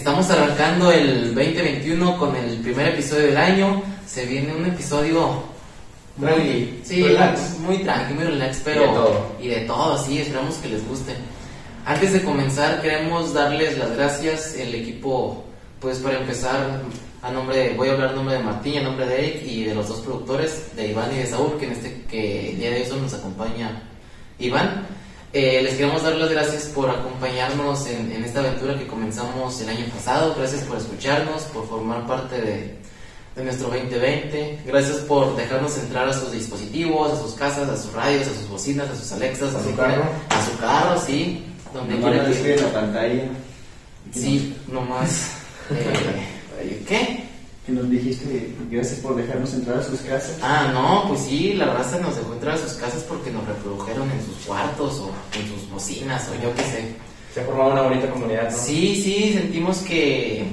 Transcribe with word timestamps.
Estamos 0.00 0.30
arrancando 0.30 0.90
el 0.90 1.34
2021 1.34 2.16
con 2.16 2.34
el 2.34 2.56
primer 2.60 2.88
episodio 2.88 3.26
del 3.26 3.36
año. 3.36 3.82
Se 4.06 4.24
viene 4.24 4.54
un 4.54 4.64
episodio 4.64 5.42
Tranqui, 6.18 6.80
sí, 6.84 7.02
relax. 7.02 7.58
muy 7.58 7.78
tranqui, 7.84 8.14
muy 8.14 8.24
relax, 8.24 8.62
pero 8.64 8.80
Y 8.82 8.86
de 8.86 8.92
todo. 8.94 9.26
y 9.42 9.48
de 9.48 9.60
todo, 9.66 10.02
sí, 10.02 10.18
esperamos 10.18 10.54
que 10.56 10.68
les 10.70 10.88
guste. 10.88 11.12
Antes 11.84 12.14
de 12.14 12.22
comenzar, 12.22 12.80
queremos 12.80 13.34
darles 13.34 13.76
las 13.76 13.94
gracias 13.94 14.54
el 14.54 14.74
equipo, 14.74 15.44
pues 15.80 15.98
para 15.98 16.18
empezar, 16.18 16.80
a 17.20 17.30
nombre 17.30 17.58
de- 17.58 17.74
voy 17.74 17.90
a 17.90 17.92
hablar 17.92 18.08
a 18.08 18.12
nombre 18.12 18.36
de 18.36 18.42
Martín, 18.42 18.78
a 18.78 18.82
nombre 18.84 19.04
de 19.06 19.18
Eric 19.18 19.42
y 19.44 19.64
de 19.64 19.74
los 19.74 19.86
dos 19.86 20.00
productores, 20.00 20.74
de 20.76 20.88
Iván 20.88 21.12
y 21.14 21.18
de 21.18 21.26
Saúl, 21.26 21.58
que 21.58 21.66
en 21.66 21.72
este 21.72 22.04
que 22.10 22.52
el 22.52 22.58
día 22.58 22.70
de 22.70 22.90
hoy 22.90 23.00
nos 23.02 23.12
acompaña 23.12 23.82
Iván. 24.38 24.86
Eh, 25.32 25.60
les 25.62 25.74
queremos 25.76 26.02
dar 26.02 26.16
las 26.16 26.28
gracias 26.30 26.64
por 26.64 26.90
acompañarnos 26.90 27.86
en, 27.86 28.10
en 28.10 28.24
esta 28.24 28.40
aventura 28.40 28.76
que 28.76 28.86
comenzamos 28.88 29.60
el 29.60 29.68
año 29.68 29.86
pasado. 29.94 30.34
Gracias 30.36 30.62
por 30.62 30.76
escucharnos, 30.78 31.42
por 31.44 31.68
formar 31.68 32.04
parte 32.06 32.40
de, 32.40 32.74
de 33.36 33.44
nuestro 33.44 33.68
2020. 33.68 34.58
Gracias 34.66 34.96
por 34.98 35.36
dejarnos 35.36 35.78
entrar 35.78 36.08
a 36.08 36.12
sus 36.12 36.32
dispositivos, 36.32 37.12
a 37.12 37.22
sus 37.22 37.34
casas, 37.34 37.68
a 37.68 37.76
sus 37.76 37.92
radios, 37.92 38.26
a 38.26 38.34
sus 38.34 38.48
bocinas, 38.48 38.88
a 38.90 38.96
sus 38.96 39.12
Alexas, 39.12 39.54
A 39.54 39.62
su 39.62 39.76
carro. 39.76 40.02
A 40.30 40.44
su 40.50 40.58
carro, 40.58 41.00
sí. 41.00 41.44
Donde 41.72 41.94
Nomás 41.94 42.10
quiera 42.12 42.28
no 42.28 42.56
que- 42.56 42.56
la 42.62 42.72
pantalla. 42.72 43.22
Sí, 44.12 44.56
nomás. 44.66 45.30
eh, 45.70 46.82
¿Qué? 46.88 47.29
Que 47.66 47.72
nos 47.72 47.90
dijiste 47.90 48.54
gracias 48.70 49.00
por 49.00 49.16
dejarnos 49.16 49.52
entrar 49.54 49.78
a 49.78 49.82
sus 49.82 50.00
casas. 50.00 50.38
Ah, 50.42 50.70
no, 50.72 51.08
pues 51.08 51.20
sí, 51.20 51.52
la 51.54 51.66
raza 51.66 51.98
nos 51.98 52.16
dejó 52.16 52.32
entrar 52.32 52.54
a 52.54 52.58
sus 52.58 52.72
casas 52.72 53.02
porque 53.04 53.30
nos 53.30 53.46
reprodujeron 53.46 54.10
en 54.10 54.24
sus 54.24 54.46
cuartos 54.46 54.98
o 55.00 55.10
en 55.38 55.46
sus 55.46 55.70
bocinas 55.70 56.28
o 56.28 56.42
yo 56.42 56.54
qué 56.54 56.62
sé. 56.62 56.94
Se 57.34 57.42
ha 57.42 57.44
formado 57.44 57.72
una 57.72 57.82
bonita 57.82 58.10
comunidad, 58.10 58.50
¿no? 58.50 58.58
Sí, 58.58 59.00
sí, 59.00 59.34
sentimos 59.34 59.78
que 59.78 60.46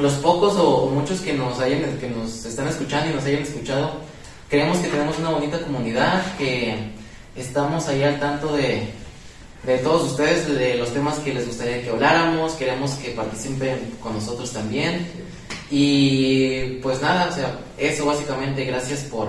los 0.00 0.14
pocos 0.14 0.56
o, 0.56 0.84
o 0.84 0.90
muchos 0.90 1.20
que 1.20 1.32
nos 1.32 1.60
hayan, 1.60 1.98
que 1.98 2.08
nos 2.08 2.44
están 2.44 2.68
escuchando 2.68 3.10
y 3.10 3.14
nos 3.14 3.24
hayan 3.24 3.42
escuchado, 3.42 3.92
creemos 4.48 4.78
que 4.78 4.88
tenemos 4.88 5.18
una 5.18 5.30
bonita 5.30 5.60
comunidad, 5.60 6.36
que 6.36 6.74
estamos 7.36 7.88
ahí 7.88 8.02
al 8.02 8.18
tanto 8.18 8.56
de, 8.56 8.88
de 9.64 9.78
todos 9.78 10.10
ustedes, 10.10 10.46
de 10.48 10.74
los 10.76 10.92
temas 10.92 11.18
que 11.18 11.34
les 11.34 11.46
gustaría 11.46 11.82
que 11.82 11.90
habláramos, 11.90 12.52
queremos 12.54 12.92
que 12.94 13.10
participen 13.10 13.94
con 14.02 14.14
nosotros 14.14 14.52
también. 14.52 15.25
Y 15.70 16.78
pues 16.82 17.00
nada, 17.02 17.28
o 17.30 17.32
sea, 17.32 17.58
eso 17.78 18.06
básicamente, 18.06 18.64
gracias 18.64 19.00
por, 19.00 19.28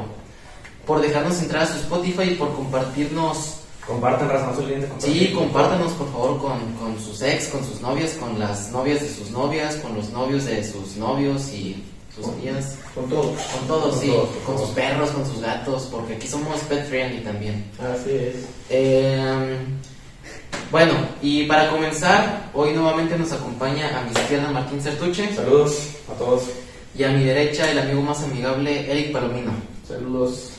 por 0.86 1.02
dejarnos 1.02 1.42
entrar 1.42 1.64
a 1.64 1.68
su 1.68 1.78
Spotify 1.80 2.32
y 2.32 2.36
por 2.36 2.54
compartirnos 2.56 3.56
Compartan, 3.88 4.28
raza, 4.30 4.52
no 4.52 4.58
olviden. 4.58 4.90
Sí, 4.98 5.32
compártanos 5.34 5.94
por 5.94 6.12
favor 6.12 6.38
con, 6.40 6.74
con 6.74 7.00
sus 7.00 7.22
ex, 7.22 7.48
con 7.48 7.64
sus 7.64 7.80
novias, 7.80 8.12
con 8.20 8.38
las 8.38 8.70
novias 8.70 9.00
de 9.00 9.08
sus 9.08 9.32
novias, 9.32 9.78
con 9.78 9.96
los 9.96 10.10
novios 10.10 10.44
de 10.44 10.62
sus 10.62 10.98
novios 10.98 11.48
y 11.54 11.82
sus 12.14 12.30
tías, 12.42 12.76
Con 12.94 13.08
todos. 13.08 13.40
con 13.40 13.68
todos, 13.68 13.92
Con 13.96 14.02
sí, 14.02 14.08
todos, 14.10 14.30
con 14.46 14.58
sus 14.58 14.70
perros, 14.72 15.10
con 15.12 15.26
sus 15.26 15.40
gatos, 15.40 15.88
porque 15.90 16.16
aquí 16.16 16.28
somos 16.28 16.60
pet 16.62 16.86
friendly 16.90 17.24
también. 17.24 17.64
Así 17.80 18.10
es. 18.12 18.36
Eh, 18.70 19.58
bueno, 20.72 20.94
y 21.22 21.44
para 21.44 21.70
comenzar, 21.70 22.50
hoy 22.54 22.74
nuevamente 22.74 23.18
nos 23.18 23.32
acompaña 23.32 23.98
a 24.00 24.04
mi 24.04 24.12
izquierda 24.12 24.52
Martín 24.52 24.82
Certuche 24.82 25.34
Saludos 25.34 25.78
a 26.14 26.18
todos. 26.18 26.44
y 26.98 27.04
a 27.04 27.10
mi 27.10 27.24
derecha 27.24 27.70
el 27.72 27.80
amigo 27.80 28.02
más 28.02 28.22
amigable 28.24 28.92
Eric 28.92 29.12
Palomino. 29.14 29.52
Saludos. 29.88 30.52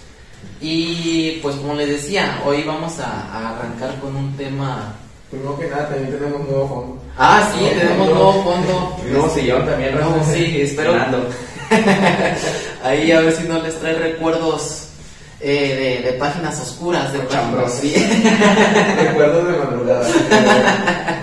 Y 0.61 1.33
pues 1.43 1.57
como 1.57 1.75
les 1.75 1.89
decía, 1.89 2.41
hoy 2.47 2.63
vamos 2.63 2.99
a, 3.01 3.23
a 3.31 3.57
arrancar 3.59 3.99
con 4.01 4.17
un 4.17 4.37
tema... 4.37 4.95
Primero 5.31 5.59
que 5.59 5.67
nada, 5.69 5.89
también 5.91 6.11
tenemos 6.19 6.41
nuevo 6.49 6.69
fondo. 6.69 7.03
Ah, 7.19 7.51
sí, 7.53 7.61
Nuevo 7.61 7.79
tenemos 7.79 8.09
fondo. 8.09 8.15
nuevo 8.15 8.43
fondo. 8.45 8.97
Y 9.07 9.11
nuevo 9.11 9.29
sillón 9.35 9.67
también, 9.67 9.95
No, 10.01 10.25
sí, 10.33 10.61
espero. 10.63 10.95
Ahí 12.83 13.13
a 13.13 13.21
ver 13.21 13.33
si 13.35 13.45
no 13.45 13.61
les 13.63 13.79
trae 13.79 13.93
recuerdos 13.95 14.88
eh, 15.41 16.01
de, 16.03 16.11
de 16.11 16.19
páginas 16.19 16.61
oscuras 16.61 17.13
de. 17.13 17.27
Chambrosos. 17.29 17.81
Sí. 17.81 17.95
Recuerdos 18.99 19.47
de 19.47 19.59
madrugada. 19.59 20.09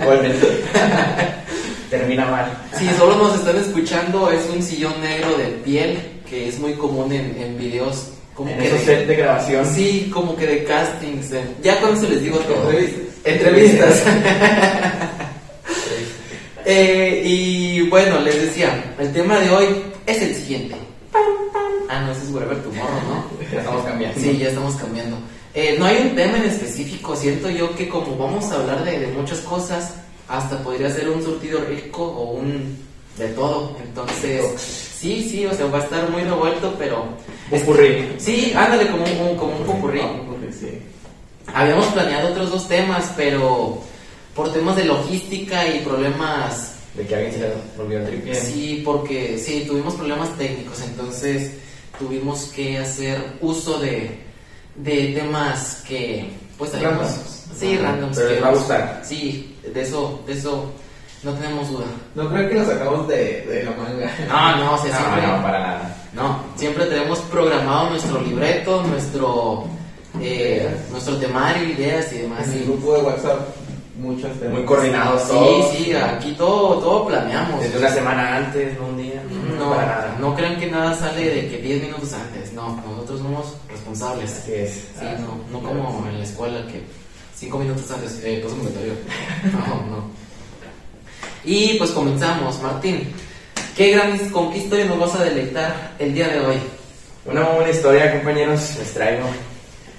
Igualmente. 0.02 0.48
Termina 1.90 2.26
mal. 2.26 2.58
Si 2.78 2.90
solo 2.98 3.16
nos 3.16 3.36
están 3.40 3.58
escuchando, 3.58 4.32
es 4.32 4.42
un 4.54 4.62
sillón 4.62 5.00
negro 5.02 5.38
de 5.38 5.46
piel 5.64 6.00
que 6.30 6.48
es 6.50 6.60
muy 6.60 6.74
común 6.74 7.12
en, 7.12 7.36
en 7.42 7.58
videos. 7.58 8.12
Como 8.34 8.50
En 8.50 8.58
que 8.60 8.68
esos 8.68 8.80
de, 8.80 8.86
set 8.86 9.08
de 9.08 9.16
grabación. 9.16 9.66
Sí, 9.66 10.12
como 10.14 10.36
que 10.36 10.46
de 10.46 10.64
castings. 10.66 11.28
ya 11.64 11.80
con 11.80 11.94
eso 11.96 12.10
les 12.10 12.22
digo 12.22 12.38
todo. 12.40 12.70
Entrevistas. 12.70 13.16
Entrevistas. 13.24 14.04
Eh, 16.68 17.22
y 17.24 17.88
bueno, 17.90 18.20
les 18.22 18.42
decía, 18.42 18.96
el 18.98 19.14
tema 19.14 19.40
de 19.40 19.52
hoy 19.52 19.84
es 20.08 20.20
el 20.20 20.34
siguiente. 20.34 20.76
Ah, 21.88 22.02
no, 22.02 22.12
ese 22.12 22.24
es 22.24 22.32
Wherever 22.32 22.58
Tomorrow, 22.58 23.02
¿no? 23.08 23.35
Ya 23.52 23.60
estamos 23.60 23.86
cambiando. 23.86 24.20
Sí, 24.20 24.38
ya 24.38 24.50
estamos 24.50 24.76
cambiando. 24.76 25.18
Eh, 25.54 25.76
no 25.80 25.86
hay 25.86 25.98
un 26.10 26.16
tema 26.16 26.38
en 26.38 26.44
específico, 26.46 27.16
siento 27.16 27.50
yo 27.50 27.74
que 27.76 27.88
como 27.88 28.18
vamos 28.18 28.52
a 28.52 28.56
hablar 28.56 28.84
de, 28.84 29.00
de 29.00 29.08
muchas 29.08 29.40
cosas, 29.40 29.96
hasta 30.28 30.62
podría 30.62 30.90
ser 30.90 31.10
un 31.10 31.24
surtido 31.24 31.62
rico 31.62 32.04
o 32.04 32.32
un 32.32 32.78
de 33.18 33.28
todo. 33.30 33.78
Entonces, 33.82 34.44
sí, 34.60 35.28
sí, 35.30 35.46
o 35.46 35.54
sea, 35.54 35.68
va 35.68 35.80
a 35.80 35.84
estar 35.84 36.10
muy 36.10 36.24
revuelto, 36.24 36.76
pero... 36.78 37.06
Popurrí. 37.50 38.16
Sí, 38.18 38.52
ándale 38.56 38.90
como 38.90 39.04
un, 39.04 39.38
como 39.38 39.56
un 39.58 39.64
popurrí. 39.64 40.02
Sí. 40.52 40.80
Habíamos 41.54 41.86
planeado 41.88 42.30
otros 42.30 42.50
dos 42.52 42.68
temas, 42.68 43.14
pero 43.16 43.82
por 44.36 44.52
temas 44.52 44.76
de 44.76 44.86
logística 44.86 45.66
y 45.68 45.80
problemas 45.80 46.76
De 46.96 47.06
que 47.06 47.16
alguien 47.16 47.34
se 47.34 47.40
le 47.40 47.54
volvió 47.78 48.00
el 48.00 48.08
tripié. 48.08 48.36
Sí, 48.36 48.82
porque 48.84 49.38
sí, 49.38 49.64
tuvimos 49.68 49.94
problemas 49.94 50.36
técnicos, 50.38 50.82
entonces 50.82 51.54
tuvimos 52.00 52.46
que 52.56 52.78
hacer 52.80 53.18
uso 53.42 53.80
de, 53.80 54.20
de 54.76 55.14
temas 55.14 55.84
que, 55.88 56.30
pues, 56.58 56.80
Randoms. 56.82 57.46
Sí, 57.58 57.78
randoms. 57.78 58.18
pero 58.18 58.30
les 58.30 58.44
va 58.44 58.48
a 58.48 58.54
gustar. 58.54 59.02
Sí, 59.04 59.56
de 59.74 59.82
eso, 59.82 60.22
de 60.28 60.34
eso 60.34 60.72
no 61.24 61.34
tenemos 61.34 61.70
duda. 61.70 61.86
No 62.16 62.30
creo 62.30 62.50
que 62.50 62.56
lo 62.56 62.66
sacamos 62.66 63.08
de, 63.08 63.42
de 63.46 63.64
la 63.64 63.72
manga. 63.72 64.12
No, 64.28 64.58
no, 64.66 64.74
o 64.74 64.78
sea, 64.78 64.92
No, 64.92 64.98
siempre, 65.00 65.28
no, 65.28 65.42
para 65.42 65.60
nada. 65.60 65.96
no, 66.14 66.40
siempre 66.56 66.86
tenemos 66.86 67.20
programado 67.20 67.90
nuestro 67.92 68.22
libreto, 68.22 68.84
nuestro, 68.84 69.66
eh, 70.22 70.70
nuestro 70.92 71.16
temario, 71.18 71.64
ideas 71.70 72.12
y 72.14 72.18
demás. 72.20 72.46
En 72.48 72.54
el 72.54 72.64
grupo 72.66 72.94
de 72.96 73.02
WhatsApp, 73.04 73.40
muchos 73.98 74.32
temas. 74.40 74.54
Muy 74.56 74.66
coordinados 74.66 75.28
todos. 75.28 75.72
Sí, 75.72 75.86
sí, 75.86 75.94
aquí 75.96 76.34
todo, 76.34 76.80
todo 76.80 77.08
planeamos. 77.08 77.62
Desde 77.62 77.78
una 77.80 77.90
semana 77.90 78.36
antes, 78.38 78.78
no 78.78 78.88
un 78.88 78.98
día. 78.98 79.22
No, 79.58 79.70
para 79.72 79.86
nada. 79.86 80.18
no 80.20 80.36
crean 80.36 80.60
que 80.60 80.70
nada 80.72 80.96
sale 80.96 81.24
de 81.30 81.50
que 81.50 81.58
10 81.58 81.84
minutos 81.84 82.14
antes. 82.14 82.54
No, 82.54 82.82
nosotros 82.88 83.20
somos 83.20 83.46
responsables. 83.70 84.32
Así 84.32 84.54
es. 84.54 84.72
Sí, 84.74 84.80
Ah, 85.02 85.16
no, 85.20 85.60
no 85.60 85.66
como 85.68 86.06
en 86.10 86.18
la 86.20 86.24
escuela 86.24 86.66
que 86.68 86.84
5 87.38 87.58
minutos 87.60 87.90
antes, 87.92 88.20
eh, 88.24 88.40
paso 88.44 88.56
comentario. 88.58 88.94
No, 89.52 89.76
no. 89.98 90.06
Y 91.44 91.76
pues 91.78 91.92
comenzamos, 91.92 92.62
Martín. 92.62 93.14
¿Qué 93.78 93.92
gran 93.92 94.18
con 94.30 94.52
qué 94.52 94.60
historia 94.60 94.86
nos 94.86 95.00
vas 95.00 95.16
a 95.16 95.24
deleitar 95.26 95.92
el 96.00 96.14
día 96.14 96.28
de 96.30 96.40
hoy? 96.40 96.56
Una 97.26 97.42
muy 97.42 97.56
buena 97.56 97.72
historia, 97.72 98.12
compañeros, 98.14 98.76
les 98.80 98.94
traigo. 98.94 99.26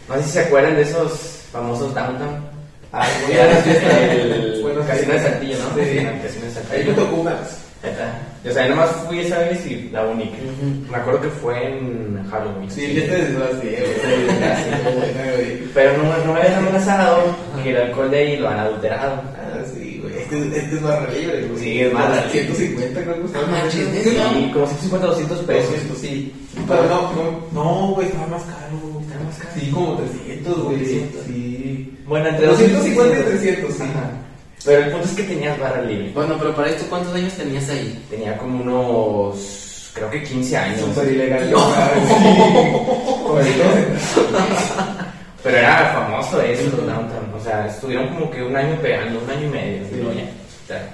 No 0.08 0.14
sé 0.16 0.22
si 0.22 0.31
se 0.31 0.40
acuerdan 0.40 0.76
de 0.76 0.82
esos 0.82 1.12
famosos 1.52 1.94
downtown. 1.94 2.44
Ah, 2.92 3.04
Buenas 4.62 4.86
casino 4.86 5.12
de. 5.12 5.20
Saltillo, 5.20 5.58
¿no? 5.58 5.75
Sí. 5.75 5.98
El 5.98 6.22
casino 6.22 6.44
de 6.46 6.46
Ahí 6.46 6.54
Saltillo. 6.54 6.90
me 6.90 6.94
tocó. 6.94 7.31
O 8.48 8.52
sea, 8.52 8.64
yo 8.68 8.74
nomás 8.76 8.90
fui 9.08 9.18
esa 9.20 9.38
vez 9.40 9.66
y 9.66 9.88
la 9.92 10.04
única. 10.06 10.36
Ujú. 10.36 10.90
Me 10.90 10.96
acuerdo 10.96 11.20
que 11.22 11.28
fue 11.30 11.66
en 11.66 12.22
Halloween. 12.30 12.70
Sí, 12.70 12.86
fiesta 12.86 13.14
de 13.14 13.26
disfraz, 13.26 13.50
sí, 13.60 13.68
güey. 13.68 15.36
Güey. 15.36 15.68
Pero 15.74 15.98
no, 15.98 16.16
no 16.24 16.32
me 16.32 16.40
habían 16.40 16.54
amenazado 16.54 17.24
que 17.62 17.70
el 17.70 17.76
alcohol 17.76 18.10
de 18.10 18.18
ahí 18.18 18.36
lo 18.36 18.48
han 18.48 18.58
adulterado. 18.60 19.20
Ah, 19.36 19.58
sí, 19.74 19.98
güey. 20.00 20.16
Este, 20.18 20.38
este 20.58 20.76
es 20.76 20.82
barra 20.82 21.10
libre, 21.12 21.46
güey. 21.48 21.60
Sí, 21.62 21.80
es 21.82 21.92
barra 21.92 22.14
libre. 22.26 22.30
150, 22.54 23.00
creo 23.02 23.14
que 23.14 23.20
No 23.20 23.26
estaba. 23.26 23.46
manches, 23.48 23.88
Sí. 24.04 24.10
Sí, 24.10 24.50
como 24.52 24.66
150 24.66 25.06
200 25.08 25.38
pesos. 25.40 25.70
200, 25.70 25.98
sí. 25.98 26.32
Pero 26.68 26.82
no, 26.84 27.12
no, 27.12 27.40
no, 27.52 27.94
güey, 27.94 28.06
estaba 28.06 28.26
más 28.28 28.42
caro. 28.44 29.00
Estaba 29.02 29.24
más 29.24 29.38
caro. 29.38 29.50
Sí, 29.58 29.70
como 29.72 29.96
300, 29.96 30.62
güey. 30.62 30.76
300. 30.78 31.24
Sí. 31.26 31.98
Bueno, 32.06 32.28
entre 32.28 32.46
250 32.46 33.18
y 33.18 33.22
300, 33.24 33.74
sí. 33.74 33.82
Pero 34.66 34.82
el 34.82 34.90
punto 34.90 35.06
es 35.06 35.14
que 35.14 35.22
tenías 35.22 35.58
barra 35.60 35.80
libre. 35.82 36.10
Bueno, 36.12 36.36
pero 36.38 36.54
para 36.54 36.70
esto, 36.70 36.84
¿cuántos 36.90 37.14
años 37.14 37.32
tenías 37.34 37.68
ahí? 37.70 38.04
Tenía 38.10 38.36
como 38.36 38.62
unos, 38.62 39.90
creo 39.94 40.10
que 40.10 40.24
15 40.24 40.56
años. 40.56 40.80
Súper 40.80 41.12
ilegal. 41.12 41.50
No. 43.26 43.42
Sí. 43.42 43.50
Pero 45.42 45.58
era 45.58 45.92
famoso 45.92 46.42
eso, 46.42 46.76
Downtown. 46.76 47.32
O 47.38 47.40
sea, 47.40 47.66
estuvieron 47.66 48.08
como 48.08 48.28
que 48.30 48.42
un 48.42 48.56
año 48.56 48.76
pegando, 48.82 49.20
un 49.20 49.30
año 49.30 49.46
y 49.46 49.50
medio. 49.50 49.82
Sí. 49.88 50.00
O 50.00 50.66
sea, 50.66 50.88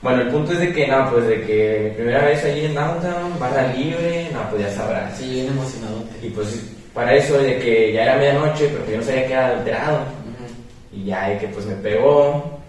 bueno, 0.00 0.22
el 0.22 0.28
punto 0.28 0.52
es 0.52 0.60
de 0.60 0.72
que, 0.72 0.86
no, 0.86 1.10
pues 1.10 1.26
de 1.26 1.42
que 1.42 1.92
primera 1.96 2.24
vez 2.24 2.44
allí 2.44 2.66
en 2.66 2.74
Downtown, 2.74 3.38
barra 3.40 3.72
libre, 3.72 4.28
no, 4.32 4.48
pues 4.50 4.62
ya 4.62 4.70
sabrás. 4.72 5.18
Sí, 5.18 5.30
bien 5.30 5.48
emocionado. 5.48 6.04
Y 6.22 6.28
pues 6.28 6.62
para 6.94 7.14
eso 7.14 7.36
de 7.38 7.58
que 7.58 7.92
ya 7.92 8.04
era 8.04 8.16
medianoche, 8.16 8.68
pero 8.68 8.84
que 8.86 8.92
yo 8.92 8.98
no 8.98 9.02
sabía 9.02 9.26
que 9.26 9.32
era 9.32 9.48
alterado. 9.48 9.96
Ujú. 9.98 11.00
Y 11.00 11.04
ya 11.06 11.28
de 11.28 11.38
que 11.38 11.48
pues 11.48 11.66
me 11.66 11.74
pegó. 11.74 12.59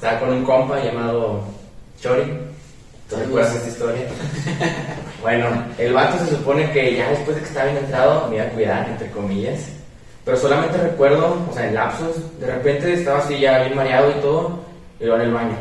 Estaba 0.00 0.18
con 0.18 0.30
un 0.30 0.44
compa 0.44 0.82
llamado 0.82 1.42
Chori. 2.00 2.22
¿Tú 3.10 3.16
recuerdas 3.16 3.54
esta 3.56 3.68
historia? 3.68 4.06
bueno, 5.20 5.46
el 5.76 5.92
vato 5.92 6.24
se 6.24 6.36
supone 6.36 6.72
que 6.72 6.96
ya 6.96 7.10
después 7.10 7.36
de 7.36 7.42
que 7.42 7.48
estaba 7.48 7.70
bien 7.70 7.84
entrado 7.84 8.26
me 8.28 8.36
iba 8.36 8.46
a 8.46 8.48
cuidar, 8.48 8.88
entre 8.88 9.10
comillas. 9.10 9.68
Pero 10.24 10.38
solamente 10.38 10.78
recuerdo, 10.78 11.46
o 11.50 11.52
sea, 11.52 11.68
en 11.68 11.74
lapsos, 11.74 12.16
de 12.40 12.46
repente 12.46 12.94
estaba 12.94 13.18
así 13.18 13.40
ya 13.40 13.58
bien 13.58 13.76
mareado 13.76 14.10
y 14.10 14.22
todo, 14.22 14.60
y 14.98 15.04
luego 15.04 15.20
en 15.20 15.28
el 15.28 15.34
baño. 15.34 15.56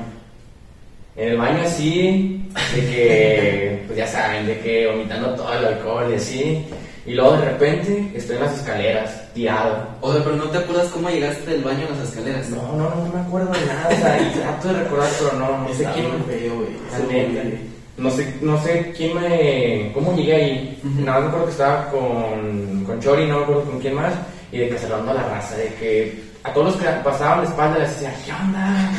En 1.18 1.30
el 1.32 1.38
baño 1.38 1.62
así, 1.64 2.50
de 2.76 2.82
que, 2.82 3.84
pues 3.88 3.98
ya 3.98 4.08
saben, 4.08 4.48
de 4.48 4.58
que 4.62 4.88
vomitando 4.88 5.36
todo 5.36 5.54
el 5.54 5.66
alcohol 5.66 6.12
y 6.12 6.16
así. 6.16 6.66
Y 7.10 7.16
luego 7.16 7.38
de 7.38 7.46
repente 7.46 8.12
estoy 8.14 8.36
en 8.36 8.44
las 8.44 8.54
escaleras, 8.60 9.34
tirado. 9.34 9.84
O 10.00 10.14
sea, 10.14 10.24
pero 10.24 10.36
no 10.36 10.44
te 10.44 10.60
acuerdas 10.60 10.90
cómo 10.90 11.10
llegaste 11.10 11.50
del 11.50 11.64
baño 11.64 11.88
a 11.88 11.96
las 11.96 12.08
escaleras. 12.08 12.48
No, 12.50 12.62
no, 12.78 12.88
no 12.88 13.12
me 13.12 13.20
acuerdo 13.20 13.52
de 13.52 13.66
nada. 13.66 13.88
O 13.90 13.96
sea, 14.00 14.22
y 14.22 14.40
trato 14.40 14.68
de 14.68 14.84
recordar, 14.84 15.10
pero 15.18 15.40
no, 15.40 15.58
no 15.58 15.74
sé 15.74 15.88
quién. 15.96 16.08
muy 16.08 16.22
feo, 16.28 16.56
güey. 16.56 17.70
No 17.98 18.12
sé, 18.12 18.36
no 18.42 18.64
sé 18.64 18.94
quién 18.96 19.20
me. 19.20 19.92
¿Cómo 19.92 20.16
llegué 20.16 20.36
ahí? 20.36 20.82
Nada 21.00 21.14
más 21.14 21.22
me 21.22 21.28
acuerdo 21.30 21.46
que 21.46 21.52
estaba 21.52 21.90
con, 21.90 22.84
con 22.86 23.00
Chori, 23.00 23.26
no 23.26 23.38
me 23.38 23.44
acuerdo 23.44 23.64
con 23.64 23.80
quién 23.80 23.96
más. 23.96 24.14
Y 24.52 24.60
de 24.60 24.70
que 24.70 24.78
saludando 24.78 25.10
a 25.10 25.16
la 25.16 25.24
raza, 25.24 25.56
de 25.58 25.74
que 25.80 26.24
a 26.44 26.54
todos 26.54 26.68
los 26.68 26.76
que 26.76 26.90
pasaban 27.04 27.40
la 27.40 27.50
espalda 27.50 27.80
les 27.80 27.90
decían, 27.90 28.14
¿qué 28.24 28.32
onda? 28.34 28.92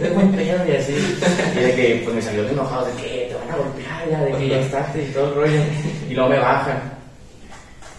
De 0.00 0.10
buen 0.14 0.32
pedo 0.32 0.66
y 0.66 0.76
así. 0.76 0.94
Y 1.54 1.60
de 1.60 1.74
que 1.74 2.00
pues 2.04 2.16
me 2.16 2.22
salió 2.22 2.44
de 2.44 2.52
enojado, 2.52 2.86
de 2.86 3.02
que 3.02 3.26
te 3.28 3.34
van 3.34 3.50
a 3.50 3.56
golpear 3.58 4.10
ya, 4.10 4.20
de 4.24 4.32
que 4.32 4.48
ya 4.48 4.60
estás 4.60 4.96
y 4.96 5.12
todo 5.12 5.28
el 5.28 5.34
rollo. 5.34 5.60
Y 6.08 6.14
luego 6.14 6.30
me 6.30 6.38
bajan. 6.38 6.97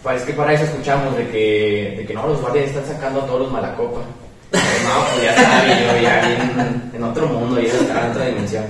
Parece 0.03 0.25
que 0.27 0.33
para 0.33 0.53
eso 0.53 0.63
escuchamos 0.63 1.15
de 1.17 1.27
que, 1.27 1.95
de 1.97 2.05
que 2.05 2.13
no, 2.13 2.27
los 2.27 2.39
guardias 2.41 2.67
están 2.67 2.85
sacando 2.85 3.21
a 3.21 3.25
todos 3.25 3.41
los 3.41 3.51
malacopas. 3.51 4.05
Pero 4.51 4.63
no, 4.63 5.05
pues 5.11 5.23
ya 5.23 5.35
estaba 5.35 5.67
yo 5.67 6.01
ya 6.01 6.27
bien 6.27 6.91
en 6.93 7.03
otro 7.03 7.27
mundo, 7.27 7.59
ya 7.59 7.67
estaba 7.67 8.05
en 8.05 8.11
otra 8.11 8.25
dimensión. 8.27 8.65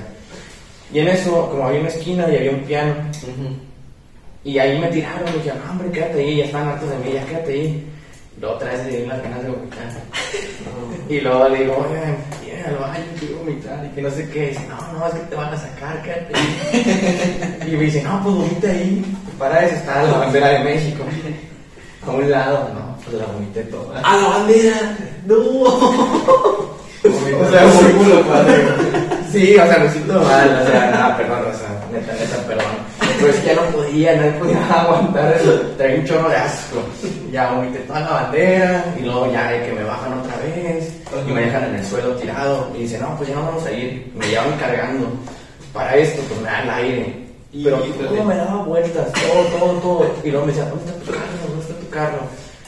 Y 0.92 0.98
en 0.98 1.08
eso, 1.08 1.48
como 1.50 1.68
había 1.68 1.80
una 1.80 1.88
esquina 1.88 2.28
y 2.28 2.36
había 2.36 2.50
un 2.50 2.62
piano, 2.62 2.94
y 4.42 4.58
ahí 4.58 4.78
me 4.78 4.88
tiraron, 4.88 5.24
me 5.24 5.32
dijeron, 5.32 5.60
no, 5.64 5.70
hombre, 5.70 5.90
quédate 5.90 6.18
ahí, 6.20 6.36
ya 6.36 6.44
están 6.44 6.68
hartos 6.68 6.90
de 6.90 6.98
mí, 6.98 7.12
ya 7.12 7.24
quédate 7.26 7.52
ahí. 7.52 7.86
Y 8.36 8.40
luego 8.40 8.56
otra 8.56 8.72
vez 8.72 8.86
le 8.86 8.98
di 8.98 9.06
las 9.06 9.22
ganas 9.22 9.42
de 9.42 9.50
vomitar. 9.50 9.88
Y 11.08 11.20
luego 11.20 11.48
le 11.48 11.58
digo, 11.58 11.76
oigan, 11.76 12.16
vienen 12.44 12.66
al 12.66 12.76
baño, 12.76 13.04
quiero 13.18 13.38
vomitar, 13.38 13.84
y 13.84 13.88
que 13.94 14.02
no 14.02 14.10
sé 14.10 14.28
qué. 14.30 14.44
Y 14.44 14.48
dice, 14.48 14.66
no, 14.68 14.92
no, 14.92 15.06
es 15.08 15.14
que 15.14 15.20
te 15.20 15.34
van 15.34 15.52
a 15.52 15.56
sacar, 15.56 16.02
quédate 16.02 16.32
ahí. 16.34 17.64
Y 17.72 17.76
me 17.76 17.84
dice, 17.84 18.02
no, 18.02 18.22
pues 18.22 18.34
vomita 18.34 18.68
ahí. 18.68 19.04
Para 19.40 19.64
eso 19.64 19.74
está 19.74 20.02
la 20.02 20.18
bandera 20.18 20.48
de 20.48 20.58
México. 20.58 21.02
A 22.06 22.10
un 22.10 22.30
lado, 22.30 22.68
no, 22.74 22.94
pues 23.02 23.16
la 23.16 23.24
vomité 23.24 23.62
toda. 23.62 23.98
¡A 24.02 24.16
la 24.18 24.28
bandera! 24.28 24.98
¡No! 25.24 25.36
O 25.38 26.76
sea, 27.50 27.64
muy 27.82 27.92
culo, 27.92 28.22
padre. 28.26 28.68
Sí, 29.32 29.56
o 29.56 29.66
sea, 29.66 29.78
me 29.78 29.90
siento 29.90 30.20
mal, 30.20 30.60
o 30.62 30.70
sea, 30.70 30.90
nada, 30.90 31.16
perdón, 31.16 31.38
o 31.50 31.56
sea, 31.56 31.68
neta, 31.90 32.12
neta, 32.12 32.36
perdón. 32.46 32.66
Pero 33.18 33.32
es 33.32 33.36
que 33.38 33.46
ya 33.46 33.54
no 33.54 33.62
podía, 33.62 34.16
no 34.16 34.38
podía 34.40 34.74
aguantar 34.82 35.32
eso, 35.32 35.52
traía 35.78 36.00
un 36.00 36.04
chorro 36.04 36.28
de 36.28 36.36
asco. 36.36 36.82
Ya 37.32 37.50
vomité 37.50 37.78
toda 37.78 38.00
la 38.00 38.10
bandera, 38.10 38.84
y 38.98 39.04
luego 39.04 39.32
ya 39.32 39.52
de 39.52 39.64
que 39.64 39.72
me 39.72 39.84
bajan 39.84 40.18
otra 40.18 40.36
vez, 40.36 40.92
y 41.26 41.32
me 41.32 41.46
dejan 41.46 41.64
en 41.64 41.76
el 41.76 41.86
suelo 41.86 42.14
tirado, 42.16 42.70
y 42.76 42.82
dicen, 42.82 43.00
no, 43.00 43.16
pues 43.16 43.30
ya 43.30 43.36
no 43.36 43.46
vamos 43.46 43.64
a 43.64 43.72
ir, 43.72 44.12
me 44.14 44.26
llevan 44.26 44.52
cargando. 44.58 45.08
Para 45.72 45.96
esto, 45.96 46.20
pues 46.28 46.40
me 46.42 46.50
dan 46.50 46.64
el 46.64 46.70
aire. 46.70 47.19
Pero 47.52 47.78
todo 47.78 48.24
me 48.24 48.36
daba 48.36 48.62
vueltas, 48.62 49.12
todo, 49.12 49.58
todo, 49.58 49.72
todo. 49.80 50.14
Y 50.22 50.30
luego 50.30 50.46
me 50.46 50.52
decían, 50.52 50.70
¿dónde 50.70 50.84
está 50.86 51.00
tu 51.00 51.10
carro? 51.10 51.48
¿Dónde 51.48 51.62
está 51.62 51.74
tu 51.74 51.88
carro? 51.88 52.18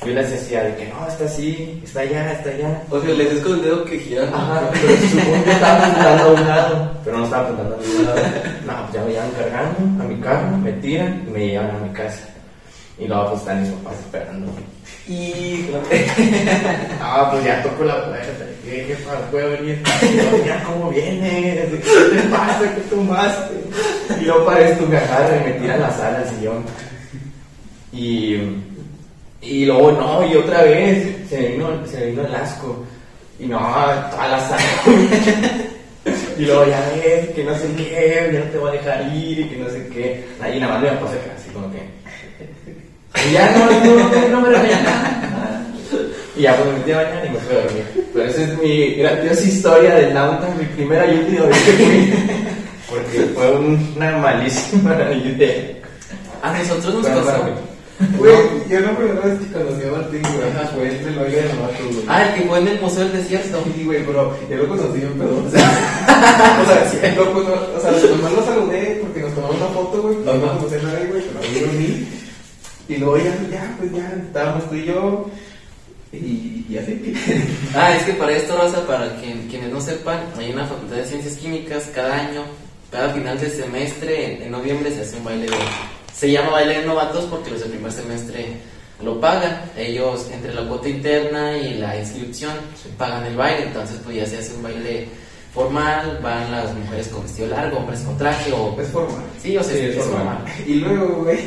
Y 0.02 0.08
yo 0.08 0.14
les 0.14 0.30
decía 0.30 0.64
de 0.64 0.74
que 0.74 0.88
no, 0.88 1.06
está 1.06 1.24
así, 1.24 1.80
está 1.84 2.00
allá, 2.00 2.32
está 2.32 2.50
allá. 2.50 2.82
O 2.90 3.00
sea, 3.00 3.14
le 3.14 3.24
dices 3.24 3.40
con 3.40 3.52
el 3.52 3.62
dedo 3.62 3.84
que 3.84 3.98
gira. 4.00 4.24
Ajá, 4.24 4.68
pero 4.72 4.88
se 4.96 5.08
supone 5.10 5.44
que 5.44 5.52
estaba 5.52 5.86
apuntando 5.86 6.22
a 6.24 6.32
un 6.32 6.48
lado, 6.48 6.90
pero 7.04 7.18
no 7.18 7.24
estaba 7.24 7.44
apuntando 7.44 7.74
a 7.76 7.78
ningún 7.78 8.06
lado. 8.06 8.20
No, 8.66 8.72
pues 8.82 8.92
ya 8.92 9.04
me 9.04 9.12
llevan 9.12 9.30
cargando 9.30 10.02
a 10.02 10.06
mi 10.08 10.20
carro, 10.20 10.56
me 10.56 10.72
tiran 10.72 11.24
y 11.28 11.30
me 11.30 11.46
llevan 11.46 11.70
a 11.70 11.78
mi 11.78 11.92
casa. 11.92 12.28
Y 12.98 13.06
luego 13.06 13.28
pues 13.28 13.40
están 13.40 13.62
mis 13.62 13.70
papás 13.70 13.98
esperando. 14.00 14.52
Y 15.06 15.66
ah, 17.00 17.28
pues 17.30 17.44
ya 17.44 17.62
toco 17.62 17.84
la 17.84 18.04
puerta. 18.04 18.44
¿Qué, 18.64 18.86
qué 18.86 18.94
pasa? 19.04 19.30
¿Puedo 19.30 19.50
venir? 19.50 19.82
¿cómo 20.66 20.90
vienes? 20.90 21.68
¿Qué 21.70 22.16
te 22.16 22.28
pasa? 22.28 22.60
¿Qué 22.74 22.80
tomaste? 22.82 23.54
Y 24.20 24.24
luego 24.24 24.46
para 24.46 24.68
esto 24.68 24.86
me 24.86 24.96
agarran 24.96 25.40
y 25.42 25.44
me 25.44 25.52
tiran 25.60 25.80
la 25.80 25.90
sala 25.90 26.18
al 26.18 26.28
sillón. 26.28 26.64
Y, 27.92 28.36
y 29.40 29.64
luego 29.66 29.92
no, 29.92 30.26
y 30.26 30.36
otra 30.36 30.62
vez 30.62 31.28
se 31.28 31.48
vino, 31.48 31.86
se 31.86 32.06
vino 32.06 32.24
el 32.24 32.34
asco. 32.34 32.84
Y 33.40 33.46
no, 33.46 33.58
toda 33.58 34.28
la 34.28 34.48
sala. 34.48 34.62
y 36.38 36.42
luego 36.44 36.66
ya 36.66 36.88
ves 36.94 37.30
que 37.30 37.42
no 37.42 37.54
sé 37.56 37.66
qué, 37.76 38.30
ya 38.32 38.38
no 38.38 38.44
te 38.46 38.58
voy 38.58 38.70
a 38.70 38.72
dejar 38.74 39.12
ir 39.12 39.40
y 39.40 39.48
que 39.48 39.56
no 39.56 39.68
sé 39.70 39.88
qué. 39.88 40.24
Ahí 40.40 40.60
nada 40.60 40.74
más 40.74 40.82
me 40.82 40.98
puse 40.98 41.14
así 41.36 41.50
como 41.52 41.68
que. 41.72 41.82
Y 43.28 43.32
ya 43.32 43.50
no, 43.50 43.66
no, 43.66 44.08
no, 44.08 44.28
no 44.28 44.40
me 44.40 44.48
regañan. 44.50 45.31
Y 46.42 46.44
ya 46.44 46.56
pues 46.56 46.66
me 46.72 46.78
metí 46.78 46.90
a 46.90 46.96
bañar 46.96 47.24
y 47.24 47.30
me 47.30 47.38
fui 47.38 47.54
a 47.56 47.60
dormir. 47.62 47.84
Pero 48.12 48.24
esa 48.28 48.42
es 48.42 48.58
mi 48.58 48.94
grandiosa 48.96 49.44
historia 49.44 49.94
del 49.94 50.12
downtown, 50.12 50.58
mi 50.58 50.64
primera 50.64 51.06
y 51.06 51.18
última 51.18 51.44
vez 51.46 51.58
que 51.62 51.72
fui. 51.72 52.14
Porque 52.90 53.18
fue 53.32 53.52
un- 53.52 53.92
una 53.96 54.16
malísima 54.18 54.96
idea. 55.24 55.54
A 56.42 56.58
nosotros 56.58 56.94
nos 56.94 57.06
pasó. 57.06 57.24
para 57.26 57.44
mí. 57.44 57.50
Güey, 58.18 58.34
yo 58.68 58.80
la 58.80 58.90
primera 58.96 59.20
vez 59.20 59.38
que 59.38 59.52
conocí 59.52 59.86
a 59.86 59.92
Martín, 59.92 60.22
güey, 60.74 60.98
fue 60.98 61.08
el 61.10 61.14
baile 61.20 61.36
de 61.42 61.48
Mato, 61.54 61.84
güey. 61.92 62.04
Ah, 62.08 62.26
el 62.26 62.34
que 62.42 62.48
fue 62.48 62.58
en 62.58 62.66
el 62.68 62.80
Museo 62.80 63.04
del 63.04 63.12
Desierto. 63.12 63.64
Sí, 63.76 63.84
güey, 63.84 64.04
pero 64.04 64.36
yo 64.50 64.56
lo 64.56 64.68
conocí 64.68 64.98
bien, 64.98 65.12
perdón. 65.12 65.46
O 65.46 65.50
sea, 65.50 65.70
o 66.62 66.66
sea, 66.66 66.90
sí, 66.90 67.16
lo 67.16 67.32
cono- 67.32 67.54
o 67.76 67.80
sea, 67.80 67.92
nomás 68.16 68.32
lo 68.32 68.44
saludé 68.44 68.98
porque 69.00 69.20
nos 69.20 69.32
tomamos 69.36 69.56
una 69.56 69.66
foto, 69.66 70.02
güey. 70.02 70.16
No 70.24 70.32
Ajá. 70.32 70.40
me 70.40 70.58
conocía 70.58 70.78
a 70.78 70.82
nadie, 70.82 71.06
güey, 71.06 71.22
pero 71.22 71.66
lo 71.66 71.72
vi. 71.78 72.08
Y 72.88 72.96
luego 72.96 73.16
ya, 73.18 73.36
ya, 73.52 73.74
pues 73.78 73.92
ya, 73.92 74.12
estábamos 74.26 74.68
tú 74.68 74.74
y 74.74 74.84
yo. 74.86 75.30
Y, 76.12 76.66
y 76.68 76.76
así. 76.78 77.14
Ah, 77.74 77.96
es 77.96 78.02
que 78.04 78.12
para 78.12 78.32
esto, 78.32 78.56
Rosa, 78.56 78.86
para 78.86 79.16
quien- 79.16 79.46
quienes 79.48 79.70
no 79.70 79.80
sepan, 79.80 80.20
hay 80.38 80.52
una 80.52 80.66
facultad 80.66 80.96
de 80.96 81.06
ciencias 81.06 81.36
químicas 81.36 81.90
cada 81.94 82.14
año, 82.28 82.42
cada 82.90 83.08
final 83.14 83.40
de 83.40 83.48
semestre, 83.48 84.36
en, 84.36 84.42
en 84.42 84.50
noviembre 84.50 84.90
se 84.92 85.00
hace 85.00 85.16
un 85.16 85.24
baile 85.24 85.46
de. 85.46 85.56
Se 86.14 86.30
llama 86.30 86.50
baile 86.50 86.80
de 86.80 86.86
novatos 86.86 87.24
porque 87.24 87.50
los 87.50 87.60
del 87.60 87.70
primer 87.70 87.90
semestre 87.90 88.46
lo 89.02 89.18
pagan. 89.18 89.62
Ellos, 89.76 90.28
entre 90.32 90.52
la 90.52 90.68
cuota 90.68 90.88
interna 90.88 91.56
y 91.56 91.74
la 91.78 91.98
inscripción, 91.98 92.52
pagan 92.98 93.24
el 93.24 93.34
baile. 93.36 93.68
Entonces, 93.68 93.96
pues 94.04 94.16
ya 94.16 94.26
se 94.26 94.38
hace 94.38 94.52
un 94.54 94.62
baile 94.62 95.08
formal, 95.54 96.20
van 96.22 96.50
las 96.50 96.74
mujeres 96.74 97.08
con 97.08 97.22
vestido 97.22 97.48
largo, 97.48 97.78
hombres 97.78 98.00
con 98.00 98.18
traje 98.18 98.52
o. 98.52 98.78
Es 98.80 98.88
formal. 98.88 99.22
Sí, 99.42 99.56
o 99.56 99.62
sea, 99.64 99.72
Sí, 99.74 99.78
es, 99.80 99.90
es 99.92 99.96
es 99.96 100.04
formal. 100.04 100.36
formal. 100.38 100.52
Y 100.66 100.74
luego, 100.74 101.24
güey, 101.24 101.38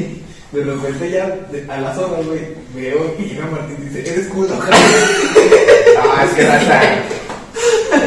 de 0.51 0.63
repente 0.63 1.11
ya 1.11 1.27
de- 1.51 1.65
a 1.69 1.81
las 1.81 1.97
horas, 1.97 2.25
güey, 2.25 2.39
veo 2.75 3.15
que 3.17 3.23
llega 3.23 3.45
Martín 3.47 3.77
y 3.81 3.85
dice, 3.85 4.09
eres 4.13 4.27
culo, 4.27 4.49
Ah, 5.99 6.25
es 6.29 6.33
que 6.35 6.43
raza. 6.45 6.81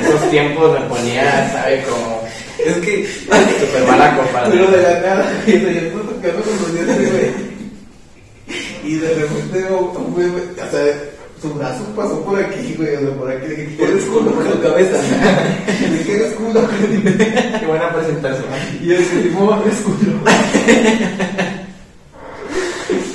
Esos 0.01 0.31
tiempos 0.31 0.79
me 0.81 0.87
ponía, 0.87 1.51
¿sabe? 1.53 1.83
Como 1.89 2.23
Es 2.65 2.77
que, 2.79 3.07
super 3.07 3.85
mala 3.87 4.19
pero 4.51 4.71
de 4.71 4.83
la 4.83 5.01
nada, 5.01 5.33
y 5.47 5.53
yo 5.53 5.69
estoy 5.69 5.91
tocando 5.91 6.43
con 6.43 6.63
los 6.63 6.75
dientes, 6.75 7.13
güey. 7.13 7.49
Y 8.85 8.95
de 8.99 9.09
repente 9.15 9.59
veo, 9.59 9.79
güey, 10.15 10.29
güey, 10.29 10.43
o 10.45 10.71
sea, 10.71 10.95
su 11.43 11.55
brazo 11.55 11.85
pasó 11.95 12.21
por 12.25 12.43
aquí, 12.43 12.75
güey, 12.77 12.97
o 12.97 13.01
sea, 13.01 13.11
por 13.15 13.31
aquí, 13.31 13.47
que 13.77 13.85
eres 13.85 14.05
culo, 14.05 14.33
Con 14.33 14.61
cabeza. 14.61 14.97
De 15.93 16.03
que 16.05 16.15
eres 16.17 16.33
culo. 16.35 16.61
Qué 17.61 17.67
buena 17.67 17.93
presentación. 17.95 18.45
Y 18.81 18.87
dije, 18.89 19.21
tipo, 19.23 19.55
eres 19.65 19.77
culo. 19.81 20.13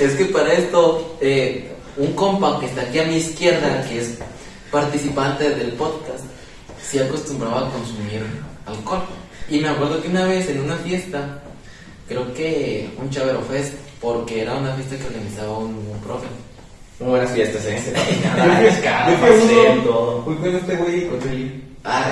Es 0.04 0.14
que 0.14 0.26
para 0.26 0.52
esto, 0.52 1.16
eh, 1.20 1.70
un 1.96 2.12
compa 2.14 2.58
que 2.60 2.66
está 2.66 2.82
aquí 2.82 2.98
a 2.98 3.04
mi 3.04 3.16
izquierda, 3.16 3.84
que 3.88 4.00
es 4.00 4.18
participante 4.70 5.50
del 5.50 5.72
podcast, 5.72 6.24
sí 6.82 6.98
acostumbraba 6.98 7.68
a 7.68 7.70
consumir 7.70 8.22
alcohol. 8.66 9.02
Y 9.48 9.60
me 9.60 9.68
acuerdo 9.68 10.02
que 10.02 10.08
una 10.08 10.24
vez 10.26 10.48
en 10.48 10.60
una 10.60 10.76
fiesta, 10.76 11.42
creo 12.08 12.32
que 12.34 12.88
un 12.98 13.10
Chavero 13.10 13.40
Fest, 13.42 13.74
porque 14.00 14.42
era 14.42 14.54
una 14.56 14.72
fiesta 14.74 14.96
que 14.96 15.06
organizaba 15.06 15.58
un, 15.58 15.74
un 15.92 16.00
profe. 16.04 16.26
Muy 17.00 17.10
buenas 17.10 17.30
fiestas, 17.32 17.64
¿eh? 17.66 17.82
Fui- 19.18 20.36
con 20.36 20.54
este 20.54 20.76
güey 20.76 21.08
con. 21.08 21.18
Ah. 21.84 22.04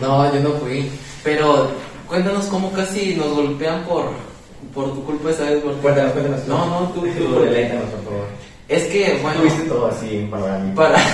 No, 0.00 0.32
yo 0.34 0.40
no 0.40 0.50
fui. 0.60 0.90
Pero 1.22 1.70
cuéntanos 2.08 2.46
cómo 2.46 2.72
casi 2.72 3.14
nos 3.16 3.34
golpean 3.34 3.84
por, 3.84 4.10
por 4.74 4.92
tu 4.94 5.04
culpa 5.04 5.30
esa 5.30 5.44
vez. 5.44 5.64
Martín. 5.64 5.82
Cuéntanos, 5.82 6.12
cuéntanos. 6.12 6.46
No, 6.46 6.66
no, 6.66 6.88
tú, 6.92 7.00
tú. 7.00 7.06
Por 7.34 7.48
favor. 7.48 8.26
Es 8.68 8.84
que, 8.84 9.18
bueno, 9.22 9.40
Tuviste 9.40 9.62
todo 9.64 9.86
así 9.88 10.16
en 10.16 10.30
panorama. 10.30 10.74
para... 10.74 10.98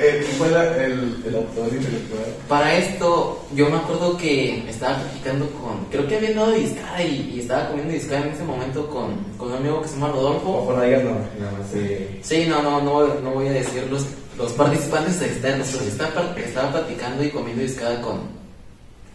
Eh, 0.00 0.24
fue 0.38 0.48
la- 0.50 0.76
el, 0.84 1.20
el 1.26 1.34
autor 1.34 1.66
intelectual? 1.74 2.22
Para 2.48 2.72
esto, 2.76 3.44
yo 3.52 3.68
me 3.68 3.78
acuerdo 3.78 4.16
que 4.16 4.58
estaba 4.70 4.96
platicando 4.98 5.46
con. 5.50 5.86
Creo 5.90 6.06
que 6.06 6.16
había 6.18 6.34
dado 6.34 6.52
discada 6.52 7.02
y, 7.02 7.32
y 7.34 7.40
estaba 7.40 7.66
comiendo 7.68 7.92
discada 7.94 8.24
en 8.26 8.32
ese 8.32 8.44
momento 8.44 8.86
con, 8.88 9.16
con 9.36 9.48
un 9.50 9.56
amigo 9.56 9.82
que 9.82 9.88
se 9.88 9.94
llama 9.94 10.12
Rodolfo. 10.12 10.50
Ojo, 10.58 10.72
no 10.76 10.82
digas 10.82 11.02
no, 11.02 11.10
nada 11.10 11.52
más. 11.58 11.66
eh, 11.74 12.20
Sí, 12.22 12.46
no, 12.48 12.62
no, 12.62 12.80
no, 12.80 13.06
no 13.20 13.30
voy 13.32 13.48
a 13.48 13.52
decir 13.54 13.88
los, 13.90 14.06
los 14.36 14.52
participantes 14.52 15.20
externos, 15.20 15.66
pero 15.72 15.82
sí 15.82 15.88
estaba, 15.88 16.32
estaba 16.36 16.70
platicando 16.70 17.24
y 17.24 17.30
comiendo 17.30 17.62
discada 17.62 18.00
con, 18.00 18.20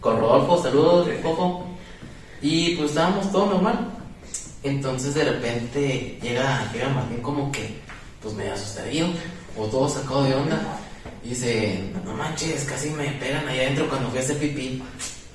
con 0.02 0.20
Rodolfo. 0.20 0.62
Saludos, 0.62 1.08
Rodolfo. 1.22 1.64
Y 2.44 2.76
pues 2.76 2.90
estábamos 2.90 3.32
todo 3.32 3.46
normal. 3.46 3.90
Entonces 4.62 5.14
de 5.14 5.24
repente 5.24 6.18
llega, 6.20 6.70
llega 6.74 6.90
Martín 6.90 7.22
como 7.22 7.50
que, 7.50 7.80
pues 8.20 8.34
medio 8.34 8.52
asustadillo, 8.52 9.06
o 9.56 9.64
todo 9.64 9.88
sacado 9.88 10.24
de 10.24 10.34
onda. 10.34 10.78
Y 11.24 11.30
dice, 11.30 11.80
no 12.04 12.12
manches, 12.12 12.64
casi 12.64 12.90
me 12.90 13.04
pegan 13.12 13.48
allá 13.48 13.62
adentro 13.62 13.88
cuando 13.88 14.10
fui 14.10 14.18
a 14.18 14.22
hacer 14.22 14.36
pipí. 14.36 14.82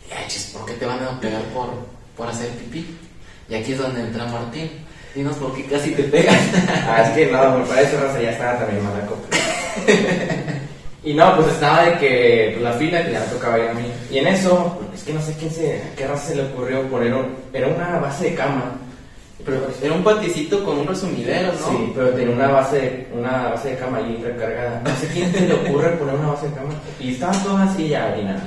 Y 0.08 0.14
ay, 0.16 0.26
chis, 0.28 0.52
¿por 0.54 0.68
qué 0.68 0.74
te 0.74 0.86
van 0.86 1.02
a 1.02 1.20
pegar 1.20 1.42
por, 1.46 1.72
por 2.16 2.28
hacer 2.28 2.50
pipí? 2.52 2.86
Y 3.50 3.56
aquí 3.56 3.72
es 3.72 3.80
donde 3.80 4.02
entra 4.02 4.28
Martín. 4.28 4.70
Dinos 5.16 5.36
por 5.38 5.56
qué 5.56 5.66
casi 5.66 5.96
te 5.96 6.04
pegan. 6.04 6.38
Ah, 6.88 7.02
es 7.08 7.10
que 7.16 7.32
no, 7.32 7.66
para 7.66 7.82
eso 7.82 8.00
Raza 8.00 8.22
ya 8.22 8.30
estaba 8.30 8.60
también 8.60 8.84
mala 8.84 9.08
copa. 9.08 9.28
Y 11.04 11.14
no, 11.14 11.36
pues 11.36 11.48
estaba 11.48 11.84
de 11.84 11.98
que 11.98 12.50
pues, 12.54 12.64
la 12.64 12.74
fila 12.74 13.06
que 13.06 13.12
ya 13.14 13.20
me 13.22 13.26
tocaba 13.28 13.58
ir 13.58 13.70
a 13.70 13.74
mí. 13.74 13.86
Y 14.12 14.18
en 14.18 14.28
eso, 14.28 14.80
es 14.94 15.04
que 15.04 15.14
no 15.14 15.22
sé 15.22 15.34
quién 15.40 15.52
se, 15.52 15.78
a 15.78 15.96
qué 15.96 16.08
raza 16.08 16.28
se 16.30 16.36
le 16.36 16.44
ocurrió 16.44 16.82
poner 16.90 17.14
un, 17.14 17.36
era 17.54 17.68
una 17.68 18.00
base 18.00 18.32
de 18.32 18.36
cama. 18.36 18.76
Pero 19.46 19.62
era 19.82 19.94
un 19.94 20.04
paticito 20.04 20.64
con 20.66 20.80
un 20.80 20.88
resumidero, 20.88 21.54
¿no? 21.54 21.70
Sí, 21.70 21.94
pero 21.96 22.10
tenía 22.10 22.36
una 22.36 22.50
base, 22.50 23.08
una 23.14 23.50
base 23.50 23.70
de 23.70 23.78
cama 23.78 24.00
ahí 24.00 24.22
recargada. 24.22 24.82
No 24.84 24.96
sé 24.98 25.08
quién 25.08 25.32
se 25.32 25.48
le 25.48 25.54
ocurre 25.54 25.92
poner 25.92 26.16
una 26.16 26.32
base 26.32 26.50
de 26.50 26.56
cama. 26.56 26.74
Y 27.00 27.14
estaban 27.14 27.42
todas 27.44 27.70
así 27.70 27.88
ya 27.88 28.18
y 28.20 28.26
nada. 28.26 28.44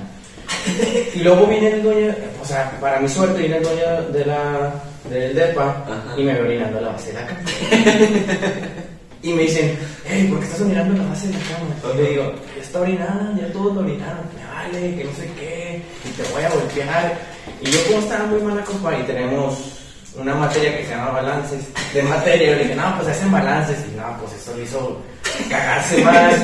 Y 1.14 1.20
luego 1.20 1.46
viene 1.46 1.68
el 1.70 1.82
dueño, 1.82 2.14
o 2.40 2.44
sea, 2.44 2.70
para 2.78 3.00
mi 3.00 3.08
suerte 3.08 3.38
viene 3.38 3.56
el 3.56 3.62
dueño 3.62 4.02
de 4.12 4.24
la, 4.26 4.74
del 5.08 5.34
DEPA 5.34 5.70
Ajá. 5.70 6.14
y 6.16 6.22
me 6.22 6.34
ve 6.34 6.40
orinando 6.42 6.80
la 6.80 6.88
base 6.90 7.12
de 7.12 7.14
la 7.14 7.26
cama. 7.26 7.40
Y 9.22 9.32
me 9.32 9.42
dicen, 9.42 9.78
hey, 10.04 10.26
¿por 10.28 10.40
qué 10.40 10.46
estás 10.46 10.60
orinando 10.62 10.94
en 10.94 11.02
la 11.04 11.08
base 11.10 11.28
de 11.28 11.34
la 11.34 11.40
cama? 11.40 11.94
Y 11.94 11.96
le 11.96 12.10
digo, 12.10 12.34
ya 12.56 12.62
está 12.62 12.80
orinada, 12.80 13.32
ya 13.40 13.52
todos 13.52 13.74
lo 13.74 13.80
orinaron, 13.82 14.24
me 14.34 14.44
vale, 14.52 14.96
que 14.96 15.04
no 15.04 15.12
sé 15.12 15.30
qué, 15.38 15.82
y 16.04 16.10
te 16.10 16.22
voy 16.32 16.42
a 16.42 16.50
golpear. 16.50 17.18
Y 17.60 17.70
yo 17.70 17.78
como 17.84 17.98
estaba 18.00 18.26
muy 18.26 18.40
mala 18.40 18.64
compa 18.64 18.98
y 18.98 19.02
tenemos 19.04 19.82
una 20.18 20.34
materia 20.34 20.76
que 20.76 20.84
se 20.84 20.90
llama 20.90 21.12
balances, 21.12 21.60
de 21.94 22.02
materia, 22.02 22.50
yo 22.50 22.56
le 22.56 22.62
dije, 22.64 22.74
no, 22.74 22.96
pues 22.96 23.08
hacen 23.08 23.30
balances, 23.30 23.78
y 23.92 23.96
no, 23.96 24.18
pues 24.18 24.32
eso 24.32 24.56
le 24.56 24.64
hizo 24.64 25.00
cagarse 25.48 26.04
más, 26.04 26.34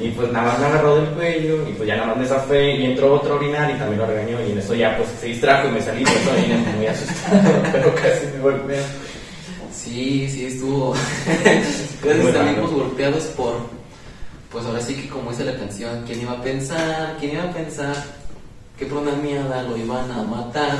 y 0.00 0.08
pues 0.10 0.32
nada 0.32 0.52
más 0.52 0.58
me 0.60 0.66
agarró 0.66 0.94
del 0.96 1.10
cuello, 1.14 1.68
y 1.68 1.72
pues 1.72 1.88
ya 1.88 1.96
nada 1.96 2.08
más 2.08 2.16
me 2.18 2.26
zafé, 2.26 2.76
y 2.76 2.84
entró 2.86 3.14
otro 3.14 3.34
orinar, 3.34 3.68
y 3.68 3.78
también 3.78 3.98
lo 3.98 4.06
regañó, 4.06 4.40
y 4.46 4.52
en 4.52 4.58
eso 4.58 4.74
ya 4.74 4.96
pues 4.96 5.08
se 5.20 5.26
distrajo 5.26 5.68
y 5.68 5.72
me 5.72 5.82
salí, 5.82 6.04
pues 6.04 6.26
oriné 6.26 6.56
muy 6.76 6.86
asustado, 6.86 7.62
pero 7.72 7.94
casi 7.96 8.26
me 8.32 8.40
golpeó. 8.40 8.76
Sí, 9.88 10.28
sí, 10.30 10.44
estuvo. 10.46 10.92
Casi 12.02 12.22
salimos 12.22 12.34
raro. 12.34 12.68
golpeados 12.70 13.24
por. 13.36 13.54
Pues 14.52 14.64
ahora 14.64 14.80
sí 14.80 14.94
que, 14.94 15.08
como 15.08 15.30
dice 15.30 15.44
la 15.44 15.56
canción, 15.56 16.04
¿quién 16.06 16.22
iba 16.22 16.32
a 16.32 16.42
pensar? 16.42 17.16
¿Quién 17.20 17.32
iba 17.32 17.44
a 17.44 17.52
pensar 17.52 17.94
que 18.78 18.86
por 18.86 18.98
una 18.98 19.12
mierda 19.12 19.62
lo 19.62 19.76
iban 19.76 20.10
a 20.10 20.22
matar? 20.22 20.78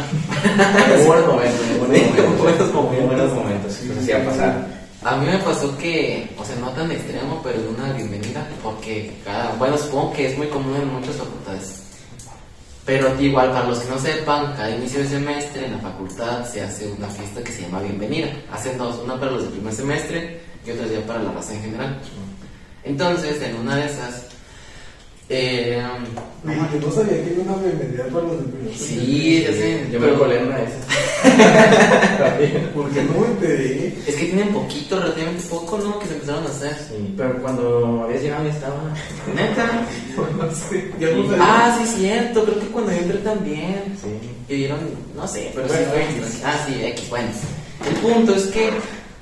Muy 0.97 1.07
buenos 1.07 1.27
momentos, 1.27 1.61
buenos 1.79 1.89
momentos. 1.89 2.39
buenos 2.39 2.73
momentos. 2.73 3.07
buenos 3.07 3.33
momentos, 3.35 3.79
pues 3.87 3.99
así 3.99 4.13
va 4.13 4.19
a 4.19 4.25
pasar. 4.25 4.79
A 5.05 5.17
mí 5.17 5.27
me 5.27 5.39
pasó 5.39 5.77
que, 5.79 6.29
o 6.39 6.45
sea, 6.45 6.57
no 6.57 6.71
tan 6.71 6.91
extremo, 6.91 7.41
pero 7.43 7.61
de 7.61 7.69
una 7.69 7.93
bienvenida, 7.93 8.47
porque 8.63 9.13
cada, 9.25 9.53
bueno, 9.53 9.77
supongo 9.79 10.13
que 10.13 10.27
es 10.27 10.39
muy 10.39 10.49
común 10.49 10.75
en 10.77 10.93
muchas 10.93 11.17
facultades. 11.17 11.83
Pero 12.89 13.15
igual, 13.21 13.53
para 13.53 13.69
los 13.69 13.81
que 13.81 13.91
no 13.91 13.99
sepan, 13.99 14.55
cada 14.55 14.71
inicio 14.71 15.01
de 15.01 15.09
semestre 15.11 15.67
en 15.67 15.73
la 15.73 15.79
facultad 15.79 16.43
se 16.51 16.63
hace 16.63 16.91
una 16.91 17.07
fiesta 17.09 17.45
que 17.45 17.53
se 17.53 17.61
llama 17.61 17.83
bienvenida. 17.83 18.29
Hacen 18.51 18.79
dos, 18.79 18.99
una 19.05 19.21
para 19.21 19.33
los 19.33 19.43
del 19.43 19.53
primer 19.53 19.75
semestre 19.75 20.41
y 20.65 20.71
otra 20.71 20.87
ya 20.87 21.07
para 21.07 21.23
la 21.23 21.33
raza 21.33 21.53
en 21.53 21.61
general. 21.61 21.99
Entonces, 22.85 23.43
en 23.43 23.57
una 23.57 23.77
de 23.77 23.85
esas, 23.85 24.28
eh, 25.29 25.83
No, 26.45 26.53
yo 26.73 26.87
no 26.87 26.93
sabía 26.93 27.23
que 27.25 27.31
había 27.31 27.43
una 27.45 27.57
bienvenida 27.63 28.05
para 28.07 28.27
los 28.27 28.37
primer 28.45 28.75
sí, 28.75 29.43
ya 29.43 29.53
sé, 29.53 29.87
Yo 29.93 30.01
me 30.01 30.13
colé 30.15 30.43
una 30.45 30.57
de 30.59 30.65
esas. 30.65 30.89
También. 32.19 32.71
¿Por 32.75 32.91
qué 32.91 33.03
no 33.03 33.21
me 33.21 33.27
enteré? 33.27 33.95
es 34.07 34.15
que 34.15 34.25
tienen 34.27 34.49
poquito, 34.49 34.99
relativamente 35.01 35.45
poco, 35.49 35.79
¿no? 35.79 35.99
Que 35.99 36.07
se 36.07 36.15
empezaron 36.15 36.45
a 36.45 36.49
hacer. 36.49 36.75
Sí, 36.89 37.15
pero 37.17 37.43
cuando 37.43 38.05
habías 38.05 38.23
llegado 38.23 38.45
ya 38.45 38.51
estaba. 38.51 38.95
Neta. 39.35 39.87
No 40.39 40.51
sé, 40.53 40.91
ya 40.99 41.11
no 41.11 41.27
sabía. 41.29 41.39
Ah, 41.41 41.79
sí, 41.79 41.97
cierto, 41.99 42.45
creo 42.45 42.61
que 42.61 42.67
cuando 42.67 42.93
yo 42.93 42.99
entré 42.99 43.19
también. 43.19 43.97
Sí. 44.01 44.09
Y 44.49 44.57
dieron, 44.57 44.79
no 45.15 45.27
sé, 45.29 45.51
pero 45.55 45.69
Bueno, 45.69 45.87
sí. 45.93 46.19
X. 46.19 46.43
Ah, 46.45 46.65
sí, 46.67 46.85
X, 46.85 47.11
bueno. 47.11 47.29
El 47.89 47.95
punto 47.97 48.35
es 48.35 48.47
que, 48.47 48.71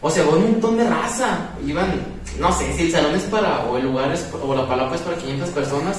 o 0.03 0.11
sea, 0.11 0.25
hubo 0.25 0.37
un 0.37 0.53
montón 0.53 0.77
de 0.77 0.85
raza. 0.89 1.51
Iban, 1.67 1.95
no 2.39 2.53
sé 2.57 2.73
si 2.75 2.83
el 2.85 2.93
salón 2.93 3.15
es 3.15 3.23
para, 3.25 3.65
o 3.67 3.77
el 3.77 3.85
lugar 3.85 4.13
es, 4.13 4.27
o 4.43 4.55
la 4.55 4.67
palapa 4.69 4.95
es 4.95 5.01
para 5.03 5.17
500 5.17 5.49
personas. 5.51 5.97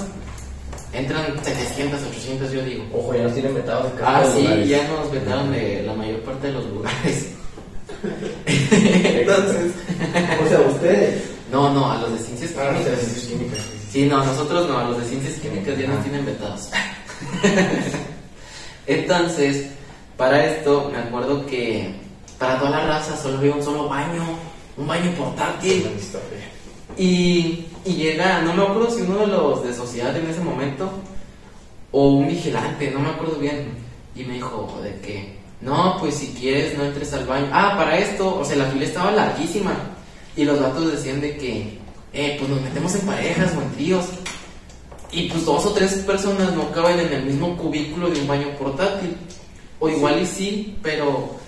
Entran 0.94 1.26
700, 1.44 2.00
800, 2.02 2.52
yo 2.52 2.62
digo. 2.64 2.84
Ojo, 2.94 3.14
ya 3.14 3.24
nos 3.24 3.34
tienen 3.34 3.54
metados 3.54 3.84
de 3.86 3.90
Ah, 4.04 4.22
cada 4.22 4.32
sí, 4.32 4.42
lugares. 4.42 4.70
ya 4.70 4.88
nos 4.88 5.12
vetaron 5.12 5.52
de 5.52 5.84
la 5.86 5.94
mayor 5.94 6.20
parte 6.22 6.48
de 6.48 6.54
los 6.54 6.66
lugares. 6.68 7.28
Entonces, 8.46 9.72
o 10.46 10.50
sea, 10.50 10.60
ustedes. 10.62 11.24
No, 11.52 11.74
no, 11.74 11.92
a 11.92 11.98
los 11.98 12.12
de 12.14 12.20
ciencias 12.20 12.52
Ah, 12.58 12.72
no, 12.72 12.78
químicas. 12.80 13.00
ciencias 13.00 13.26
químicas. 13.26 13.60
Sí, 13.92 14.06
no, 14.06 14.24
nosotros 14.24 14.68
no, 14.70 14.78
a 14.80 14.84
los 14.86 14.98
de 15.00 15.06
ciencias 15.06 15.36
químicas 15.40 15.78
ya 15.78 15.88
nos 15.88 15.98
Ah. 16.00 16.04
tienen 16.04 16.26
vetados. 16.26 16.70
Entonces, 18.88 19.68
para 20.18 20.46
esto 20.46 20.90
me 20.92 21.00
acuerdo 21.00 21.46
que 21.46 21.94
para 22.38 22.60
toda 22.60 22.72
la 22.72 22.88
raza 22.88 23.18
solo 23.18 23.38
había 23.38 23.56
un 23.56 23.64
solo 23.64 23.90
baño, 23.90 24.24
un 24.78 24.88
baño 24.88 25.12
portátil. 25.12 25.88
Y, 26.98 27.66
y 27.86 27.94
llega, 27.94 28.42
no 28.42 28.54
me 28.54 28.64
acuerdo 28.64 28.90
si 28.90 29.02
uno 29.02 29.20
de 29.20 29.28
los 29.28 29.64
de 29.64 29.74
sociedad 29.74 30.16
en 30.16 30.28
ese 30.28 30.42
momento 30.42 30.90
o 31.92 32.10
un 32.10 32.28
vigilante, 32.28 32.92
no 32.92 33.00
me 33.00 33.10
acuerdo 33.10 33.38
bien. 33.38 33.70
Y 34.16 34.24
me 34.24 34.36
dijo 34.36 34.80
de 34.82 35.00
que, 35.00 35.38
no, 35.62 35.98
pues 36.00 36.16
si 36.16 36.28
quieres 36.28 36.78
no 36.78 36.86
entres 36.86 37.14
al 37.14 37.26
baño. 37.26 37.48
Ah, 37.52 37.76
para 37.78 37.98
esto, 37.98 38.40
o 38.40 38.46
sea, 38.46 38.58
la 38.58 38.66
fila 38.66 38.86
estaba 38.86 39.12
larguísima. 39.12 39.74
Y 40.36 40.46
los 40.46 40.60
vatos 40.60 40.92
decían 40.92 41.22
de 41.22 41.38
que, 41.38 41.80
eh, 42.14 42.36
pues 42.38 42.50
nos 42.50 42.62
metemos 42.62 42.94
en 42.96 43.02
parejas 43.02 43.54
o 43.56 43.62
en 43.62 43.72
tríos. 43.72 44.06
Y 45.12 45.30
pues 45.30 45.46
dos 45.46 45.66
o 45.66 45.72
tres 45.72 45.94
personas 46.06 46.54
no 46.54 46.72
caben 46.72 47.00
en 47.00 47.14
el 47.14 47.24
mismo 47.24 47.56
cubículo 47.58 48.10
de 48.10 48.20
un 48.20 48.28
baño 48.28 48.50
portátil. 48.60 49.16
O 49.80 49.90
igual 49.90 50.22
y 50.22 50.26
sí, 50.26 50.78
pero... 50.82 51.47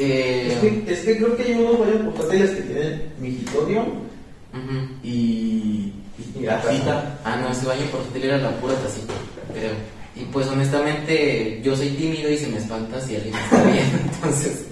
eh, 0.00 0.52
Es 0.52 0.58
que, 0.60 0.92
es 0.92 0.98
que 1.00 1.16
creo 1.18 1.36
que 1.36 1.42
hay 1.44 1.52
unos 1.52 1.78
baños 1.78 2.14
portátiles 2.14 2.50
que 2.50 2.62
tienen 2.62 3.12
migitorio 3.20 3.80
ujú. 3.82 4.88
y, 5.02 5.92
y 6.38 6.42
la 6.42 6.60
tacita. 6.60 7.18
Ah, 7.24 7.36
no, 7.36 7.50
ese 7.52 7.66
baño 7.66 7.84
portátil 7.92 8.24
era 8.24 8.38
la 8.38 8.50
pura 8.60 8.74
tacita, 8.74 9.12
creo. 9.54 9.72
Y 10.16 10.24
pues 10.32 10.46
honestamente, 10.48 11.60
yo 11.62 11.76
soy 11.76 11.90
tímido 11.90 12.30
y 12.30 12.36
se 12.38 12.48
me 12.48 12.58
espanta 12.58 13.00
si 13.00 13.16
alguien 13.16 13.34
está 13.34 13.62
bien. 13.72 13.86
Entonces, 14.14 14.64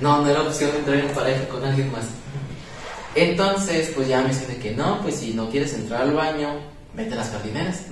no, 0.00 0.22
no 0.22 0.28
era 0.28 0.42
opción 0.42 0.70
entrar 0.76 0.98
en 0.98 1.08
pareja 1.08 1.48
con 1.48 1.64
alguien 1.64 1.90
más. 1.92 2.04
Entonces, 3.14 3.92
pues 3.94 4.08
ya 4.08 4.22
me 4.22 4.28
dicen 4.28 4.58
que 4.60 4.72
no, 4.72 5.00
pues 5.02 5.16
si 5.16 5.34
no 5.34 5.50
quieres 5.50 5.74
entrar 5.74 6.02
al 6.02 6.12
baño, 6.12 6.54
vete 6.96 7.12
a 7.12 7.16
las 7.16 7.30
jardineras. 7.30 7.82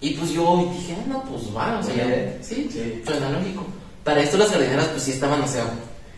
Y 0.00 0.14
pues 0.14 0.30
yo 0.32 0.70
dije, 0.76 0.96
ah, 0.98 1.04
no, 1.08 1.22
pues 1.24 1.54
va, 1.54 1.78
o 1.78 1.82
sea, 1.82 2.38
sí, 2.40 2.68
Sí. 2.72 3.02
suena 3.06 3.30
lógico. 3.30 3.66
Para 4.02 4.22
esto 4.22 4.38
las 4.38 4.48
jardineras, 4.50 4.86
pues 4.88 5.02
sí 5.02 5.10
estaban, 5.12 5.42
o 5.42 5.46
sea, 5.46 5.64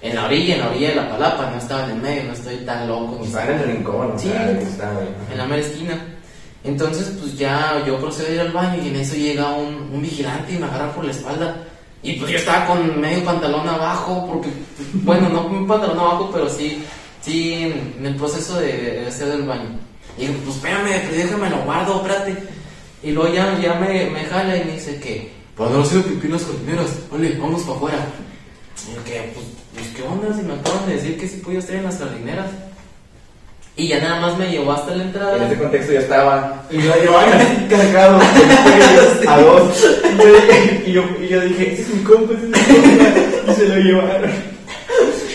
en 0.03 0.17
la 0.17 0.25
orilla, 0.27 0.55
en 0.57 0.61
la 0.61 0.69
orilla 0.71 0.89
de 0.89 0.95
la 0.97 1.11
palapa, 1.11 1.51
no 1.51 1.57
estaban 1.59 1.91
en 1.91 2.03
medio, 2.03 2.25
no 2.25 2.33
estoy 2.33 2.57
tan 2.57 2.89
loco 2.89 3.17
ni 3.21 3.27
Estaba 3.27 3.47
en 3.47 3.61
el 3.61 3.65
rincón, 3.77 4.19
Sí. 4.19 4.29
estaba 4.29 5.01
ahí. 5.01 5.09
en 5.31 5.39
la 5.39 5.47
mera 5.47 5.63
esquina. 5.63 6.07
Entonces, 6.65 7.17
pues 7.21 7.37
ya 7.39 7.83
yo 7.87 7.99
procedo 7.99 8.29
a 8.29 8.31
ir 8.33 8.41
al 8.41 8.53
baño 8.53 8.83
y 8.85 8.89
en 8.89 8.97
eso 8.97 9.15
llega 9.17 9.49
un, 9.55 9.91
un 9.93 10.03
vigilante 10.03 10.53
y 10.55 10.59
me 10.59 10.67
agarra 10.67 10.93
por 10.93 11.05
la 11.05 11.11
espalda. 11.13 11.57
Y 12.05 12.15
pues 12.15 12.33
yo 12.33 12.39
estaba 12.39 12.67
con 12.67 13.01
medio 13.01 13.25
pantalón 13.25 13.69
abajo, 13.69 14.27
porque, 14.29 14.49
bueno, 14.95 15.29
no 15.29 15.45
con 15.45 15.55
un 15.57 15.67
pantalón 15.69 15.99
abajo, 16.01 16.31
pero 16.33 16.49
sí, 16.49 16.83
sí, 17.21 17.55
en 17.97 18.05
el 18.05 18.17
proceso 18.17 18.59
de, 18.61 19.05
hacer 19.07 19.29
del 19.29 19.43
baño. 19.43 19.71
Y 20.19 20.27
digo, 20.27 20.35
pues 20.45 20.57
espérame, 20.57 21.01
pues 21.09 21.17
déjame 21.17 21.49
lo 21.51 21.59
guardo, 21.65 21.97
espérate. 21.97 22.37
Y 23.05 23.11
luego 23.13 23.33
ya, 23.33 23.59
ya 23.61 23.75
me, 23.75 24.11
me 24.11 24.25
jala 24.25 24.57
y 24.57 24.65
me 24.65 24.73
dice 24.73 24.99
que, 25.01 25.33
para 25.57 25.71
no 25.71 25.83
hacer 25.83 26.03
pipí 26.03 26.27
las 26.29 26.45
jardineras, 26.45 26.91
vale, 27.11 27.37
vamos 27.41 27.63
para 27.63 27.77
afuera. 27.77 27.99
Y 28.89 28.95
yo 28.97 29.05
que, 29.05 29.33
pues, 29.35 29.47
pues, 29.83 29.95
¿qué 29.97 30.03
onda? 30.03 30.37
Si 30.37 30.43
me 30.43 30.55
acaban 30.55 30.87
de 30.87 30.95
decir 30.95 31.19
que 31.19 31.29
sí 31.29 31.37
podía 31.39 31.59
estar 31.59 31.77
en 31.77 31.85
las 31.85 31.99
jardineras. 31.99 32.47
Y 33.75 33.89
ya 33.89 34.01
nada 34.01 34.21
más 34.21 34.37
me 34.39 34.51
llevó 34.51 34.73
hasta 34.73 34.95
la 34.95 35.03
entrada. 35.05 35.37
En 35.37 35.43
ese 35.45 35.57
contexto 35.59 35.93
yo 35.93 36.01
estaba. 36.01 36.63
Y 36.71 36.77
yo 36.83 36.93
llevaban 37.01 37.33
así 37.33 37.57
cargado. 37.71 38.19
a 39.29 39.41
dos. 39.41 39.87
Y 40.85 40.93
yo, 40.93 41.03
dije- 41.03 41.25
y 41.25 41.29
yo, 41.29 41.41
dije, 41.41 41.73
ese 41.73 41.83
es 41.83 41.89
mi 41.95 42.03
compa, 42.03 42.35
ese 42.35 42.43
es 42.45 42.49
mi 42.49 42.99
compa. 42.99 43.51
Y 43.51 43.55
se 43.55 43.69
lo 43.69 43.77
llevaron. 43.77 44.31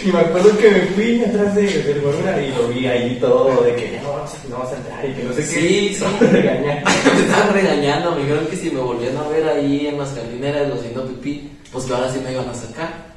Y 0.06 0.12
me 0.12 0.20
acuerdo 0.20 0.58
que 0.58 0.70
me 0.70 0.80
fui 0.82 1.24
atrás 1.26 1.56
de, 1.56 1.64
del 1.84 2.02
Gorura 2.02 2.40
y 2.42 2.52
lo 2.52 2.68
vi 2.68 2.86
ahí 2.88 3.18
todo, 3.20 3.64
de 3.64 3.76
que 3.76 3.92
ya 3.94 4.02
no 4.04 4.12
vamos 4.12 4.32
a, 4.32 4.50
no 4.50 4.58
vamos 4.58 4.72
a 4.74 4.78
entrar 4.78 5.06
y 5.10 5.14
que 5.14 5.24
no 5.24 5.34
sé 5.34 5.42
qué. 5.42 5.46
Sí, 5.48 5.96
sí. 5.96 6.04
Me 6.22 7.22
estaban 7.26 7.54
regañando, 7.54 8.12
me 8.12 8.22
dijeron 8.22 8.46
que 8.48 8.56
si 8.56 8.70
me 8.70 8.80
volvían 8.80 9.18
a 9.18 9.28
ver 9.30 9.48
ahí 9.50 9.88
en 9.88 9.98
las 9.98 10.14
jardineras 10.14 10.68
los 10.70 10.80
haciendo 10.80 11.06
pipí, 11.08 11.52
pues 11.72 11.86
que 11.86 11.94
ahora 11.94 12.14
sí 12.14 12.20
me 12.24 12.32
iban 12.32 12.48
a 12.48 12.54
sacar. 12.54 13.17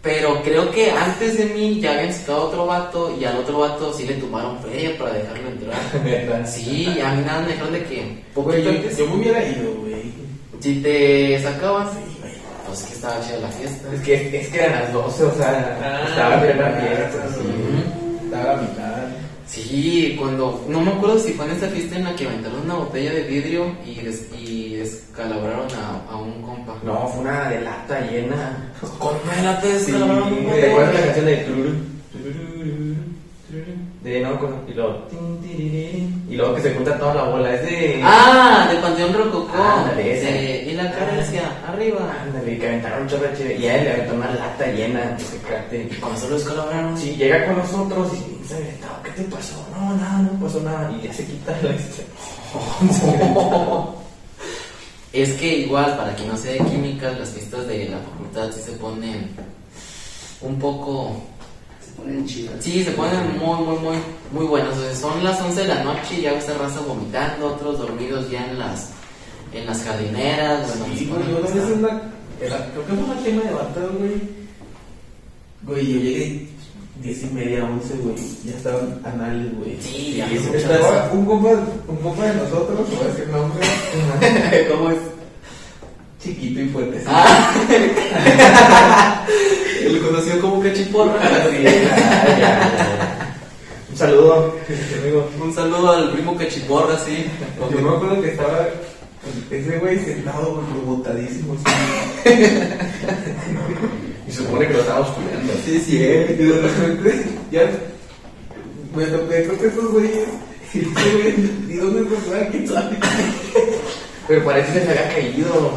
Pero 0.00 0.40
creo 0.42 0.70
que 0.70 0.90
antes 0.92 1.36
de 1.38 1.46
mí 1.46 1.80
ya 1.80 1.92
habían 1.98 2.14
sacado 2.14 2.44
otro 2.44 2.66
vato 2.66 3.16
y 3.20 3.24
al 3.24 3.38
otro 3.38 3.58
vato 3.58 3.92
sí 3.92 4.06
le 4.06 4.14
tomaron 4.14 4.58
feria 4.60 4.96
para 4.96 5.12
dejarlo 5.14 5.48
entrar. 5.48 6.46
Sí, 6.46 6.98
a 7.04 7.12
mí 7.14 7.22
nada 7.26 7.40
me 7.42 7.48
dijeron 7.48 7.72
de 7.72 7.82
que 7.84 8.22
poquito 8.34 8.58
yo, 8.58 8.70
antes, 8.70 8.96
yo 8.96 9.06
me 9.08 9.14
hubiera 9.16 9.44
ido, 9.44 9.72
güey. 9.80 10.12
si 10.60 10.82
te 10.82 11.42
sacaban, 11.42 11.88
Sí, 11.88 11.98
güey. 12.20 12.32
pues 12.66 12.82
que 12.84 12.94
estaba 12.94 13.20
chida 13.26 13.38
la 13.38 13.48
fiesta. 13.48 13.88
Es 13.92 14.00
que, 14.02 14.38
es 14.40 14.48
que 14.48 14.60
eran 14.60 14.82
las 14.82 14.92
12, 14.92 15.24
o 15.24 15.34
sea, 15.34 15.78
Ah, 15.82 16.06
estaba 16.08 16.34
en 16.34 16.40
plena 16.42 16.62
verdad, 16.62 17.10
fiesta. 17.10 17.28
sí. 17.34 18.24
Estaba 18.24 18.42
a 18.52 18.56
la 18.56 18.62
mitad. 18.62 18.97
Sí, 19.48 20.14
cuando, 20.18 20.64
no 20.68 20.80
me 20.82 20.90
acuerdo 20.92 21.18
si 21.18 21.32
fue 21.32 21.46
en 21.46 21.52
esa 21.52 21.68
fiesta 21.68 21.96
en 21.96 22.04
la 22.04 22.14
que 22.14 22.26
aventaron 22.26 22.60
una 22.60 22.74
botella 22.74 23.12
de 23.14 23.22
vidrio 23.22 23.74
y, 23.86 23.94
des- 24.00 24.28
y 24.38 24.74
descalabraron 24.74 25.66
a, 25.74 26.12
a 26.12 26.16
un 26.18 26.42
compa. 26.42 26.76
No, 26.84 27.08
fue 27.08 27.20
una 27.22 27.48
de 27.48 27.62
lata 27.62 28.00
llena. 28.10 28.72
Con 28.98 29.14
una 29.24 29.42
lata 29.42 29.66
de 29.66 29.78
Sí, 29.80 29.92
descalabraron 29.92 30.32
un 30.34 30.44
güey. 30.44 30.60
¿Te 30.60 30.70
acuerdas 30.70 30.94
la 30.94 31.00
canción 31.06 31.24
de 31.26 31.36
Tururú? 31.38 31.70
De 34.08 34.20
no, 34.20 34.38
con- 34.38 34.62
y 34.66 34.72
luego 34.72 34.94
tin, 35.10 35.38
tirirín, 35.42 36.26
y 36.30 36.36
luego 36.36 36.54
que 36.54 36.62
se 36.62 36.72
junta 36.74 36.98
toda 36.98 37.14
la 37.14 37.24
bola, 37.24 37.54
es 37.54 37.62
de 37.62 38.00
Ah, 38.02 38.68
de 38.72 38.78
Panteón 38.80 39.12
Rococó. 39.12 39.62
Ándale, 39.62 40.16
ese. 40.16 40.32
de- 40.32 40.62
y 40.70 40.72
la 40.74 40.90
carencia, 40.92 41.42
arriba. 41.68 42.10
Ándale, 42.22 42.58
que 42.58 42.68
aventaron 42.68 43.02
un 43.02 43.08
chorro 43.08 43.28
de 43.28 43.36
chévere, 43.36 43.58
y 43.58 43.66
a 43.66 43.76
él 43.76 43.84
le 43.84 43.92
aventó 43.92 44.14
una 44.14 44.30
lata 44.34 44.66
llena 44.68 45.16
de. 45.70 45.82
Y 45.90 45.94
cuando 45.96 46.18
solo 46.20 46.34
descalabraron. 46.36 46.96
Sí, 46.96 47.16
llega 47.16 47.44
con 47.46 47.58
nosotros 47.58 48.08
y 48.14 48.48
se 48.48 48.54
aventado, 48.56 49.02
¿qué 49.04 49.10
te 49.10 49.22
pasó? 49.24 49.56
No, 49.76 49.94
nada, 49.96 50.18
no 50.20 50.40
pasó 50.46 50.60
nada, 50.60 50.90
y 50.98 51.06
ya 51.06 51.12
se 51.12 51.24
quita 51.26 51.52
la 51.62 51.70
este. 51.70 52.06
Es 55.12 55.32
que 55.34 55.58
igual, 55.60 55.96
para 55.96 56.14
quien 56.14 56.28
no 56.28 56.36
sea 56.36 56.52
de 56.52 56.58
químicas, 56.70 57.18
las 57.18 57.30
fiestas 57.30 57.66
de 57.66 57.88
la 57.88 57.98
facultad 57.98 58.50
sí 58.54 58.60
se 58.60 58.72
ponen 58.72 59.30
un 60.42 60.58
poco... 60.58 61.16
Ponen 61.98 62.26
chidas. 62.26 62.54
Sí, 62.64 62.82
se 62.84 62.92
ponen 62.92 63.38
muy, 63.38 63.60
muy, 63.64 63.78
muy, 63.78 63.96
muy 64.32 64.46
buenas. 64.46 64.76
O 64.76 64.80
sea, 64.82 64.94
son 64.94 65.22
las 65.24 65.40
11 65.40 65.60
de 65.62 65.68
la 65.68 65.84
noche 65.84 66.14
y 66.18 66.22
ya 66.22 66.32
ves 66.32 66.48
a 66.48 66.54
raza 66.58 66.80
vomitando, 66.80 67.46
otros 67.54 67.78
dormidos 67.78 68.30
ya 68.30 68.46
en 68.48 68.58
las, 68.58 68.90
en 69.52 69.66
las 69.66 69.82
jardineras. 69.82 70.66
Bueno, 70.78 70.94
Sí, 70.96 71.04
ponen 71.06 71.28
yo 71.28 71.38
una 71.38 71.48
vez 71.48 71.76
una. 71.76 71.88
era- 72.40 72.66
creo 72.72 72.86
que 72.86 72.92
fue 72.94 73.04
una 73.04 73.22
quema 73.22 73.42
de 73.42 73.52
batas, 73.54 73.84
güey. 73.98 74.38
Güey, 75.64 75.86
yo 75.92 76.00
llegué 76.00 76.46
10 77.02 77.22
y 77.24 77.26
media, 77.34 77.64
11, 77.64 77.94
güey. 77.98 78.14
Ya 78.44 78.52
estaban 78.56 79.00
anales, 79.04 79.54
güey. 79.58 79.76
Sí, 79.80 80.14
ya 80.16 80.26
me 80.26 80.36
estaba 80.56 81.10
un 81.12 81.26
compa, 81.26 81.50
un 81.88 81.96
compa 81.96 82.24
de 82.26 82.34
nosotros, 82.34 82.78
no 82.88 82.96
voy 82.96 83.04
a 83.04 83.08
decir 83.08 83.28
nombre. 83.28 83.66
¿Cómo 84.70 84.90
es? 84.92 84.98
Chiquito 86.22 86.60
y 86.60 86.68
fuerte. 86.70 87.02
Ah. 87.06 87.52
El 89.86 90.00
conocido 90.00 90.40
como 90.40 90.62
cachiporra. 90.62 91.20
Sí, 91.50 91.62
ya, 91.62 91.70
ya, 91.70 92.38
ya. 92.38 93.36
Un 93.90 93.96
saludo, 93.96 94.56
amigo. 95.02 95.30
Un 95.42 95.54
saludo 95.54 95.92
al 95.92 96.12
primo 96.12 96.36
cachiporra, 96.36 96.98
sí. 96.98 97.26
Yo 97.72 97.80
me 97.80 97.96
acuerdo 97.96 98.20
que 98.20 98.28
estaba 98.30 98.68
ese 99.50 99.78
güey 99.78 99.98
sentado, 99.98 100.54
güey, 100.54 100.84
botadísimo. 100.84 101.54
así. 101.54 102.34
Y 104.26 104.30
se 104.30 104.42
supone 104.42 104.66
que 104.66 104.74
lo 104.74 104.80
estábamos 104.80 105.08
cuidando. 105.10 105.52
Sí, 105.64 105.80
sí, 105.80 105.98
eh. 106.02 106.36
Y 106.38 106.42
de 106.42 106.60
repente, 106.60 107.24
ya. 107.50 107.62
Me 108.94 109.04
topé, 109.06 109.42
estos 109.42 109.92
güeyes. 109.92 110.28
Y 110.74 110.78
ese 110.80 111.12
güey, 111.14 111.34
¿y 111.68 111.76
dónde 111.76 112.00
encontraron? 112.00 112.48
¿Quién 112.50 112.68
sabe? 112.68 112.98
Pero 114.28 114.44
parece 114.44 114.72
que 114.72 114.80
se 114.80 114.90
había 114.90 115.08
caído. 115.14 115.72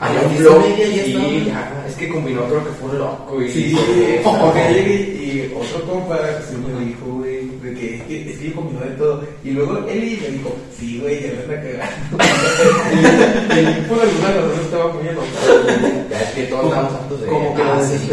Había 0.00 0.22
un 0.22 0.34
y 0.34 0.38
blog. 0.38 0.60
media 0.60 1.44
ya 1.44 1.84
es 1.86 1.94
que 1.94 2.08
combinó, 2.08 2.44
creo 2.46 2.64
que 2.64 2.70
fue 2.70 2.98
loco. 2.98 3.42
Y 3.42 3.50
Sí, 3.50 3.76
porque 4.24 4.72
llegué 4.72 4.94
y 5.20 5.54
otro 5.54 5.86
compa 5.86 6.16
se 6.48 6.56
me 6.56 6.86
dijo, 6.86 7.04
güey, 7.04 7.48
de 7.60 7.74
que 7.74 7.96
es 7.96 8.02
que 8.04 8.38
que 8.38 8.52
combinó 8.54 8.80
de 8.80 8.90
todo. 8.92 9.22
Y 9.44 9.50
luego 9.50 9.76
él 9.86 10.18
me 10.22 10.28
dijo, 10.28 10.56
sí, 10.74 10.98
güey, 11.00 11.22
ya 11.22 11.32
me 11.32 11.54
anda 11.54 11.62
cagando. 11.62 12.24
y 13.54 13.58
el 13.58 13.84
por 13.84 14.00
alguna 14.00 14.28
razón 14.28 14.60
estaba 14.64 14.92
muy 14.94 15.08
enojado. 15.08 16.08
Ya 16.10 16.20
es 16.22 16.30
que 16.30 16.42
todos 16.44 16.64
estábamos 16.64 16.94
hartos 16.94 17.20
de 17.20 17.26
Como 17.26 17.54
que 17.54 17.62
Ah, 17.62 17.80
sí. 17.86 18.10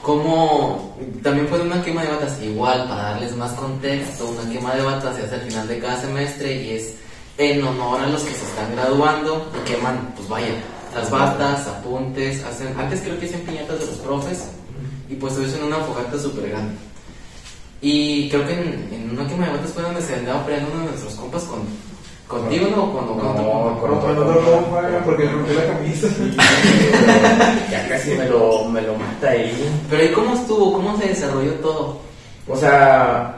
Como 0.00 0.96
también 1.22 1.48
fue 1.48 1.60
una 1.60 1.82
quema 1.82 2.04
de 2.04 2.08
batas, 2.10 2.40
igual 2.40 2.88
para 2.88 3.02
darles 3.10 3.36
más 3.36 3.52
contexto, 3.52 4.28
una 4.28 4.50
quema 4.50 4.74
de 4.74 4.82
batas 4.82 5.16
se 5.16 5.24
hace 5.24 5.34
al 5.34 5.40
final 5.42 5.68
de 5.68 5.78
cada 5.78 6.00
semestre 6.00 6.54
y 6.54 6.70
es 6.70 6.94
en 7.38 7.62
honor 7.62 8.00
a 8.00 8.06
los 8.06 8.22
que 8.22 8.32
se 8.32 8.44
están 8.46 8.72
graduando 8.74 9.50
y 9.54 9.68
queman, 9.70 10.12
pues 10.16 10.28
vaya, 10.28 10.54
las 10.94 11.10
batas, 11.10 11.66
apuntes, 11.66 12.42
hacen, 12.44 12.68
antes 12.78 13.00
creo 13.02 13.18
que 13.18 13.26
hacían 13.26 13.42
piñatas 13.42 13.78
de 13.80 13.86
los 13.86 13.96
profes 13.96 14.48
y 15.08 15.14
pues 15.14 15.36
eso 15.36 15.56
en 15.56 15.64
una 15.64 15.76
fogata 15.78 16.18
súper 16.18 16.50
grande. 16.50 16.74
Y 17.80 18.28
creo 18.30 18.46
que 18.46 18.54
en, 18.54 18.88
en 18.92 19.10
una 19.10 19.28
quema 19.28 19.46
de 19.46 19.52
batas 19.52 19.72
fue 19.72 19.82
donde 19.82 20.00
se 20.02 20.14
andaba 20.14 20.44
peleando 20.46 20.70
uno 20.72 20.82
de 20.84 20.90
nuestros 20.90 21.14
compas 21.14 21.42
con, 21.44 21.60
contigo, 22.26 22.68
¿no? 22.74 22.92
Con, 22.92 23.06
con 23.06 23.26
otro 23.26 23.42
No, 23.42 23.78
compa. 23.78 23.80
con 23.80 24.00
Con 24.00 24.18
otro 24.18 24.50
compa, 24.52 24.82
porque 25.04 25.24
le 25.24 25.32
rompió 25.32 25.54
la 25.54 25.66
camisa. 25.66 26.08
Ya 27.70 27.88
casi 27.88 28.10
me 28.14 28.28
lo, 28.28 28.64
me 28.64 28.80
lo 28.82 28.94
mata 28.94 29.30
ahí. 29.30 29.52
Pero 29.90 30.04
¿y 30.04 30.08
cómo 30.12 30.34
estuvo? 30.34 30.72
¿Cómo 30.72 30.96
se 30.98 31.08
desarrolló 31.08 31.52
todo? 31.54 32.00
O 32.48 32.56
sea, 32.56 33.36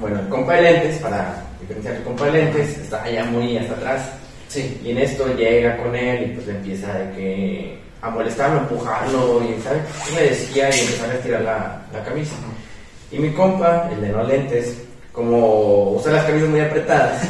bueno, 0.00 0.20
el 0.20 0.28
compa 0.28 0.54
de 0.54 0.62
lentes, 0.62 0.98
para 0.98 1.44
diferenciar 1.60 1.96
el 1.96 2.02
compa 2.04 2.26
de 2.26 2.32
lentes, 2.32 2.78
está 2.78 3.02
allá 3.02 3.24
muy 3.26 3.58
hasta 3.58 3.74
atrás. 3.74 4.02
Sí. 4.48 4.80
Y 4.84 4.90
en 4.90 4.98
esto 4.98 5.26
llega 5.36 5.76
con 5.76 5.94
él 5.94 6.30
y 6.30 6.34
pues 6.34 6.46
le 6.46 6.54
empieza 6.54 6.92
de 6.94 7.16
que 7.16 7.78
a 8.00 8.10
molestarlo, 8.10 8.58
a 8.58 8.62
empujarlo 8.62 9.42
y 9.42 9.60
¿sabes 9.62 9.82
me 10.14 10.22
decía? 10.22 10.70
Y 10.74 10.80
empezar 10.80 11.10
a 11.10 11.14
estirar 11.14 11.40
la, 11.42 11.82
la 11.92 12.04
camisa. 12.04 12.34
Y 13.10 13.18
mi 13.18 13.30
compa, 13.32 13.88
el 13.92 14.00
de 14.00 14.08
no 14.08 14.22
lentes, 14.22 14.76
como 15.12 15.92
usa 15.92 16.12
las 16.12 16.24
camisas 16.24 16.48
muy 16.48 16.60
apretadas, 16.60 17.22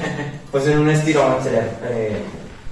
pues 0.50 0.66
en 0.66 0.78
un 0.78 0.90
estirón 0.90 1.42
se 1.42 1.50
le, 1.50 1.58
eh, 1.58 2.16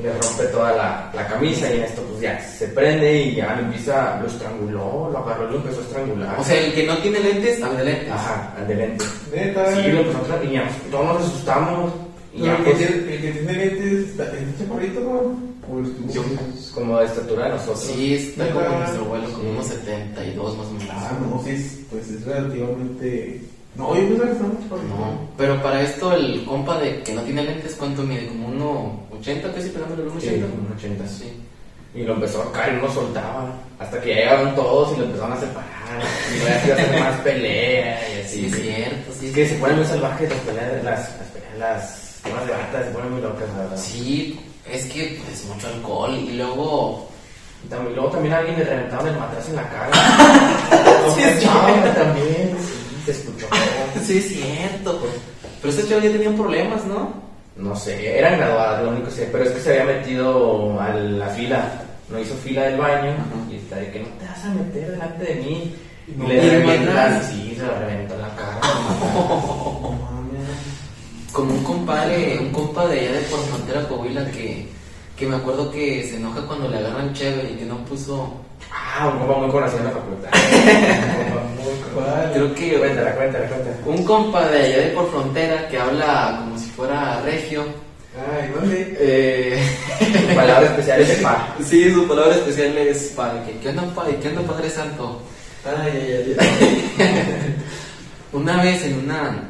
le 0.03 0.13
rompe 0.13 0.45
toda 0.53 0.73
la, 0.73 1.11
la 1.15 1.27
camisa 1.27 1.71
y 1.71 1.79
en 1.79 1.85
esto 1.85 2.03
pues 2.03 2.21
ya 2.21 2.41
se 2.41 2.69
prende 2.69 3.23
y 3.23 3.35
ya 3.37 3.55
lo 3.55 3.63
empieza, 3.63 4.19
lo 4.21 4.27
estranguló, 4.27 5.11
lo 5.11 5.19
agarró 5.19 5.49
y 5.49 5.53
lo 5.53 5.57
empezó 5.57 5.81
a 5.81 5.85
estrangular. 5.85 6.39
O 6.39 6.45
sea, 6.45 6.59
el 6.59 6.73
que 6.73 6.87
no 6.87 6.97
tiene 6.99 7.21
lentes, 7.21 7.63
habla 7.63 7.81
de 7.81 7.85
lentes. 7.87 8.13
Ajá, 8.13 8.55
al 8.59 8.69
de 8.69 8.75
lentes. 8.75 9.09
Neta. 9.35 9.75
Sí, 9.75 9.91
lo 9.91 10.01
empezó 10.01 10.35
a 10.35 10.91
todos 10.91 11.05
nos 11.07 11.27
asustamos. 11.27 11.93
Y 12.33 12.47
el 12.47 12.57
que 12.59 12.63
pues, 12.63 12.79
tiene, 12.79 12.95
el 13.15 13.21
que 13.23 13.31
tiene 13.33 13.53
lentes, 13.53 14.09
¿está- 14.11 14.25
¿es 14.25 14.59
chaparrito, 14.59 15.01
no? 15.01 15.51
¿O 15.69 15.81
es 15.83 16.15
yo, 16.15 16.23
como 16.75 16.99
de 16.99 17.07
estatura 17.07 17.45
de 17.47 17.51
nosotros. 17.51 17.81
Sí, 17.81 18.15
está 18.15 18.51
como 18.51 18.69
nuestro 18.69 19.05
como 19.09 19.17
Sí. 19.27 19.47
unos 19.51 19.67
72 19.67 20.57
más 20.59 20.67
o 20.67 20.71
menos. 20.73 20.89
Ah, 20.91 21.19
no, 21.21 21.43
sí, 21.45 21.51
es- 21.51 21.79
pues 21.91 22.09
es 22.09 22.25
relativamente. 22.25 23.41
No, 23.77 23.95
yo 23.95 24.01
pensaba 24.09 24.27
que 24.27 24.33
estaba 24.33 24.53
más 24.53 24.63
chaparrito. 24.63 24.89
No, 24.97 25.29
pero 25.37 25.63
para 25.63 25.83
esto 25.83 26.13
el 26.13 26.45
compa 26.45 26.79
de 26.81 27.03
que 27.03 27.13
no 27.15 27.23
tiene 27.23 27.45
lentes, 27.45 27.75
¿cuánto 27.77 28.03
mide? 28.03 28.27
Como 28.29 28.49
1,80 28.49 29.53
casi 29.53 29.69
pegándole 29.71 30.03
el 30.03 30.09
1,80. 30.09 30.47
Sí, 30.47 30.53
como 30.57 30.75
80. 30.77 31.07
Sí. 31.09 31.33
Y 31.95 32.03
lo 32.05 32.15
empezó 32.15 32.43
a 32.43 32.53
caer 32.53 32.75
y 32.75 32.77
no 32.77 32.83
lo 32.83 32.93
soltaba. 32.93 33.53
Hasta 33.79 34.01
que 34.01 34.11
ya 34.11 34.15
llegaron 34.17 34.55
todos 34.55 34.97
y 34.97 35.01
lo 35.01 35.07
empezaron 35.07 35.33
a 35.33 35.41
separar. 35.41 35.69
Y 36.37 36.49
a 36.49 36.57
hacer 36.75 37.01
más 37.01 37.21
pelea 37.21 38.01
y 38.17 38.21
así. 38.23 38.39
Sí, 38.41 38.47
es 38.47 38.55
cierto, 38.63 39.13
sí. 39.19 39.27
Es 39.29 39.33
que 39.35 39.49
se 39.49 39.55
ponen 39.57 39.77
muy 39.77 39.87
salvajes 39.87 40.31
las 40.31 40.39
peleas, 40.41 40.85
las, 40.85 41.19
las 41.19 41.29
peleas, 41.29 41.59
las 41.59 42.10
temas 42.23 42.47
de 42.47 42.53
bata, 42.53 42.85
se 42.85 42.91
ponen 42.91 43.13
muy 43.13 43.21
locas, 43.23 43.49
la 43.57 43.63
verdad. 43.65 43.77
Sí, 43.77 44.39
es 44.71 44.85
que 44.87 45.21
pues 45.25 45.45
mucho 45.47 45.67
alcohol 45.69 46.15
y 46.15 46.33
luego... 46.37 47.09
Y 47.65 47.69
también, 47.69 47.95
luego 47.95 48.11
también 48.11 48.35
alguien 48.35 48.59
le 48.59 48.65
reventaron 48.65 49.09
el 49.09 49.19
matraz 49.19 49.49
en 49.49 49.57
la 49.57 49.69
cara. 49.69 49.91
Sí, 51.15 51.23
es 51.23 51.41
cierto. 51.41 52.01
también, 52.01 52.57
sí, 52.59 53.03
se 53.07 53.11
escuchó. 53.13 53.47
Sí, 54.07 54.19
es 54.19 54.29
cierto. 54.29 55.01
Pero 55.61 55.75
esos 55.75 55.89
chavos 55.89 56.05
ya 56.05 56.11
tenían 56.13 56.37
problemas, 56.37 56.85
¿no? 56.87 57.13
No 57.57 57.77
sé, 57.77 58.19
eran 58.19 58.39
graduadas, 58.39 58.83
lo 58.85 58.91
único 58.91 59.07
que 59.07 59.13
sé, 59.13 59.29
pero 59.31 59.45
es 59.45 59.51
que 59.51 59.61
se 59.61 59.71
había 59.81 59.97
metido 59.97 60.81
a 60.81 60.95
la 60.95 61.27
fila, 61.29 61.83
no 62.09 62.19
hizo 62.19 62.35
fila 62.37 62.63
del 62.63 62.79
baño 62.79 63.11
Ajá. 63.11 63.51
y 63.51 63.57
está 63.57 63.77
de 63.77 63.91
que 63.91 64.01
no 64.01 64.07
te 64.19 64.25
vas 64.27 64.45
a 64.45 64.49
meter 64.51 64.91
delante 64.93 65.25
de 65.25 65.35
mí. 65.35 65.77
Y 66.09 66.13
No, 66.13 66.27
le 66.29 66.41
revientan, 66.41 67.23
sí, 67.25 67.55
se 67.59 67.67
reventó 67.67 68.15
en 68.15 68.23
la 68.23 68.29
cara. 68.37 68.61
Como 71.33 71.55
un 71.55 71.63
compadre, 71.63 72.39
un 72.41 72.51
compa 72.51 72.87
de 72.89 73.01
allá 73.01 73.13
de 73.13 73.21
por 73.23 73.41
Frontera 73.41 73.89
Coahuila 73.89 74.31
que, 74.33 74.67
que 75.17 75.27
me 75.27 75.37
acuerdo 75.37 75.71
que 75.71 76.03
se 76.03 76.17
enoja 76.17 76.41
cuando 76.47 76.69
le 76.69 76.79
agarran 76.79 77.13
chévere 77.13 77.53
y 77.53 77.57
que 77.57 77.65
no 77.65 77.79
puso... 77.85 78.35
Ah, 78.73 79.09
un 79.13 79.21
compa 79.21 79.39
muy 79.39 79.51
conocido 79.51 79.79
en 79.79 79.85
la 79.85 79.91
facultad. 79.91 80.31
Creo 82.33 82.55
que... 82.55 82.79
Cuéntala, 82.79 83.15
cuéntala, 83.15 83.47
cuéntala. 83.47 83.77
Un 83.87 84.05
compa 84.05 84.49
de 84.49 84.59
allá 84.59 84.79
de 84.79 84.89
por 84.89 85.11
Frontera 85.11 85.69
que 85.69 85.79
habla 85.79 86.41
como 86.41 86.59
si 86.59 86.71
fuera 86.71 87.21
regio. 87.23 87.65
Ay, 88.17 88.51
¿dónde? 88.53 88.97
Eh... 88.99 89.77
Su 90.01 90.35
palabra 90.35 90.67
especial 90.67 91.01
es 91.01 91.19
pa. 91.21 91.55
Sí, 91.65 91.93
su 91.93 92.09
palabra 92.09 92.35
especial 92.35 92.77
es 92.79 93.13
padre. 93.17 93.41
¿Qué, 93.63 93.69
onda, 93.69 93.85
padre? 93.95 94.19
¿Qué 94.21 94.29
onda, 94.29 94.43
Padre 94.43 94.69
Santo? 94.69 95.23
Ay, 95.65 95.93
ay, 95.95 96.37
ay. 96.39 97.57
una 98.33 98.63
vez 98.63 98.85
en 98.85 98.99
una. 98.99 99.49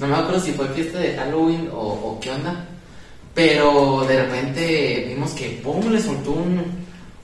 No 0.00 0.06
me 0.06 0.14
acuerdo 0.14 0.40
si 0.40 0.52
fue 0.52 0.68
fiesta 0.68 0.98
de 0.98 1.16
Halloween 1.16 1.68
o, 1.72 1.78
o 1.78 2.18
qué 2.20 2.30
onda. 2.30 2.66
Pero 3.34 4.04
de 4.08 4.24
repente 4.24 5.04
vimos 5.08 5.32
que 5.32 5.60
pum 5.62 5.90
le 5.90 6.00
soltó 6.00 6.32
un, 6.32 6.60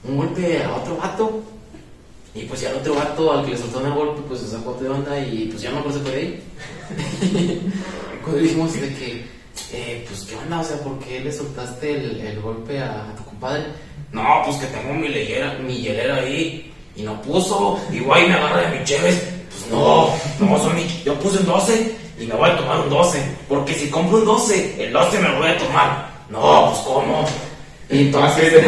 un 0.05 0.17
golpe 0.17 0.63
a 0.63 0.75
otro 0.77 0.97
vato. 0.97 1.43
Y 2.35 2.43
pues 2.45 2.61
ya 2.61 2.71
el 2.71 2.77
otro 2.77 2.95
vato 2.95 3.33
al 3.33 3.45
que 3.45 3.53
le 3.53 3.59
soltó 3.59 3.85
el 3.85 3.93
golpe, 3.93 4.23
pues 4.27 4.41
se 4.41 4.49
sacó 4.49 4.75
de 4.75 4.89
onda 4.89 5.19
y 5.19 5.47
pues 5.47 5.63
ya 5.63 5.71
no 5.71 5.83
se 5.93 6.01
fue 6.01 6.11
de 6.11 6.17
ahí. 6.17 6.43
Cuando 8.23 8.43
dijimos 8.43 8.73
de 8.75 8.95
que, 8.95 9.25
eh, 9.73 10.05
pues 10.09 10.23
qué 10.23 10.37
onda, 10.37 10.61
o 10.61 10.65
sea, 10.65 10.79
¿por 10.79 10.99
qué 10.99 11.21
le 11.21 11.33
soltaste 11.33 11.95
el, 11.95 12.21
el 12.21 12.41
golpe 12.41 12.81
a, 12.81 13.09
a 13.11 13.17
tu 13.17 13.25
compadre? 13.25 13.65
No, 14.13 14.43
pues 14.45 14.57
que 14.57 14.67
tengo 14.67 14.95
mi 14.95 15.09
leyera, 15.09 15.59
mi 15.59 15.77
hielera 15.77 16.17
ahí 16.17 16.73
y 16.97 17.03
no 17.03 17.21
puso. 17.23 17.79
Y 17.93 18.01
guay, 18.01 18.29
me 18.29 18.35
agarra 18.35 18.71
de 18.71 18.79
mi 18.79 18.85
cheves. 18.85 19.21
Pues 19.51 19.71
no, 19.71 20.11
no, 20.41 20.59
son 20.59 20.75
mi, 20.75 20.87
yo 21.05 21.15
puse 21.19 21.39
un 21.39 21.47
12 21.47 22.04
y 22.19 22.27
me 22.27 22.35
voy 22.35 22.51
a 22.51 22.57
tomar 22.57 22.81
un 22.81 22.91
12. 22.91 23.23
Porque 23.49 23.75
si 23.75 23.89
compro 23.91 24.19
un 24.19 24.25
12, 24.25 24.85
el 24.87 24.93
12 24.93 25.19
me 25.21 25.29
lo 25.29 25.39
voy 25.39 25.49
a 25.49 25.59
tomar. 25.59 26.11
No, 26.31 26.67
pues 26.71 26.79
cómo. 26.87 27.25
Entonces. 27.89 28.53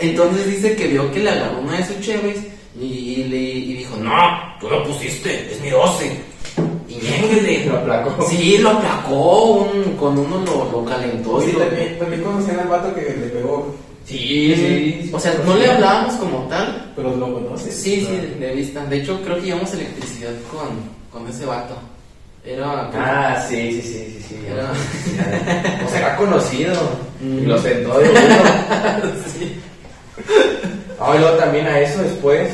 Entonces 0.00 0.46
dice 0.46 0.76
que 0.76 0.88
vio 0.88 1.10
que 1.12 1.20
le 1.20 1.30
agarró 1.30 1.58
una 1.60 1.76
de 1.78 1.86
sus 1.86 2.00
cheves 2.00 2.38
y, 2.78 3.24
le, 3.24 3.36
y 3.38 3.74
dijo, 3.74 3.96
no, 3.96 4.12
tú 4.60 4.68
lo 4.68 4.82
pusiste, 4.84 5.50
es 5.52 5.60
mi 5.60 5.70
12. 5.70 6.20
Y 6.88 6.94
ñénguele. 6.96 7.64
Lo 7.66 7.78
aplacó. 7.78 8.26
Sí, 8.28 8.58
lo 8.58 8.70
aplacó, 8.70 9.44
un- 9.52 9.96
con 9.96 10.18
uno 10.18 10.38
lo, 10.44 10.70
lo 10.70 10.84
calentó. 10.84 11.40
Sí, 11.40 11.48
y 11.50 11.52
lo- 11.52 11.60
también, 11.60 11.98
también 11.98 12.22
conocían 12.22 12.60
al 12.60 12.68
vato 12.68 12.94
que 12.94 13.00
le 13.00 13.26
pegó, 13.28 13.74
Sí, 14.06 14.54
sí. 14.54 15.10
O 15.12 15.18
sea, 15.18 15.32
no 15.46 15.56
le 15.56 15.70
hablábamos 15.70 16.14
como 16.16 16.40
tal. 16.48 16.92
pero 16.94 17.14
lo 17.16 17.32
conoces. 17.32 17.74
Sí, 17.74 18.06
sí, 18.06 18.34
de 18.38 18.54
vista. 18.54 18.84
De 18.84 18.98
hecho, 18.98 19.20
creo 19.22 19.36
que 19.36 19.42
llevamos 19.46 19.72
electricidad 19.72 20.30
con, 20.50 20.68
con 21.10 21.28
ese 21.30 21.46
vato. 21.46 21.74
Era. 22.44 22.90
Ah, 22.94 23.42
sí, 23.48 23.80
sí, 23.80 23.82
sí, 23.82 24.18
sí, 24.18 24.26
sí. 24.28 24.36
Era- 24.46 24.70
O 25.86 25.88
sea, 25.88 25.98
era 26.00 26.16
conocido. 26.16 26.74
Mm. 27.22 27.38
Y 27.38 27.46
lo 27.46 27.58
sentó 27.58 27.98
de 27.98 28.10
uno. 28.10 28.20
sí. 29.38 29.56
Ah, 31.00 31.12
y 31.16 31.18
luego 31.18 31.36
también 31.38 31.66
a 31.66 31.80
eso 31.80 32.02
después 32.02 32.50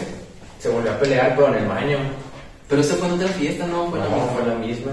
se 0.60 0.68
volvió 0.68 0.92
a 0.92 0.98
pelear, 1.00 1.34
pero 1.34 1.48
en 1.48 1.62
el 1.62 1.68
baño. 1.68 1.98
Pero 2.68 2.80
eso 2.82 2.94
fue 2.94 3.08
en 3.08 3.14
otra 3.14 3.28
fiesta, 3.28 3.66
¿no? 3.66 3.90
Fue 3.90 3.98
la 3.98 4.04
No, 4.04 4.10
misma. 4.16 4.32
fue 4.32 4.46
la 4.46 4.54
misma. 4.54 4.92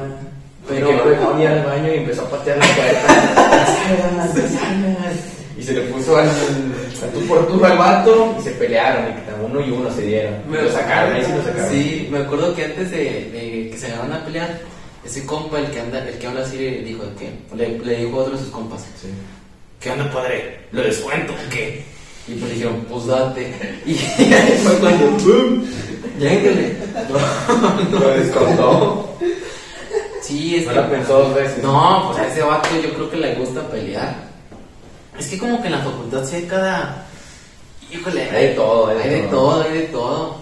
Pero- 0.68 0.92
no 0.92 1.10
dejó 1.10 1.40
ir 1.40 1.48
al 1.48 1.64
baño 1.64 1.94
y 1.94 1.98
empezó 1.98 2.24
a 2.24 2.30
patear 2.32 2.58
la 2.58 2.66
puerta. 2.66 3.08
y 5.58 5.64
se 5.64 5.74
le 5.74 5.82
puso 5.82 6.18
al, 6.18 6.28
al 6.28 7.10
tú 7.14 7.22
por 7.28 7.48
tú 7.48 7.64
al 7.66 7.78
vato 7.78 8.36
y 8.40 8.44
se 8.44 8.52
pelearon. 8.52 9.06
Y 9.06 9.14
que 9.14 9.46
uno 9.46 9.66
y 9.66 9.72
uno 9.72 9.92
se 9.94 10.02
dieron. 10.04 10.34
Me- 10.50 10.62
lo 10.62 10.72
sacaron, 10.72 11.14
ahí 11.16 11.24
sí 11.26 11.32
lo 11.36 11.44
sacaron. 11.44 11.72
Sí, 11.72 12.08
me 12.12 12.20
acuerdo 12.20 12.54
que 12.56 12.66
antes 12.66 12.92
de, 12.92 12.98
de 13.32 13.70
que 13.72 13.78
se 13.78 13.88
agarraran 13.88 14.14
a 14.22 14.26
pelear, 14.26 14.60
ese 15.06 15.26
compa, 15.26 15.60
el 15.60 15.68
que 15.72 15.80
anda, 15.80 16.08
el 16.08 16.18
que 16.18 16.28
habla 16.28 16.42
así, 16.42 16.58
le 16.58 16.84
dijo 16.84 17.04
que 17.18 17.56
le, 17.56 17.80
le 17.80 18.06
dijo 18.06 18.20
a 18.20 18.24
otro 18.24 18.34
de 18.34 18.40
sus 18.44 18.50
compas, 18.50 18.82
Sí. 19.02 19.08
¿qué 19.80 19.92
onda 19.92 20.12
padre? 20.12 20.60
¿Lo 20.72 20.82
descuento 20.84 21.34
o 21.34 21.50
qué? 21.50 21.84
Y 22.28 22.34
pues 22.34 22.50
le 22.50 22.54
dijeron, 22.56 22.86
pues 22.90 23.06
date. 23.08 23.54
Y 23.86 24.34
ahí 24.34 24.60
fue 24.64 24.74
cuando, 24.80 25.06
¡boom! 25.24 25.66
Lléguele. 26.20 26.76
Lo 27.92 28.10
descontó. 28.10 29.18
Sí, 30.22 30.56
es 30.58 30.66
No 30.66 30.72
que- 30.72 30.76
la 30.78 30.90
pensó 30.90 31.20
dos 31.20 31.36
veces. 31.36 31.64
No, 31.64 32.08
pues 32.08 32.20
a 32.20 32.28
ese 32.28 32.42
vato 32.42 32.70
yo 32.84 32.94
creo 32.94 33.10
que 33.10 33.18
le 33.18 33.36
gusta 33.36 33.62
pelear. 33.70 34.27
Es 35.20 35.28
que 35.28 35.38
como 35.38 35.62
que 35.62 35.68
en 35.68 35.74
la 35.74 35.80
facultad 35.84 36.24
sí 36.26 36.36
hay 36.38 36.44
cada... 36.44 37.06
Híjole, 37.92 38.30
Hay 38.30 38.48
de 38.50 38.54
todo, 38.56 38.88
hay 38.88 39.10
de 39.10 39.22
todo. 39.28 39.62
hay 39.64 39.74
de 39.74 39.82
todo. 39.88 40.38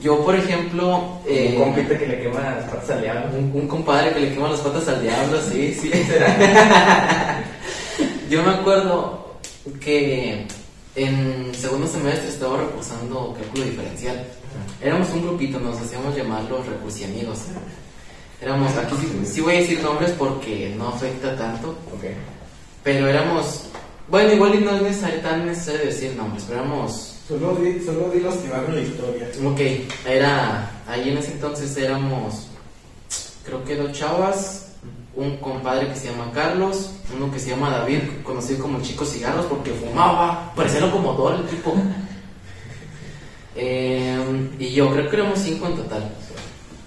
Yo, 0.00 0.24
por 0.24 0.34
ejemplo... 0.34 1.18
eh, 1.26 1.54
Un 1.58 1.64
compita 1.74 1.98
que 1.98 2.06
le 2.06 2.20
quema 2.22 2.40
las 2.40 2.64
patas 2.70 2.90
al 2.90 3.02
diablo. 3.02 3.38
un, 3.38 3.50
un 3.54 3.68
compadre 3.68 4.12
que 4.12 4.20
le 4.20 4.32
quema 4.34 4.48
las 4.48 4.60
patas 4.60 4.88
al 4.88 5.02
diablo, 5.02 5.38
sí, 5.50 5.74
sí. 5.74 5.90
Yo 8.30 8.42
me 8.42 8.50
acuerdo 8.52 9.36
que 9.80 10.46
en 10.94 11.52
segundo 11.54 11.86
semestre 11.86 12.28
estaba 12.28 12.58
recursando 12.58 13.34
cálculo 13.38 13.64
diferencial. 13.64 14.24
Éramos 14.82 15.08
un 15.10 15.22
grupito, 15.22 15.60
nos 15.60 15.78
hacíamos 15.80 16.16
llamar 16.16 16.42
los 16.44 16.66
recursiamigos. 16.66 17.38
Éramos, 18.40 18.74
aquí 18.76 18.94
sí, 19.00 19.32
sí 19.34 19.40
voy 19.42 19.56
a 19.56 19.60
decir 19.60 19.82
nombres 19.82 20.12
porque 20.12 20.74
no 20.78 20.88
afecta 20.88 21.36
tanto, 21.36 21.70
Ok. 21.94 22.04
pero 22.82 23.06
éramos, 23.08 23.64
bueno, 24.10 24.32
igual 24.32 24.54
y 24.56 24.58
no 24.58 24.72
es 24.72 24.82
necesario, 24.82 25.20
tan 25.20 25.46
necesario 25.46 25.86
decir 25.86 26.14
nombres, 26.16 26.44
pero 26.46 26.60
éramos 26.60 27.10
Solo 27.30 27.54
di, 27.54 27.78
solo 27.78 28.10
di 28.10 28.18
los 28.18 28.34
que 28.38 28.48
van 28.48 28.64
en 28.64 28.74
la 28.74 28.80
historia. 28.80 29.28
Ok, 29.46 29.60
era. 30.04 30.68
Ahí 30.88 31.10
en 31.10 31.18
ese 31.18 31.30
entonces 31.30 31.76
éramos. 31.76 32.48
Creo 33.44 33.62
que 33.64 33.76
dos 33.76 33.92
chavas. 33.92 34.72
Un 35.14 35.36
compadre 35.36 35.86
que 35.86 35.94
se 35.94 36.08
llama 36.10 36.32
Carlos. 36.34 36.90
Uno 37.14 37.30
que 37.30 37.38
se 37.38 37.50
llama 37.50 37.70
David, 37.70 38.00
conocido 38.24 38.62
como 38.62 38.78
el 38.78 38.82
Chico 38.82 39.04
Cigarros 39.04 39.46
porque 39.46 39.70
fumaba. 39.70 40.52
Parecía 40.56 40.90
como 40.90 41.14
todo 41.14 41.36
el 41.36 41.46
tipo. 41.46 41.72
Eh, 43.56 44.48
y 44.60 44.70
yo 44.70 44.90
creo 44.92 45.10
que 45.10 45.16
éramos 45.16 45.40
cinco 45.40 45.66
en 45.66 45.76
total. 45.76 46.08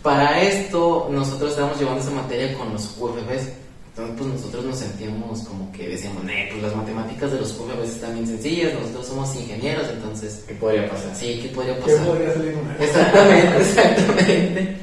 Para 0.02 0.42
esto, 0.42 1.10
nosotros 1.12 1.52
estábamos 1.52 1.78
llevando 1.78 2.00
esa 2.00 2.10
materia 2.10 2.58
con 2.58 2.72
los 2.72 2.96
UFBs. 2.98 3.50
Entonces, 3.96 4.16
pues 4.18 4.34
nosotros 4.34 4.66
nos 4.66 4.80
sentíamos 4.80 5.42
como 5.42 5.72
que 5.72 5.88
decíamos, 5.90 6.24
"Nee, 6.24 6.48
pues 6.50 6.64
las 6.64 6.76
matemáticas 6.76 7.32
de 7.32 7.40
los 7.40 7.52
UFBs 7.60 7.90
están 7.92 8.14
bien 8.16 8.26
sencillas. 8.26 8.74
Nosotros 8.74 9.06
somos 9.06 9.36
ingenieros, 9.36 9.88
entonces, 9.88 10.44
¿Qué 10.48 10.56
podría 10.56 10.90
pasar? 10.90 11.16
sí, 11.16 11.40
¿qué 11.44 11.50
podría 11.50 11.76
¿Qué 11.76 11.82
pasar? 11.82 12.06
podría 12.08 12.34
salir 12.34 12.56
una? 12.56 12.76
Exactamente, 12.84 13.58
exactamente. 13.62 14.78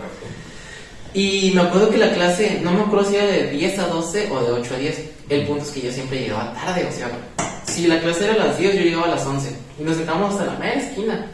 Y 1.13 1.51
me 1.57 1.63
acuerdo 1.63 1.91
que 1.91 1.99
la 1.99 2.13
clase, 2.13 2.61
no 2.63 2.71
me 2.73 2.83
acuerdo 2.83 3.11
si 3.11 3.17
era 3.17 3.27
de 3.27 3.51
10 3.51 3.79
a 3.81 3.89
12 3.89 4.31
o 4.31 4.41
de 4.45 4.53
8 4.53 4.75
a 4.75 4.79
10. 4.79 5.01
El 5.29 5.45
punto 5.45 5.65
es 5.65 5.71
que 5.71 5.81
yo 5.81 5.91
siempre 5.93 6.21
llegaba 6.21 6.55
tarde, 6.55 6.87
o 6.89 6.93
sea, 6.93 7.11
si 7.67 7.89
la 7.89 8.01
clase 8.01 8.25
era 8.27 8.35
a 8.35 8.47
las 8.47 8.59
10, 8.59 8.75
yo 8.77 8.81
llegaba 8.83 9.07
a 9.07 9.17
las 9.17 9.27
11. 9.27 9.51
Y 9.81 9.83
nos 9.83 9.97
sentábamos 9.97 10.35
hasta 10.35 10.47
la 10.53 10.59
mera 10.61 10.75
esquina. 10.75 11.27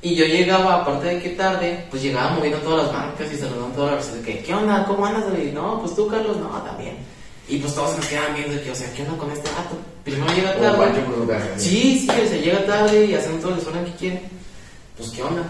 Y 0.00 0.14
yo 0.14 0.24
llegaba, 0.26 0.82
aparte 0.82 1.06
de 1.06 1.22
que 1.22 1.30
tarde, 1.30 1.86
pues 1.90 2.02
llegaba 2.02 2.30
moviendo 2.30 2.58
todas 2.58 2.84
las 2.84 2.94
bancas 2.94 3.32
y 3.32 3.36
saludando 3.36 3.66
a 3.66 3.72
todas 3.72 3.94
las 3.94 4.04
personas. 4.06 4.26
que, 4.26 4.42
¿Qué 4.44 4.54
onda? 4.54 4.84
¿Cómo 4.86 5.04
andas? 5.04 5.24
Y 5.36 5.50
no, 5.50 5.80
pues 5.80 5.96
tú, 5.96 6.06
Carlos, 6.06 6.36
no, 6.36 6.48
también. 6.62 6.98
Y 7.48 7.58
pues 7.58 7.74
todos 7.74 7.96
nos 7.96 8.06
quedaban 8.06 8.34
viendo 8.34 8.62
que, 8.62 8.70
o 8.70 8.74
sea, 8.74 8.92
¿qué 8.92 9.02
onda 9.02 9.16
con 9.16 9.30
este 9.32 9.48
gato? 9.48 9.76
Primero 10.04 10.32
llega 10.34 10.54
tarde. 10.54 11.02
Sí, 11.56 11.98
sí, 12.00 12.08
o 12.08 12.28
sea, 12.28 12.38
llega 12.38 12.66
tarde 12.66 13.06
y 13.06 13.14
hacen 13.14 13.40
todo 13.40 13.52
el 13.52 13.58
desorden 13.58 13.84
que 13.86 13.92
quieren. 13.92 14.22
Pues, 14.96 15.10
¿qué 15.10 15.22
onda? 15.22 15.42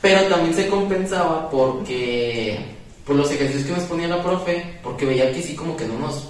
Pero 0.00 0.22
también 0.28 0.54
se 0.54 0.68
compensaba 0.68 1.50
porque, 1.50 2.58
por 3.04 3.16
los 3.16 3.30
ejercicios 3.30 3.64
que 3.66 3.72
nos 3.72 3.84
ponía 3.84 4.06
la 4.06 4.22
profe, 4.22 4.78
porque 4.82 5.06
veía 5.06 5.32
que 5.32 5.42
sí, 5.42 5.56
como 5.56 5.76
que 5.76 5.86
no 5.86 5.98
nos 5.98 6.28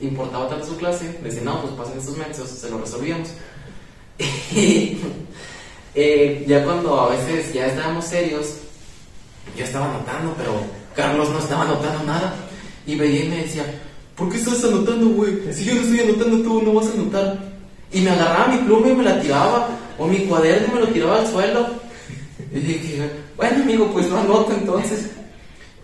importaba 0.00 0.48
tanto 0.48 0.66
su 0.66 0.76
clase, 0.76 1.18
decía, 1.22 1.42
no, 1.42 1.62
pues 1.62 1.72
pasen 1.74 1.98
estos 1.98 2.16
mensos, 2.16 2.48
se 2.48 2.70
lo 2.70 2.78
resolvíamos. 2.78 3.30
Eh, 5.94 6.44
ya 6.46 6.64
cuando 6.64 7.00
a 7.00 7.08
veces 7.10 7.52
ya 7.52 7.66
estábamos 7.66 8.04
serios, 8.04 8.54
yo 9.56 9.64
estaba 9.64 9.90
anotando, 9.90 10.34
pero 10.36 10.52
Carlos 10.94 11.30
no 11.30 11.38
estaba 11.38 11.62
anotando 11.62 12.04
nada. 12.04 12.34
Y 12.86 12.94
veía 12.96 13.24
y 13.24 13.28
me 13.28 13.36
decía, 13.42 13.64
¿por 14.16 14.30
qué 14.30 14.36
estás 14.36 14.64
anotando, 14.64 15.08
güey? 15.10 15.52
Si 15.52 15.64
yo 15.64 15.74
no 15.74 15.80
estoy 15.82 16.00
anotando, 16.00 16.42
tú 16.42 16.62
no 16.62 16.74
vas 16.74 16.86
a 16.86 16.92
anotar. 16.92 17.38
Y 17.92 18.00
me 18.00 18.10
agarraba 18.10 18.48
mi 18.48 18.58
pluma 18.58 18.88
y 18.88 18.94
me 18.94 19.02
la 19.02 19.20
tiraba, 19.20 19.68
o 19.98 20.06
mi 20.06 20.18
cuaderno 20.20 20.68
y 20.68 20.74
me 20.74 20.80
lo 20.80 20.88
tiraba 20.88 21.18
al 21.18 21.26
suelo. 21.26 21.66
Y 22.52 22.58
dije, 22.60 23.10
bueno, 23.36 23.62
amigo, 23.62 23.90
pues 23.92 24.08
no 24.08 24.18
anoto 24.18 24.52
entonces. 24.52 25.10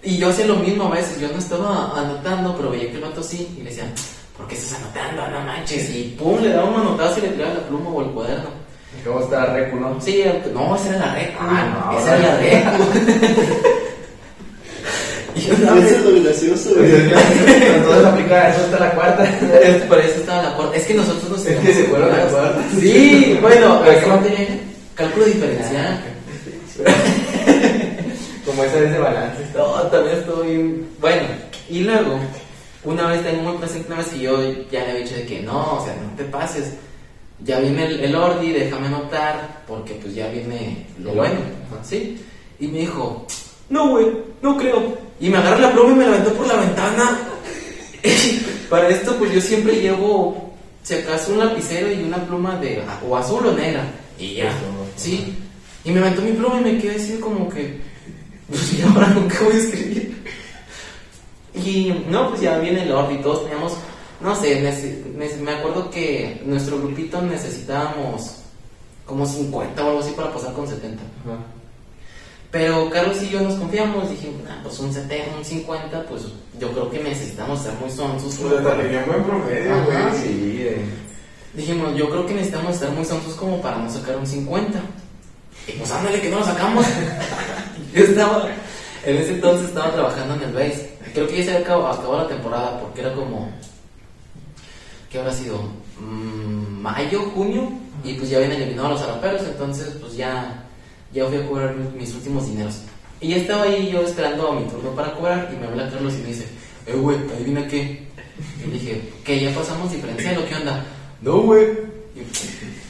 Y 0.03 0.19
yo 0.19 0.29
hacía 0.29 0.47
lo 0.47 0.57
mismo 0.57 0.85
a 0.85 0.91
veces, 0.91 1.21
yo 1.21 1.29
no 1.29 1.39
estaba 1.39 1.99
anotando, 1.99 2.57
pero 2.57 2.71
veía 2.71 2.91
que 2.91 2.97
el 2.97 3.03
vato 3.03 3.23
sí, 3.23 3.49
y 3.57 3.63
le 3.63 3.71
decía, 3.71 3.93
¿por 4.37 4.47
qué 4.47 4.55
estás 4.55 4.81
anotando? 4.81 5.27
No 5.29 5.45
manches. 5.45 5.91
Y 5.91 6.15
pum, 6.19 6.41
le 6.41 6.51
daba 6.51 6.69
un 6.69 6.77
manotazo 6.77 7.19
y 7.19 7.23
le 7.23 7.29
tiraba 7.31 7.55
la 7.55 7.67
pluma 7.67 7.91
o 7.91 8.03
el 8.03 8.11
cuaderno. 8.11 8.66
¿Cómo 9.05 9.21
está 9.21 9.47
Recu, 9.47 9.77
no? 9.77 10.01
Sí, 10.01 10.25
no, 10.53 10.75
esa 10.77 10.89
era 10.89 10.99
la 11.07 11.15
recu. 11.15 11.39
Ah, 11.41 11.91
no, 11.93 11.99
esa 11.99 12.17
era 12.19 12.29
la 12.29 12.37
recu. 12.39 12.85
y 15.35 15.39
estaba- 15.51 15.79
Eso 15.79 15.95
es 15.97 16.05
lo 16.05 16.23
gracioso, 16.23 16.71
güey. 16.77 16.93
Entonces 16.93 18.05
aplica 18.05 18.49
eso 18.51 18.61
hasta 18.65 18.79
la 18.81 18.91
cuarta. 18.93 19.25
Es- 19.63 19.83
Por 19.83 19.99
eso 20.01 20.21
estaba 20.21 20.43
la 20.43 20.55
cuarta. 20.57 20.77
Es 20.77 20.85
que 20.87 20.95
nosotros 20.95 21.31
nos 21.31 21.47
Es 21.47 21.59
que 21.61 21.75
se 21.75 21.85
fueron 21.85 22.13
a 22.13 22.17
la 22.17 22.27
cuarta. 22.29 22.63
Sí, 22.81 23.39
bueno, 23.41 23.81
¿Pero 23.85 24.01
qué 24.01 24.07
materia 24.07 24.41
era? 24.43 24.55
cálculo 24.95 25.27
diferencial. 25.27 26.01
Como 28.47 28.65
esa 28.65 28.77
vez 28.81 28.93
de 28.93 28.99
balance. 28.99 29.43
No, 29.57 29.73
también 29.89 30.19
estoy. 30.19 30.85
Bueno, 31.01 31.23
y 31.69 31.81
luego, 31.81 32.19
una 32.85 33.09
vez 33.09 33.23
tengo 33.25 33.43
muy 33.43 33.59
presente, 33.59 33.89
una 33.89 33.97
vez 33.99 34.07
que 34.09 34.19
yo 34.21 34.41
ya 34.71 34.85
le 34.85 34.91
había 34.91 35.03
dicho 35.05 35.17
de 35.17 35.27
que 35.27 35.43
no, 35.43 35.75
o 35.81 35.85
sea, 35.85 35.95
no 35.95 36.17
te 36.17 36.25
pases. 36.25 36.73
Ya 37.45 37.61
viene 37.61 37.87
el, 37.87 38.01
el 38.01 38.15
Ordi, 38.15 38.53
déjame 38.53 38.87
anotar, 38.87 39.63
porque 39.67 39.95
pues 39.95 40.15
ya 40.15 40.29
viene 40.29 40.87
lo 41.01 41.13
bueno, 41.13 41.35
Ordi. 41.71 41.85
¿sí? 41.89 42.25
Y 42.59 42.69
me 42.69 42.81
dijo, 42.81 43.27
no, 43.69 43.89
güey, 43.89 44.07
no 44.43 44.57
creo. 44.57 44.97
Y 45.21 45.29
me 45.29 45.39
agarró 45.39 45.61
la 45.61 45.73
pluma 45.73 45.93
y 45.93 45.97
me 45.97 46.07
la 46.07 46.13
aventó 46.13 46.33
por 46.35 46.47
la 46.47 46.57
ventana. 46.57 47.19
Para 48.71 48.89
esto, 48.89 49.17
pues 49.17 49.33
yo 49.33 49.41
siempre 49.41 49.81
llevo 49.81 50.55
si 50.83 50.95
acaso 50.95 51.33
un 51.33 51.41
lapicero 51.41 51.91
y 51.91 52.03
una 52.05 52.25
pluma 52.25 52.57
de 52.57 52.83
o 53.09 53.17
azul 53.17 53.47
o 53.47 53.53
negra. 53.53 53.85
Y 54.19 54.35
ya, 54.35 54.53
sí. 54.97 55.35
Y 55.85 55.91
me 55.91 56.01
aventó 56.01 56.23
mi 56.23 56.33
pluma 56.33 56.61
y 56.61 56.65
me 56.65 56.79
quedé 56.79 56.97
así 56.97 57.19
como 57.19 57.49
que, 57.49 57.81
pues 58.49 58.75
y 58.75 58.83
ahora 58.83 59.09
nunca 59.09 59.41
voy 59.45 59.55
a 59.55 59.59
escribir. 59.59 60.23
Y 61.55 62.05
no, 62.09 62.31
pues 62.31 62.43
ya 62.43 62.59
viene 62.59 62.83
el 62.83 62.93
orden 62.93 63.19
y 63.19 63.23
todos 63.23 63.45
teníamos, 63.45 63.77
no 64.21 64.35
sé, 64.35 65.03
me 65.41 65.53
acuerdo 65.53 65.91
que 65.91 66.43
nuestro 66.45 66.79
grupito 66.79 67.21
necesitábamos 67.23 68.37
como 69.05 69.25
50 69.25 69.83
o 69.85 69.89
algo 69.89 70.01
así 70.01 70.13
para 70.13 70.33
pasar 70.33 70.53
con 70.53 70.67
70. 70.67 71.03
Ajá. 71.03 71.39
Pero 72.51 72.89
Carlos 72.91 73.23
y 73.23 73.29
yo 73.29 73.41
nos 73.41 73.55
confiamos, 73.57 74.09
dijimos, 74.09 74.43
nah, 74.45 74.63
pues 74.63 74.79
un 74.79 74.93
70, 74.93 75.37
un 75.37 75.45
50, 75.45 76.05
pues 76.05 76.23
yo 76.59 76.73
creo 76.73 76.91
que 76.91 77.01
necesitamos 77.01 77.61
ser 77.61 77.75
muy 77.75 77.91
sonsos. 77.91 78.35
Pues 78.37 78.53
hasta 78.55 78.77
tenía 78.79 79.05
buen 79.05 79.25
promedio, 79.25 79.75
Ajá. 79.75 79.85
güey. 79.85 80.23
Sí, 80.23 80.57
eh. 80.61 80.85
Dijimos, 81.55 81.95
yo 81.97 82.09
creo 82.09 82.27
que 82.27 82.35
necesitamos 82.35 82.75
estar 82.75 82.91
muy 82.91 83.05
sonsos 83.05 83.35
como 83.35 83.61
para 83.61 83.79
no 83.79 83.91
sacar 83.91 84.17
un 84.17 84.27
50. 84.27 84.81
Y 85.69 85.73
pues 85.73 85.91
ándale 85.91 86.21
que 86.21 86.31
no 86.31 86.39
lo 86.39 86.45
sacamos. 86.45 86.87
yo 87.95 88.05
estaba, 88.05 88.49
en 89.05 89.17
ese 89.17 89.35
entonces 89.35 89.69
estaba 89.69 89.93
trabajando 89.93 90.35
en 90.35 90.43
el 90.43 90.53
base. 90.53 90.97
Creo 91.13 91.27
que 91.27 91.39
ya 91.39 91.45
se 91.45 91.51
había 91.51 91.67
acabado, 91.67 91.93
acabado 91.93 92.23
la 92.23 92.29
temporada 92.29 92.81
porque 92.81 93.01
era 93.01 93.15
como, 93.15 93.51
¿qué 95.17 95.21
habrá 95.21 95.33
sido? 95.33 95.63
Mm, 95.99 96.83
mayo, 96.83 97.23
junio. 97.35 97.73
Y 98.05 98.13
pues 98.15 98.29
ya 98.29 98.37
habían 98.37 98.53
eliminado 98.53 98.89
a 98.89 98.91
los 98.91 99.01
araperos, 99.01 99.43
entonces 99.45 99.95
pues 99.99 100.15
ya, 100.15 100.63
ya 101.11 101.25
fui 101.25 101.39
a 101.39 101.49
cobrar 101.49 101.75
mis, 101.75 102.13
últimos 102.13 102.47
dineros. 102.47 102.83
Y 103.23 103.29
ya 103.29 103.37
estaba 103.37 103.63
ahí 103.63 103.91
yo 103.91 104.03
esperando 104.03 104.49
a 104.49 104.61
mi 104.61 104.67
turno 104.69 104.91
para 104.91 105.15
cobrar 105.15 105.51
y 105.51 105.57
me 105.57 105.67
habla 105.69 105.89
Carlos 105.91 106.13
y 106.15 106.19
me 106.19 106.29
dice, 106.29 106.47
eh 106.87 106.93
güey, 106.93 107.17
adivina 107.35 107.67
qué. 107.67 108.07
Y 108.63 108.71
dije, 108.71 109.11
¿qué? 109.25 109.41
¿Ya 109.41 109.55
pasamos 109.55 109.91
diferencial 109.91 110.37
o 110.37 110.47
qué 110.47 110.55
onda? 110.55 110.85
No, 111.23 111.39
güey. 111.39 111.67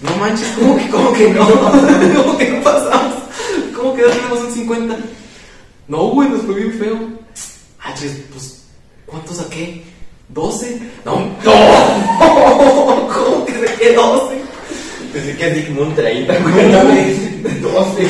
No 0.02 0.16
manches, 0.16 0.48
¿cómo 0.58 0.76
que, 0.76 0.88
cómo 0.88 1.12
que 1.12 1.30
no? 1.30 1.46
¿Cómo 2.22 2.38
que 2.38 2.50
no 2.50 2.62
pasamos? 2.64 3.22
¿Cómo 3.76 3.94
que 3.94 4.02
ya 4.02 4.10
tenemos 4.10 4.40
un 4.40 4.52
50? 4.52 4.98
No, 5.86 6.08
güey, 6.08 6.28
nos 6.28 6.42
fue 6.42 6.56
bien 6.56 6.72
feo. 6.72 6.98
Ah, 7.80 7.94
pues, 8.32 8.64
¿cuánto 9.06 9.32
saqué? 9.32 9.84
¿12? 10.34 10.78
No, 11.04 11.20
no, 11.44 11.52
¿cómo 13.14 13.44
que 13.46 13.52
saqué 13.52 13.92
12? 13.92 14.36
Pensé 15.12 15.36
que 15.36 15.66
como 15.68 15.82
un 15.82 15.94
30, 15.94 16.38
No, 16.40 16.50
güey. 16.52 16.72
mames. 16.72 17.62
12. 17.62 18.02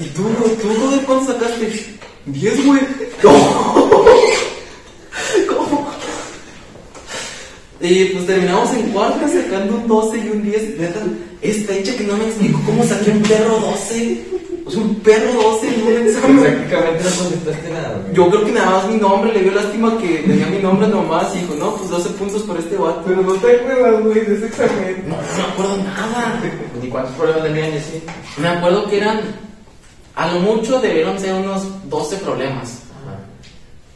¿Y 0.00 0.04
tú, 0.08 0.22
tú, 0.62 0.68
Roder, 0.68 1.00
cuánto 1.04 1.32
sacaste? 1.32 1.86
10, 2.26 2.66
güey. 2.66 2.80
No. 3.22 3.30
¿Cómo? 5.48 5.86
Y 7.80 8.04
pues 8.06 8.26
terminamos 8.26 8.72
en 8.72 8.90
cuarta 8.90 9.28
sacando 9.28 9.74
un 9.76 9.86
12 9.88 10.18
y 10.18 10.28
un 10.30 10.42
10. 10.42 10.78
Neta, 10.78 11.00
es 11.42 11.66
fecha 11.66 11.94
que 11.96 12.04
no 12.04 12.16
me 12.16 12.24
explico 12.24 12.60
cómo 12.64 12.84
saqué 12.84 13.10
un 13.10 13.22
perro 13.22 13.58
12. 13.58 14.24
O 14.66 14.70
sea, 14.70 14.80
un 14.80 14.94
perro 15.00 15.30
12 15.42 15.68
en 15.74 15.82
un 15.82 16.06
examen. 16.08 16.40
Prácticamente 16.40 17.04
no 17.04 17.10
contestaste 17.24 17.70
nada, 17.70 17.98
güey. 18.02 18.14
Yo 18.14 18.30
creo 18.30 18.44
que 18.46 18.52
nada 18.52 18.70
más 18.70 18.88
mi 18.88 18.96
nombre, 18.96 19.32
le 19.34 19.40
dio 19.42 19.52
lástima 19.52 19.98
que 19.98 20.08
tenía 20.26 20.46
mi 20.46 20.58
nombre 20.58 20.88
nomás 20.88 21.34
y 21.34 21.40
dijo, 21.40 21.54
no, 21.56 21.74
pues 21.76 21.90
12 21.90 22.08
puntos 22.10 22.42
por 22.44 22.56
este 22.58 22.76
vato. 22.76 23.02
Pero 23.06 23.20
no 23.22 23.34
te 23.34 23.56
acuerdas, 23.56 24.02
güey, 24.02 24.20
de 24.24 24.34
ese 24.36 24.46
examen. 24.46 25.04
No, 25.06 25.16
no 25.16 25.36
me 25.36 25.42
acuerdo 25.52 25.76
nada. 25.84 26.40
Ni 26.82 26.88
cuántos 26.88 27.14
problemas 27.14 27.44
tenían 27.44 27.74
y 27.74 27.76
así. 27.76 28.02
Me 28.38 28.48
acuerdo 28.48 28.88
que 28.88 28.96
eran, 28.96 29.20
a 30.14 30.32
lo 30.32 30.40
mucho 30.40 30.80
debieron 30.80 31.18
ser 31.18 31.34
unos 31.34 31.62
12 31.90 32.16
problemas. 32.18 32.84
Ajá. 33.04 33.18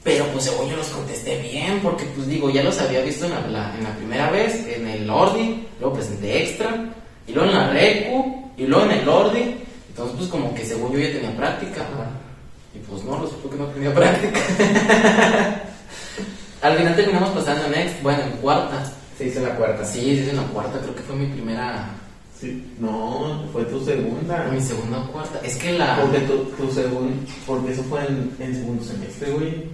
Pero 0.05 0.27
pues 0.35 0.45
según 0.45 0.69
yo 0.69 0.77
los 0.77 0.89
contesté 0.89 1.39
bien, 1.51 1.81
porque 1.83 2.05
pues 2.15 2.29
digo, 2.29 2.51
ya 2.51 2.63
los 2.63 2.79
había 2.79 3.01
visto 3.01 3.25
en 3.25 3.31
la, 3.33 3.41
la- 3.49 3.75
en 3.79 3.85
la 3.85 3.97
primera 3.97 4.31
vez, 4.31 4.67
en 4.69 4.87
el 4.87 5.09
Ordi, 5.09 5.67
luego 5.81 5.95
presenté 5.95 6.43
extra, 6.43 6.93
y 7.27 7.33
luego 7.33 7.49
en 7.51 7.57
la 7.57 7.71
Recu, 7.71 8.51
y 8.59 8.67
luego 8.67 8.85
en 8.85 8.91
el 8.91 9.09
Ordi. 9.09 9.55
Entonces 9.99 10.17
pues 10.17 10.31
como 10.31 10.55
que 10.55 10.65
según 10.65 10.93
yo 10.93 11.01
ya 11.01 11.13
tenía 11.13 11.37
práctica. 11.37 11.85
Y 12.73 12.79
pues 12.79 13.03
no, 13.03 13.21
resultó 13.21 13.51
que 13.51 13.57
no 13.57 13.67
tenía 13.67 13.93
práctica. 13.93 14.41
Al 16.63 16.77
final 16.77 16.95
terminamos 16.95 17.31
pasando 17.31 17.67
en 17.67 17.75
ex, 17.75 18.01
bueno, 18.01 18.23
en 18.23 18.31
cuarta. 18.39 18.93
Se 19.17 19.27
hizo 19.27 19.41
la 19.41 19.57
cuarta. 19.57 19.85
Sí, 19.85 20.01
sí, 20.01 20.31
en 20.31 20.37
la 20.37 20.45
cuarta, 20.45 20.79
creo 20.79 20.95
que 20.95 21.03
fue 21.03 21.17
mi 21.17 21.27
primera, 21.27 21.91
Sí. 22.41 22.65
No, 22.79 23.43
fue 23.53 23.65
tu 23.65 23.85
segunda. 23.85 24.47
mi 24.53 24.61
segunda 24.61 25.01
o 25.01 25.11
cuarta. 25.11 25.41
Es 25.43 25.57
que 25.57 25.77
la... 25.77 26.01
Porque 26.01 26.21
tu, 26.21 26.45
tu 26.45 26.71
segundo, 26.71 27.17
porque 27.45 27.73
eso 27.73 27.83
fue 27.83 28.07
en, 28.07 28.33
en 28.39 28.55
segundo 28.55 28.85
semestre, 28.85 29.33
güey. 29.33 29.65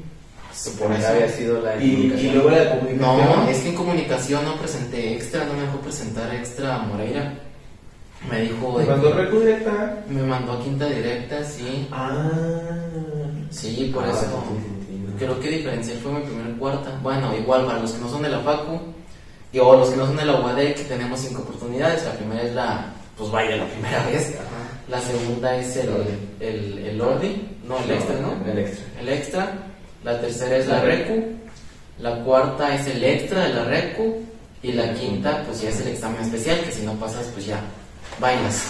Supongo 0.54 0.96
que 0.96 1.04
había 1.04 1.28
sido 1.28 1.60
la 1.60 1.76
de 1.76 1.84
Y, 1.84 2.14
y 2.18 2.30
luego 2.30 2.48
la 2.48 2.60
de 2.60 2.70
comunicación. 2.78 3.26
No, 3.26 3.48
es 3.50 3.58
que 3.58 3.68
en 3.68 3.74
comunicación 3.74 4.44
no 4.46 4.56
presenté 4.56 5.12
extra, 5.12 5.44
no 5.44 5.52
me 5.52 5.60
dejó 5.60 5.78
presentar 5.80 6.34
extra 6.34 6.76
a 6.76 6.78
Moreira. 6.78 7.34
Me 8.30 8.40
dijo. 8.42 8.74
¿Te 8.76 8.84
de 8.84 8.90
mandó 8.90 9.12
recu 9.12 9.40
directa? 9.40 9.96
me 10.08 10.22
mandó 10.22 10.52
a 10.52 10.60
quinta 10.62 10.86
directa, 10.86 11.44
sí. 11.44 11.86
Ah. 11.92 12.30
Sí, 13.50 13.90
por 13.94 14.04
Ah, 14.04 14.10
eso. 14.10 14.26
no. 14.26 15.18
Creo 15.18 15.38
que 15.40 15.48
diferencial 15.48 15.98
fue 15.98 16.12
mi 16.12 16.20
primer 16.22 16.56
cuarta. 16.56 16.98
Bueno, 17.02 17.34
igual 17.36 17.66
para 17.66 17.78
los 17.80 17.92
que 17.92 18.00
no 18.00 18.08
son 18.08 18.22
de 18.22 18.30
la 18.30 18.40
FACU 18.40 18.80
y 19.52 19.58
o 19.58 19.76
los 19.76 19.90
que 19.90 19.96
no 19.96 20.06
son 20.06 20.16
de 20.16 20.24
la 20.24 20.40
UADEC, 20.40 20.76
que 20.76 20.84
tenemos 20.84 21.20
cinco 21.20 21.42
oportunidades. 21.42 22.04
La 22.04 22.12
primera 22.12 22.42
es 22.42 22.54
la. 22.54 22.92
Pues 23.16 23.30
vaya, 23.30 23.56
la 23.56 23.66
primera 23.66 24.04
vez. 24.10 24.34
Ajá. 24.34 24.80
La 24.88 25.00
segunda 25.00 25.56
es 25.56 25.76
el, 25.76 25.88
el, 26.40 26.78
el 26.78 27.00
Ordi, 27.00 27.48
no, 27.66 27.78
el 27.78 27.90
extra, 27.92 28.16
¿no? 28.20 28.50
El 28.50 28.58
extra. 28.58 28.84
El 29.00 29.08
extra. 29.08 29.52
La 30.02 30.20
tercera 30.20 30.56
es 30.56 30.66
la 30.66 30.80
Recu. 30.80 31.24
La 32.00 32.16
cuarta 32.24 32.74
es 32.74 32.86
el 32.88 33.02
extra 33.04 33.44
de 33.44 33.54
la 33.54 33.64
Recu. 33.64 34.22
Y 34.62 34.72
la 34.72 34.92
quinta, 34.94 35.42
pues 35.46 35.60
ya 35.60 35.68
es 35.68 35.80
el 35.82 35.88
examen 35.88 36.22
especial, 36.22 36.58
que 36.64 36.72
si 36.72 36.84
no 36.86 36.94
pasas, 36.94 37.26
pues 37.34 37.44
ya 37.46 37.60
bailas. 38.20 38.62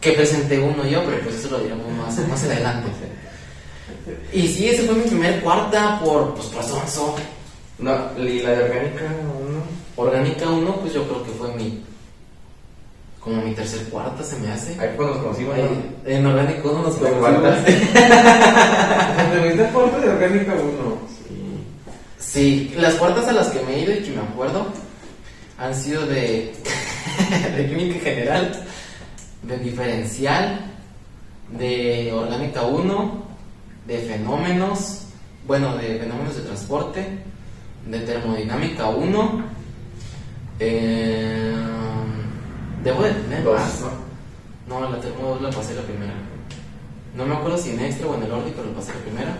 Que 0.00 0.12
presenté 0.12 0.58
uno 0.58 0.84
yo, 0.86 1.02
pero 1.04 1.20
pues 1.22 1.36
eso 1.36 1.50
lo 1.50 1.60
diremos 1.60 1.90
más, 1.92 2.18
más 2.28 2.44
adelante. 2.44 2.88
Y 4.32 4.48
sí, 4.48 4.68
ese 4.68 4.82
fue 4.82 4.94
mi 4.96 5.04
primer 5.04 5.40
cuarta 5.40 5.98
por, 6.04 6.34
pues, 6.34 6.46
por 6.48 6.62
sonso. 6.62 7.16
No, 7.78 8.10
y 8.18 8.40
la 8.40 8.50
de 8.50 8.64
orgánica, 8.64 9.04
uno. 9.40 9.62
Orgánica 9.96 10.48
1, 10.48 10.76
pues 10.76 10.92
yo 10.92 11.06
creo 11.08 11.24
que 11.24 11.30
fue 11.32 11.54
mi. 11.54 11.82
Como 13.20 13.40
mi 13.40 13.54
tercer 13.54 13.84
cuarta 13.88 14.22
se 14.22 14.36
me 14.36 14.52
hace. 14.52 14.78
Ahí 14.78 14.90
fue 14.96 15.06
nos 15.06 15.16
conocimos, 15.18 15.54
Ahí, 15.54 15.62
¿no? 15.62 16.10
en 16.10 16.26
Orgánica 16.26 16.68
1 16.68 16.82
nos 16.82 16.94
conocimos. 16.96 17.64
¿Te 17.64 19.40
metiste 19.40 19.64
cuarto 19.72 20.00
de 20.00 20.08
orgánica 20.10 20.52
1? 20.52 20.62
Sí. 21.08 21.64
Sí, 22.18 22.74
las 22.76 22.94
cuartas 22.94 23.26
a 23.28 23.32
las 23.32 23.48
que 23.48 23.62
me 23.62 23.76
he 23.76 23.80
ido 23.80 23.92
y 23.92 24.02
que 24.02 24.10
me 24.10 24.20
acuerdo 24.20 24.66
han 25.58 25.74
sido 25.74 26.06
de, 26.06 26.54
de 27.56 27.68
química 27.68 28.00
general, 28.00 28.64
de 29.42 29.58
diferencial, 29.58 30.60
de 31.50 32.12
orgánica 32.12 32.62
1, 32.62 33.24
de 33.86 33.98
fenómenos, 33.98 35.06
bueno, 35.46 35.76
de 35.76 35.98
fenómenos 35.98 36.36
de 36.36 36.42
transporte, 36.42 37.18
de 37.86 38.00
termodinámica 38.00 38.88
1, 38.88 39.44
eh, 40.60 41.54
debo 42.82 43.02
de 43.02 43.10
tener 43.12 43.44
Dos, 43.44 43.60
más. 43.60 43.84
No, 44.68 44.90
la 44.90 45.00
termo 45.00 45.38
la 45.40 45.50
pasé 45.50 45.74
la 45.74 45.82
primera. 45.82 46.14
No 47.14 47.26
me 47.26 47.34
acuerdo 47.34 47.58
si 47.58 47.70
en 47.70 47.80
extra 47.80 48.06
o 48.06 48.14
en 48.14 48.22
el 48.22 48.32
ordi, 48.32 48.52
pero 48.56 48.72
pasé 48.72 48.92
la 48.94 49.00
primera. 49.00 49.36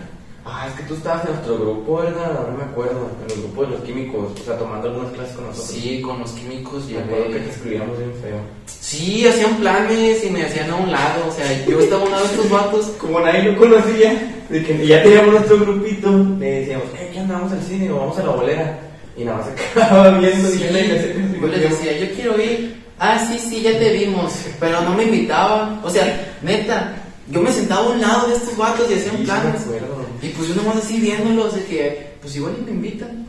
Ah, 0.47 0.67
es 0.69 0.73
que 0.79 0.83
tú 0.83 0.93
estabas 0.93 1.25
en 1.25 1.31
nuestro 1.33 1.57
grupo, 1.57 1.97
¿verdad? 1.97 2.47
No 2.51 2.55
me 2.57 2.63
acuerdo. 2.65 3.09
En 3.25 3.31
el 3.31 3.41
grupo 3.43 3.63
de 3.63 3.69
los 3.69 3.79
químicos, 3.81 4.31
o 4.39 4.43
sea, 4.45 4.57
tomando 4.59 4.89
algunas 4.89 5.11
clases 5.13 5.35
con 5.35 5.47
nosotros. 5.47 5.71
Sí, 5.71 6.01
con 6.01 6.19
los 6.19 6.31
químicos 6.33 6.85
Me 6.85 6.99
acuerdo 6.99 7.29
que 7.29 7.39
te 7.39 7.49
escribíamos 7.49 7.97
bien 7.97 8.13
feo. 8.21 8.37
Sí, 8.67 9.27
hacían 9.27 9.55
planes 9.57 10.23
y 10.23 10.29
me 10.29 10.43
hacían 10.45 10.69
a 10.69 10.75
un 10.75 10.91
lado. 10.91 11.27
O 11.27 11.31
sea, 11.31 11.65
yo 11.65 11.79
estaba 11.79 12.03
a 12.03 12.05
un 12.05 12.11
lado 12.11 12.23
de 12.25 12.29
estos 12.29 12.49
vatos. 12.51 12.85
Como 12.99 13.19
nadie 13.21 13.41
lo 13.51 13.57
conocía, 13.57 14.43
de 14.49 14.63
que 14.63 14.85
ya 14.85 15.01
teníamos 15.01 15.33
nuestro 15.33 15.59
grupito, 15.61 16.11
le 16.39 16.51
decíamos, 16.59 16.85
eh, 16.99 17.09
¿qué 17.11 17.19
andamos 17.19 17.51
al 17.51 17.63
cine 17.63 17.89
o 17.91 17.97
vamos 17.97 18.19
a 18.19 18.23
la 18.23 18.31
bolera? 18.31 18.79
Y 19.17 19.23
nada 19.23 19.37
más 19.39 19.47
se 19.47 19.55
quedaba 19.73 20.09
viendo 20.19 20.49
Sí, 20.49 20.63
y 20.63 20.73
le 20.73 21.39
yo 21.41 21.47
les 21.47 21.61
decía, 21.71 21.97
yo 21.97 22.13
quiero 22.15 22.39
ir. 22.39 22.83
Ah, 22.99 23.17
sí, 23.27 23.39
sí, 23.39 23.61
ya 23.61 23.77
te 23.79 23.93
vimos. 23.93 24.31
Pero 24.59 24.79
no 24.81 24.91
me 24.93 25.05
invitaban. 25.05 25.81
O 25.83 25.89
sea, 25.89 26.35
neta, 26.43 26.93
yo 27.31 27.41
me 27.41 27.51
sentaba 27.51 27.87
a 27.87 27.89
un 27.89 27.99
lado 27.99 28.27
de 28.27 28.35
estos 28.35 28.55
vatos 28.55 28.85
y 28.91 28.93
hacían 28.93 29.03
Sí, 29.03 29.09
sí 29.11 29.17
me 29.21 29.25
planes. 29.25 29.61
acuerdo. 29.63 30.04
Y 30.25 30.29
pues 30.29 30.49
yo 30.49 30.55
nomás 30.55 30.77
así 30.77 30.99
viéndolos 30.99 31.53
de 31.55 31.63
que, 31.65 32.07
pues 32.21 32.35
igual 32.35 32.55
y 32.59 32.63
me 32.63 32.71
invitan. 32.71 33.27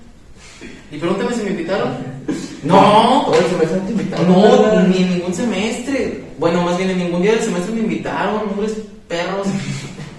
Y 0.90 0.96
pregúntame 0.98 1.34
si 1.34 1.42
me 1.42 1.50
invitaron. 1.50 1.94
No, 2.62 3.22
Todo 3.26 3.38
el 3.38 3.46
semestre 3.46 3.78
te 3.80 3.92
invitaron, 3.92 4.28
no, 4.28 4.82
ni 4.88 5.02
en 5.02 5.10
ningún 5.10 5.32
semestre. 5.32 6.24
Bueno, 6.36 6.62
más 6.62 6.76
bien 6.76 6.90
en 6.90 6.98
ningún 6.98 7.22
día 7.22 7.32
del 7.32 7.42
semestre 7.42 7.72
me 7.72 7.80
invitaron, 7.82 8.48
hombres 8.48 8.74
perros. 9.08 9.46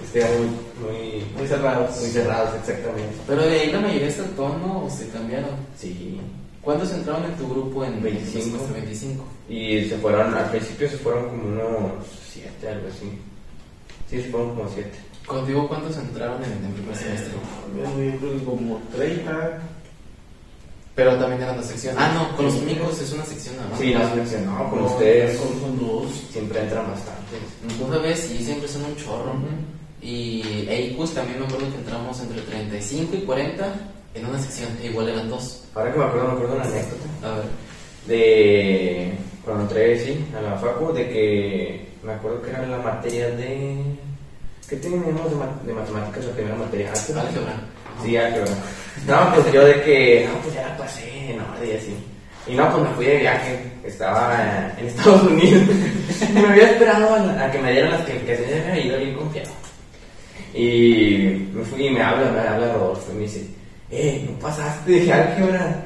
Este, 0.04 0.24
muy, 0.38 0.46
muy, 0.80 1.24
Muy 1.36 1.46
cerrados. 1.46 2.00
muy 2.00 2.08
cerrados, 2.08 2.54
exactamente. 2.54 3.14
Pero 3.26 3.42
de 3.42 3.60
ahí 3.60 3.70
la 3.70 3.80
mayoría 3.80 4.10
se 4.10 4.22
tono 4.22 4.84
o 4.86 4.90
se 4.90 5.06
cambiaron. 5.08 5.50
Sí. 5.78 6.18
¿Cuántos 6.62 6.90
entraron 6.92 7.26
en 7.26 7.36
tu 7.36 7.46
grupo 7.50 7.84
en 7.84 8.02
25? 8.02 8.68
25. 8.72 9.24
Y 9.50 9.84
se 9.84 9.98
fueron, 9.98 10.32
al 10.32 10.50
principio 10.50 10.88
se 10.88 10.96
fueron 10.96 11.28
como 11.28 11.42
unos 11.48 12.06
siete, 12.32 12.68
algo 12.70 12.88
así. 12.88 13.10
Sí, 14.08 14.22
se 14.22 14.30
fueron 14.30 14.54
como 14.54 14.70
siete. 14.72 14.96
Contigo, 15.28 15.68
¿cuántos 15.68 15.96
entraron 15.98 16.42
en 16.42 16.52
el 16.64 16.72
primer 16.72 16.96
semestre? 16.96 17.32
Yo 17.76 18.18
creo 18.18 18.38
que 18.38 18.44
como 18.44 18.80
30. 18.96 19.58
Pero 20.94 21.16
también 21.16 21.42
eran 21.42 21.56
dos 21.56 21.66
secciones. 21.66 22.00
Ah, 22.02 22.10
no, 22.14 22.34
con 22.34 22.46
los 22.46 22.54
químicos 22.54 23.00
es 23.00 23.12
una 23.12 23.24
sección 23.24 23.56
nada 23.56 23.68
más. 23.68 23.78
Sí, 23.78 23.94
no, 23.94 24.08
selección, 24.08 24.46
no, 24.46 24.70
con 24.70 24.82
ustedes 24.84 25.38
Son, 25.38 25.60
son 25.60 25.78
dos. 25.78 26.06
siempre 26.32 26.60
entran 26.60 26.86
bastantes. 26.88 27.40
Una 27.80 27.98
vez 27.98 28.18
sí, 28.18 28.42
siempre 28.42 28.66
son 28.66 28.84
un 28.84 28.96
chorro. 28.96 29.34
Y 30.00 30.66
EICUS 30.68 31.14
también 31.14 31.38
me 31.40 31.46
acuerdo 31.46 31.70
que 31.70 31.76
entramos 31.76 32.20
entre 32.20 32.40
35 32.42 33.16
y 33.16 33.20
40 33.20 33.74
en 34.14 34.26
una 34.26 34.38
sección. 34.40 34.70
e 34.82 34.86
Igual 34.86 35.10
eran 35.10 35.28
dos. 35.28 35.64
Ahora 35.74 35.92
que 35.92 35.98
me 35.98 36.04
acuerdo, 36.06 36.26
me 36.28 36.32
acuerdo 36.32 36.54
una 36.54 36.64
anécdota. 36.64 37.06
A 37.22 37.34
ver. 37.36 37.44
de 38.06 39.12
cuando 39.44 39.62
entré 39.64 40.04
sí, 40.04 40.24
a 40.36 40.40
la 40.40 40.56
facu 40.56 40.92
de 40.92 41.08
que 41.08 41.88
me 42.02 42.12
acuerdo 42.12 42.42
que 42.42 42.50
era 42.50 42.66
la 42.66 42.78
materia 42.78 43.28
de 43.30 43.84
¿qué 44.68 44.76
teníamos 44.76 45.30
de, 45.30 45.66
de 45.66 45.74
matemáticas 45.74 46.24
la 46.24 46.32
primera 46.32 46.56
materia? 46.56 46.92
¿Álgebra? 46.92 47.22
Álgebra. 47.22 47.54
Sí, 48.02 48.16
álgebra. 48.16 48.52
No, 49.06 49.34
pues 49.34 49.52
yo 49.52 49.64
de 49.64 49.82
que, 49.82 50.28
no, 50.32 50.40
pues 50.40 50.54
ya 50.54 50.68
la 50.68 50.76
pasé, 50.76 51.36
no, 51.36 51.64
y 51.64 51.72
así. 51.76 51.96
Y 52.46 52.54
no, 52.54 52.70
pues 52.70 52.82
me 52.82 52.94
fui 52.94 53.06
de 53.06 53.16
viaje, 53.18 53.72
estaba 53.84 54.72
en 54.78 54.86
Estados 54.86 55.22
Unidos. 55.24 55.62
y 56.28 56.32
me 56.32 56.46
había 56.48 56.70
esperado 56.70 57.14
a, 57.14 57.44
a 57.44 57.50
que 57.50 57.58
me 57.58 57.72
dieran 57.72 57.92
las 57.92 58.02
calificaciones, 58.02 58.64
me 58.64 58.72
había 58.72 58.86
ido 58.86 58.98
bien 58.98 59.14
confiado. 59.14 59.50
Y 60.54 61.48
me 61.52 61.64
fui 61.64 61.86
y 61.86 61.90
me 61.90 62.02
habla, 62.02 62.30
me 62.30 62.40
habla 62.40 62.72
Rodolfo 62.72 63.12
y 63.12 63.16
me 63.16 63.22
dice, 63.22 63.46
eh, 63.90 64.26
no 64.28 64.38
pasaste 64.38 64.92
de 64.92 65.12
álgebra. 65.12 65.84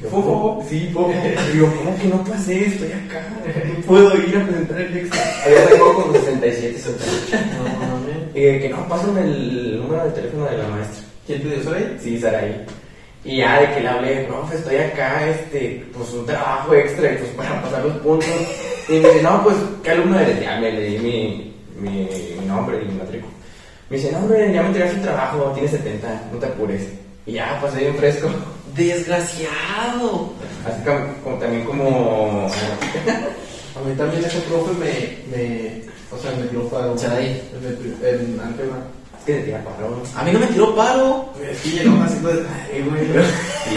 Yo. 0.00 0.08
Sí, 0.08 0.14
fofo. 0.14 0.64
Y 0.70 1.52
Digo, 1.52 1.72
¿cómo 1.76 1.98
que 1.98 2.08
no 2.08 2.24
pasé? 2.24 2.66
Estoy 2.66 2.92
acá. 2.92 3.22
No 3.68 3.80
puedo 3.86 4.16
ir 4.16 4.36
a 4.36 4.46
presentar 4.46 4.80
el 4.80 4.96
extra. 4.96 5.20
Había 5.44 5.68
sacado 5.68 5.94
con 5.94 6.12
67, 6.14 6.78
68. 6.78 7.36
No, 7.58 7.86
no, 7.86 7.98
no. 7.98 7.99
Y 8.34 8.40
de 8.40 8.60
que 8.60 8.68
no, 8.68 8.86
pásame 8.88 9.20
el 9.22 9.80
número 9.82 10.04
de 10.04 10.10
teléfono 10.10 10.44
de 10.46 10.58
la 10.58 10.68
maestra. 10.68 11.04
¿Quién 11.26 11.42
te 11.42 11.48
dio 11.60 11.74
ahí? 11.74 11.96
Sí, 12.02 12.18
Saraí. 12.20 12.64
Y 13.24 13.36
ya 13.38 13.60
de 13.60 13.74
que 13.74 13.80
le 13.80 13.88
hablé, 13.88 14.24
profe, 14.24 14.56
estoy 14.56 14.76
acá, 14.76 15.26
este, 15.28 15.84
pues 15.94 16.10
un 16.12 16.24
trabajo 16.24 16.74
extra, 16.74 17.12
y 17.12 17.16
pues 17.18 17.30
para 17.32 17.60
pasar 17.62 17.84
los 17.84 17.96
puntos. 17.98 18.28
Y 18.88 18.92
me 18.92 18.98
dice, 19.08 19.22
no, 19.22 19.42
pues, 19.44 19.56
¿qué 19.82 19.90
alumno 19.90 20.18
eres? 20.18 20.40
Ya 20.40 20.58
me 20.58 20.72
leí 20.72 20.98
mi, 20.98 21.54
mi, 21.78 22.08
mi 22.40 22.46
nombre 22.46 22.80
y 22.82 22.86
mi 22.86 22.94
matrícula. 22.98 23.32
Me 23.90 23.96
dice, 23.96 24.10
no, 24.12 24.18
hombre, 24.20 24.52
ya 24.52 24.62
me 24.62 24.68
entregaste 24.68 24.96
el 24.96 25.02
trabajo, 25.02 25.50
tienes 25.52 25.72
70, 25.72 26.22
no 26.32 26.38
te 26.38 26.46
apures. 26.46 26.82
Y 27.26 27.32
ya, 27.32 27.58
pasé 27.60 27.80
bien 27.80 27.96
fresco. 27.96 28.30
¡Desgraciado! 28.74 30.32
Así 30.66 30.82
como, 30.84 31.14
como- 31.22 31.36
también 31.38 31.64
como... 31.64 32.46
A 33.76 33.88
mí 33.88 33.94
también 33.96 34.24
ese 34.24 34.38
profe 34.40 34.72
me, 34.74 35.36
me 35.36 35.82
o 36.12 36.18
sea, 36.18 36.30
me 36.32 36.48
dio 36.48 36.68
paro. 36.68 36.96
Charay. 36.96 37.40
En, 37.54 37.66
el- 37.66 38.20
en 38.34 38.40
álgebra. 38.40 38.78
Es 39.20 39.24
que 39.26 39.34
te 39.34 39.42
tira 39.42 39.62
paro. 39.64 40.02
A 40.16 40.22
mí 40.24 40.32
no 40.32 40.38
me 40.40 40.46
tiró 40.46 40.74
paro. 40.74 41.32
Es 41.42 41.60
que 41.60 41.68
así 41.80 42.18
de, 42.20 42.46
ay, 42.72 42.82
güey. 42.88 43.24
Sí, 43.68 43.74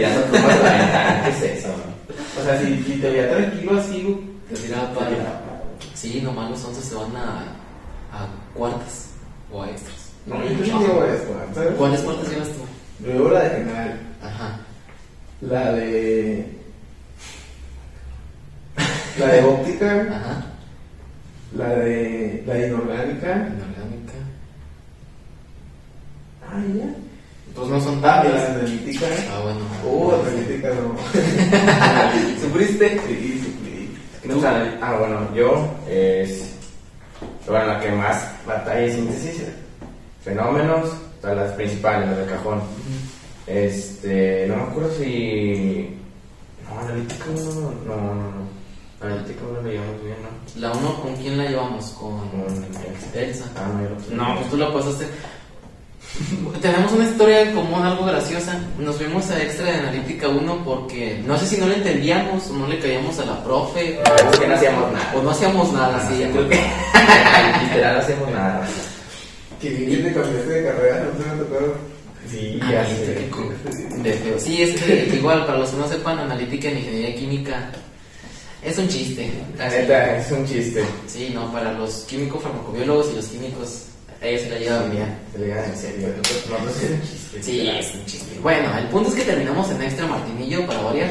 tirando 0.00 0.26
plumas 0.26 0.50
a 0.52 0.62
la 0.62 0.72
ventana, 0.78 1.22
¿qué 1.24 1.30
es 1.30 1.58
eso? 1.58 1.68
O 2.40 2.44
sea, 2.44 2.60
si, 2.60 2.82
si 2.84 2.92
te 3.00 3.10
veía 3.10 3.30
tranquilo 3.30 3.78
así, 3.78 4.02
güey. 4.02 4.16
Te 4.48 4.54
tiraba 4.56 4.92
paro. 4.94 5.10
Sí, 5.94 6.20
nomás 6.22 6.50
los 6.50 6.64
11 6.64 6.82
se 6.82 6.94
van 6.94 7.16
a, 7.16 7.40
a 8.12 8.26
cuartas 8.54 9.10
o 9.52 9.62
a 9.62 9.70
extras. 9.70 9.96
No, 10.26 10.36
yo 10.44 10.50
no 10.50 10.80
llevo 10.80 11.04
esto, 11.04 11.34
¿sabes? 11.54 11.74
¿Cuáles 11.76 12.00
cuartas 12.00 12.28
llevas 12.30 12.48
tú? 12.48 13.04
Yo 13.06 13.12
llevo 13.12 13.28
la 13.30 13.40
de 13.44 13.50
general, 13.50 14.00
Ajá. 14.22 14.60
la 15.40 15.72
de. 15.72 16.46
La 19.18 19.26
de 19.26 19.42
óptica, 19.44 20.06
Ajá. 20.10 20.46
La 21.56 21.68
de. 21.68 22.42
La 22.46 22.66
inorgánica. 22.66 23.48
Inorgánica. 23.48 24.14
Ah, 26.46 26.62
ya. 26.76 26.94
Pues 27.54 27.68
no 27.68 27.80
son 27.80 28.00
la 28.00 28.22
tantas. 28.22 28.32
de 28.32 28.60
analítica. 28.60 29.06
Ah, 29.30 29.40
bueno. 29.42 29.60
Oh, 29.86 30.14
analítica 30.14 30.68
no. 30.68 32.40
¿Sufriste? 32.40 33.00
Sí. 33.06 33.44
No, 34.24 34.40
sea, 34.40 34.78
ah, 34.82 34.96
bueno, 34.98 35.34
yo 35.34 35.74
es. 35.88 36.54
Bueno, 37.46 37.66
la 37.66 37.80
que 37.80 37.90
más 37.92 38.30
batalla 38.46 38.86
y 38.86 38.92
síntesis, 38.92 39.42
fenómenos, 40.22 40.84
o 40.86 41.22
sea, 41.22 41.34
las 41.34 41.52
principales, 41.52 42.08
las 42.08 42.18
del 42.18 42.28
cajón. 42.28 42.60
Este, 43.46 44.46
no 44.48 44.56
me 44.56 44.62
acuerdo 44.64 44.90
si. 44.98 45.96
No, 46.68 46.80
analítica 46.80 47.24
no, 47.34 47.52
no, 47.86 47.96
no, 47.96 48.14
no. 48.14 48.57
No. 49.00 49.06
Analítica 49.06 49.40
no 49.46 49.52
la 49.56 49.60
veíamos 49.68 50.02
bien, 50.04 50.16
¿no? 50.22 50.60
La 50.60 50.72
1, 50.72 51.02
¿con 51.02 51.16
quién 51.16 51.38
la 51.38 51.44
llevamos? 51.44 51.84
Con 51.90 52.18
Con 52.30 52.64
Elsa. 53.14 53.44
Ah, 53.56 53.68
no, 53.74 53.82
yo 53.82 53.90
lo 53.94 54.00
sé. 54.00 54.14
No, 54.14 54.34
pues 54.36 54.50
tú 54.50 54.56
la 54.56 54.72
pasaste. 54.72 55.06
Tenemos 56.62 56.92
una 56.92 57.04
historia 57.04 57.42
en 57.42 57.54
común, 57.54 57.82
algo 57.82 58.04
graciosa. 58.06 58.58
Nos 58.78 58.96
fuimos 58.96 59.30
a 59.30 59.42
extra 59.42 59.66
de 59.66 59.78
analítica 59.78 60.28
1 60.28 60.64
porque 60.64 61.22
no 61.26 61.38
sé 61.38 61.46
si 61.46 61.56
no 61.58 61.66
le 61.68 61.76
entendíamos 61.76 62.48
o 62.48 62.54
no 62.54 62.66
le 62.66 62.78
caíamos 62.78 63.18
a 63.18 63.24
la 63.26 63.44
profe. 63.44 64.00
Es 64.32 64.38
que 64.38 64.46
no 64.48 64.54
hacíamos 64.54 64.92
nada. 64.92 65.12
O 65.16 65.22
no 65.22 65.30
hacíamos 65.30 65.72
nada, 65.72 66.08
sí. 66.08 66.24
creo 66.32 66.48
que- 66.48 66.56
Literal, 67.64 67.94
no 67.96 68.00
hacíamos 68.00 68.30
nada. 68.30 68.66
Que 69.60 69.70
bien 69.70 70.02
te 70.04 70.12
cambiaste 70.14 70.50
de 70.50 70.64
carrera, 70.64 71.04
no 71.16 71.22
se 71.24 71.30
me 71.30 71.36
tocó. 71.42 71.74
Sí, 72.30 72.58
Ah, 72.62 72.72
ya 72.72 72.86
sí, 72.86 72.94
sé. 72.96 73.30
De 74.02 74.12
feo. 74.12 74.38
Sí, 74.38 74.62
es 74.62 74.80
que 74.82 75.10
igual, 75.16 75.46
para 75.46 75.58
los 75.58 75.70
que 75.70 75.76
no 75.78 75.88
sepan, 75.88 76.18
analítica 76.18 76.68
en 76.68 76.78
ingeniería 76.78 77.16
química 77.16 77.70
es 78.68 78.78
un 78.78 78.88
chiste. 78.88 79.30
La 79.56 79.68
neta, 79.68 80.16
es 80.18 80.30
un 80.30 80.46
chiste. 80.46 80.84
Sí, 81.06 81.30
no, 81.34 81.50
para 81.52 81.72
los 81.72 82.04
químicos 82.08 82.42
farmacobiólogos 82.42 83.12
y 83.12 83.16
los 83.16 83.26
químicos, 83.26 83.84
ellos 84.20 84.42
se 84.42 84.50
la 84.50 84.58
llevan 84.58 84.90
bien. 84.90 85.18
Se 85.32 85.38
le 85.38 85.46
digan 85.46 85.64
en 85.64 85.76
serio. 85.76 86.08
Nosotros 86.16 86.82
es 86.82 86.90
un 86.90 87.00
chiste. 87.02 87.42
Sí, 87.42 87.68
es 87.68 87.94
un 87.94 88.06
chiste. 88.06 88.38
Bueno, 88.42 88.76
el 88.76 88.86
punto 88.88 89.08
es 89.10 89.14
que 89.14 89.22
terminamos 89.22 89.70
en 89.70 89.82
extra 89.82 90.06
Martinillo 90.06 90.66
para 90.66 90.82
variar. 90.82 91.10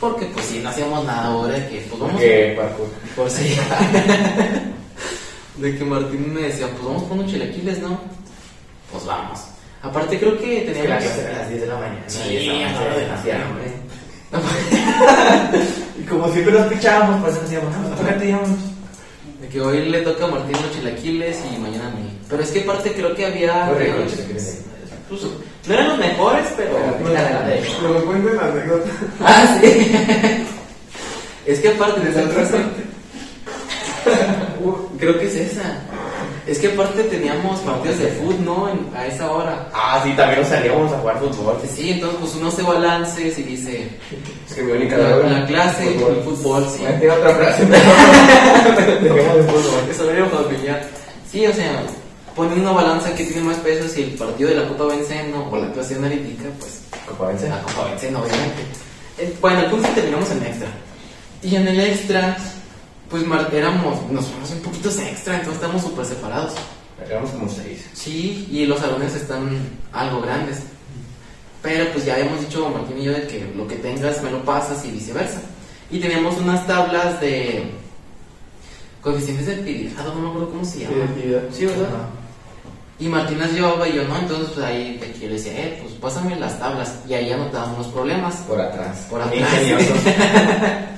Porque 0.00 0.26
pues 0.26 0.46
sí, 0.46 0.60
no 0.62 0.68
hacíamos 0.70 1.04
nada 1.04 1.26
ahora 1.26 1.54
que 1.68 1.86
pues 1.88 2.00
vamos 2.00 2.20
parkour. 2.56 2.88
por 3.16 3.30
si. 3.30 3.56
de 5.62 5.78
que 5.78 5.84
Martín 5.84 6.34
me 6.34 6.42
decía, 6.42 6.68
pues 6.68 6.84
vamos 6.84 7.04
con 7.04 7.20
unos 7.20 7.30
chilaquiles, 7.30 7.78
¿no? 7.78 7.98
Pues 8.90 9.04
vamos. 9.06 9.40
Aparte 9.82 10.18
creo 10.18 10.36
que 10.38 10.58
Es 10.58 10.76
que 10.76 10.88
la 10.88 10.98
teníamos... 10.98 11.04
clase 11.04 11.20
era 11.20 11.30
a 11.30 11.38
las 11.40 11.48
10 11.48 11.60
de 11.60 11.66
la 11.66 11.74
mañana. 11.74 12.04
Sí, 12.08 12.18
a 12.48 12.72
la 12.72 12.80
hora 12.80 12.90
madre 12.90 13.00
de 13.00 13.06
la. 13.08 13.14
Y 16.04 16.06
como 16.06 16.30
siempre 16.30 16.52
nos 16.52 16.66
pichábamos, 16.66 17.22
pues 17.22 17.40
decíamos, 17.40 17.74
no, 17.78 17.96
tócate, 17.96 18.28
íbamos. 18.28 18.50
De 19.40 19.48
que 19.48 19.58
hoy 19.58 19.88
le 19.88 20.02
toca 20.02 20.26
a 20.26 20.28
Martín 20.28 20.52
los 20.60 20.70
chilaquiles 20.76 21.38
y 21.50 21.58
mañana 21.58 21.88
a 21.88 21.92
mí. 21.92 22.18
Pero 22.28 22.42
es 22.42 22.50
que 22.50 22.60
aparte 22.60 22.92
creo 22.92 23.14
que 23.14 23.24
había... 23.24 23.72
Pues, 23.72 24.60
no 25.66 25.72
eran 25.72 25.88
los 25.88 25.98
mejores, 25.98 26.46
pero... 26.58 26.74
Me 26.98 28.00
cuenten 28.02 28.36
la 28.36 28.44
anécdota. 28.48 28.90
Ah, 29.20 29.58
sí. 29.62 30.46
es 31.46 31.60
que 31.60 31.68
aparte 31.68 32.00
de 32.00 32.10
esa 32.10 32.28
clase. 32.28 32.58
Creo 34.98 35.18
que 35.18 35.26
es 35.26 35.36
esa. 35.36 35.78
Es 36.46 36.58
que 36.58 36.68
aparte 36.68 37.04
teníamos 37.04 37.60
partidos 37.60 37.98
de 37.98 38.08
fútbol, 38.08 38.44
¿no? 38.44 38.68
En- 38.68 38.94
a 38.94 39.06
esa 39.06 39.30
hora. 39.32 39.68
Ah, 39.72 40.00
sí, 40.04 40.12
también 40.14 40.40
nos 40.40 40.48
salíamos 40.50 40.92
a 40.92 40.98
jugar 40.98 41.18
fútbol. 41.18 41.56
Sí, 41.74 41.90
entonces 41.92 42.18
pues 42.20 42.34
uno 42.34 42.48
hace 42.48 42.62
balances 42.62 43.38
y 43.38 43.42
dice 43.44 43.88
Es 44.46 44.54
que 44.54 44.62
mi 44.62 44.72
única 44.72 44.96
la, 44.98 45.16
la 45.16 45.46
clase, 45.46 45.88
el 45.94 46.22
fútbol, 46.22 46.66
sí. 46.70 46.84
Tiene 46.98 47.10
otra 47.10 47.30
frase, 47.34 47.64
dejemos 49.02 49.36
el 49.36 49.44
fútbol. 49.44 49.90
Es 49.90 50.00
horario 50.00 50.26
familiar. 50.28 50.86
Sí, 51.30 51.46
o 51.46 51.52
sea, 51.52 51.82
ponen 52.36 52.60
una 52.60 52.72
balanza 52.72 53.14
que 53.14 53.24
tiene 53.24 53.42
más 53.42 53.56
peso 53.58 53.88
si 53.88 54.02
el 54.02 54.10
partido 54.10 54.50
de 54.50 54.56
la 54.56 54.68
Copa 54.68 54.84
Venceno 54.86 55.48
o 55.50 55.56
la 55.56 55.72
clase 55.72 55.94
analítica, 55.94 56.44
pues 56.58 56.82
Copa 57.08 57.28
Vence. 57.28 57.48
la 57.48 57.62
Copa 57.62 57.86
Venceno, 57.90 58.18
obviamente. 58.20 58.62
Eh, 59.18 59.34
Bueno, 59.40 59.60
el 59.60 59.66
punto 59.70 59.86
es 59.88 59.94
que 59.94 60.00
terminamos 60.02 60.30
en 60.30 60.42
extra. 60.44 60.68
Y 61.42 61.56
en 61.56 61.68
el 61.68 61.80
extra, 61.80 62.36
pues 63.10 63.24
éramos, 63.52 64.10
nos 64.10 64.26
fuimos 64.26 64.50
un 64.50 64.60
poquito 64.60 64.88
extra, 64.88 65.36
entonces 65.36 65.54
estamos 65.54 65.82
súper 65.82 66.04
separados. 66.04 66.54
Éramos 67.04 67.30
como 67.30 67.48
seis. 67.48 67.84
Sí, 67.92 68.48
y 68.50 68.66
los 68.66 68.80
salones 68.80 69.14
están 69.14 69.58
algo 69.92 70.20
grandes. 70.20 70.62
Pero 71.62 71.90
pues 71.92 72.04
ya 72.04 72.14
habíamos 72.14 72.40
dicho 72.40 72.68
Martín 72.68 72.98
y 72.98 73.04
yo 73.04 73.12
de 73.12 73.26
que 73.26 73.52
lo 73.56 73.66
que 73.66 73.76
tengas 73.76 74.22
me 74.22 74.30
lo 74.30 74.44
pasas 74.44 74.84
y 74.84 74.90
viceversa. 74.90 75.40
Y 75.90 75.98
teníamos 75.98 76.36
unas 76.38 76.66
tablas 76.66 77.20
de 77.20 77.70
coeficientes 79.00 79.46
de 79.46 79.54
actividad, 79.54 80.04
no 80.06 80.14
me 80.14 80.28
acuerdo 80.28 80.50
cómo 80.50 80.64
se 80.64 80.80
llama. 80.80 80.96
Identidad. 80.96 81.42
Sí, 81.52 81.66
¿verdad? 81.66 82.08
Y 82.98 83.08
Martín 83.08 83.38
las 83.38 83.52
llevaba 83.52 83.88
y 83.88 83.94
yo 83.94 84.04
no, 84.04 84.16
entonces 84.16 84.50
pues 84.54 84.64
ahí 84.64 85.00
yo 85.20 85.26
le 85.26 85.34
decía, 85.34 85.52
eh, 85.52 85.78
pues 85.82 85.94
pásame 85.94 86.36
las 86.36 86.58
tablas. 86.58 87.00
Y 87.08 87.14
ahí 87.14 87.32
anotábamos 87.32 87.78
los 87.78 87.86
problemas. 87.88 88.36
Por 88.48 88.60
atrás. 88.60 89.06
Por 89.10 89.20
atrás. 89.20 89.50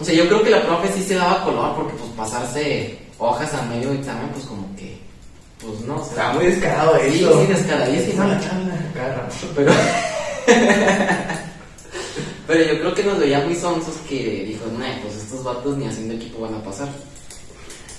O 0.00 0.04
sea, 0.04 0.14
yo 0.14 0.26
creo 0.28 0.42
que 0.42 0.50
la 0.50 0.62
profe 0.64 0.92
sí 0.92 1.02
se 1.02 1.14
daba 1.14 1.44
color 1.44 1.74
porque 1.74 1.94
pues 1.94 2.10
pasarse 2.16 2.98
hojas 3.18 3.52
a 3.54 3.62
medio 3.62 3.92
examen, 3.92 4.28
pues 4.32 4.44
como 4.44 4.74
que, 4.76 4.96
pues 5.60 5.80
no, 5.80 6.00
Estaba 6.02 6.34
muy 6.34 6.46
descarado 6.46 6.96
Sí, 7.10 7.18
eso. 7.24 7.40
sí, 7.40 7.46
descaradísimo. 7.52 8.22
Esa 8.24 8.26
la. 8.26 9.28
Pero. 9.56 9.72
Pero 12.46 12.64
yo 12.64 12.80
creo 12.80 12.94
que 12.94 13.04
nos 13.04 13.18
veía 13.18 13.40
muy 13.40 13.54
sonsos 13.54 13.94
que 14.08 14.44
dijo, 14.46 14.64
nah, 14.78 14.98
pues 15.02 15.16
estos 15.16 15.44
vatos 15.44 15.76
ni 15.76 15.86
haciendo 15.86 16.14
equipo 16.14 16.40
van 16.40 16.54
a 16.54 16.62
pasar. 16.64 16.88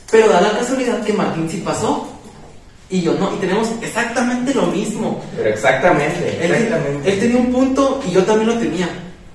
Pero 0.10 0.28
da 0.30 0.41
la 0.41 0.52
casualidad 0.58 1.04
que 1.04 1.14
Martín 1.14 1.47
sí 1.50 1.58
pasó. 1.58 2.08
Y 2.89 3.02
yo 3.02 3.14
no, 3.14 3.32
y 3.36 3.38
tenemos 3.38 3.68
exactamente 3.84 4.52
lo 4.56 4.64
mismo. 4.66 5.24
Pero 5.38 5.50
exactamente, 5.50 6.43
Él, 6.43 6.52
exactamente. 6.56 7.12
él 7.14 7.20
tenía 7.20 7.38
un 7.38 7.52
punto 7.54 8.02
y 8.08 8.12
yo 8.12 8.24
también 8.24 8.50
lo 8.50 8.58
tenía. 8.58 8.89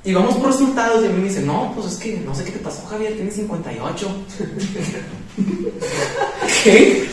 Y 0.06 0.12
vamos 0.12 0.36
por 0.36 0.48
resultados 0.48 1.02
y 1.02 1.06
a 1.06 1.10
mí 1.10 1.22
me 1.22 1.28
dice, 1.28 1.40
no, 1.40 1.72
pues 1.74 1.92
es 1.92 1.98
que 1.98 2.18
no 2.18 2.34
sé 2.34 2.44
qué 2.44 2.52
te 2.52 2.58
pasó, 2.58 2.84
Javier, 2.86 3.14
tienes 3.14 3.36
58. 3.36 4.06
¿Qué? 6.62 7.06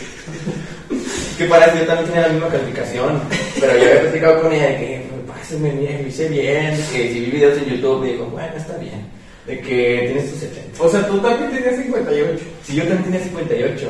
Que 1.38 1.44
para 1.46 1.74
yo 1.74 1.86
también 1.86 2.06
tenía 2.06 2.26
la 2.26 2.32
misma 2.34 2.48
calificación. 2.48 3.18
Pero 3.58 3.78
yo 3.78 3.84
había 3.88 4.00
platicado 4.02 4.42
con 4.42 4.52
ella 4.52 4.68
de 4.68 4.76
que, 4.76 5.06
pásame 5.26 5.70
bien, 5.70 6.02
lo 6.02 6.08
hice 6.08 6.28
bien. 6.28 6.76
Que 6.92 7.12
si 7.12 7.20
vi 7.20 7.30
videos 7.30 7.56
en 7.56 7.64
YouTube, 7.64 8.02
me 8.02 8.12
dijo, 8.12 8.26
bueno, 8.26 8.52
está 8.54 8.76
bien. 8.76 9.06
De 9.46 9.58
que 9.60 10.02
tienes 10.12 10.30
tus 10.30 10.40
70. 10.40 10.82
O 10.82 10.90
sea, 10.90 11.06
tú 11.06 11.18
también 11.20 11.50
tenías 11.50 11.82
58. 11.82 12.44
Si 12.62 12.74
yo 12.74 12.82
también 12.82 13.04
tenía 13.04 13.20
58. 13.20 13.88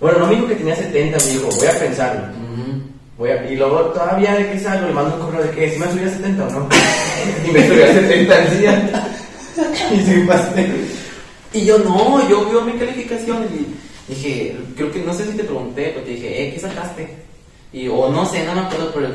Bueno, 0.00 0.18
no 0.20 0.26
me 0.26 0.34
dijo 0.36 0.46
que 0.46 0.54
tenía 0.54 0.76
70, 0.76 1.18
me 1.18 1.30
dijo, 1.32 1.48
voy 1.56 1.66
a 1.66 1.78
pensarlo. 1.78 2.22
Voy 3.18 3.30
a- 3.30 3.48
y 3.50 3.56
luego 3.56 3.80
todavía 3.92 4.34
de 4.34 4.50
que 4.50 4.58
salgo, 4.58 4.88
le 4.88 4.92
mando 4.92 5.14
un 5.16 5.22
correo 5.22 5.42
de 5.44 5.50
que 5.50 5.70
si 5.70 5.78
me 5.78 5.86
subía 5.90 6.06
a 6.06 6.10
70 6.10 6.44
o 6.46 6.50
no. 6.50 6.68
y 7.48 7.50
me 7.52 7.68
subí 7.68 7.82
a 7.82 7.92
70 7.94 8.34
al 8.36 8.58
día. 8.58 9.10
y 9.92 10.00
sí 10.00 10.24
pasé. 10.26 10.66
Y 11.52 11.64
yo 11.64 11.78
no, 11.78 12.28
yo 12.28 12.48
veo 12.50 12.62
mi 12.62 12.72
calificación 12.72 13.44
y 13.54 14.12
dije, 14.12 14.56
creo 14.76 14.90
que 14.90 15.00
no 15.00 15.14
sé 15.14 15.24
si 15.26 15.32
te 15.36 15.44
pregunté, 15.44 15.92
pero 15.94 16.04
te 16.04 16.10
dije, 16.10 16.48
eh, 16.48 16.52
¿qué 16.54 16.60
sacaste? 16.60 17.08
Y, 17.72 17.86
o 17.88 18.08
no 18.10 18.26
sé, 18.26 18.44
no 18.44 18.54
me 18.54 18.60
acuerdo, 18.62 18.90
pero 18.92 19.08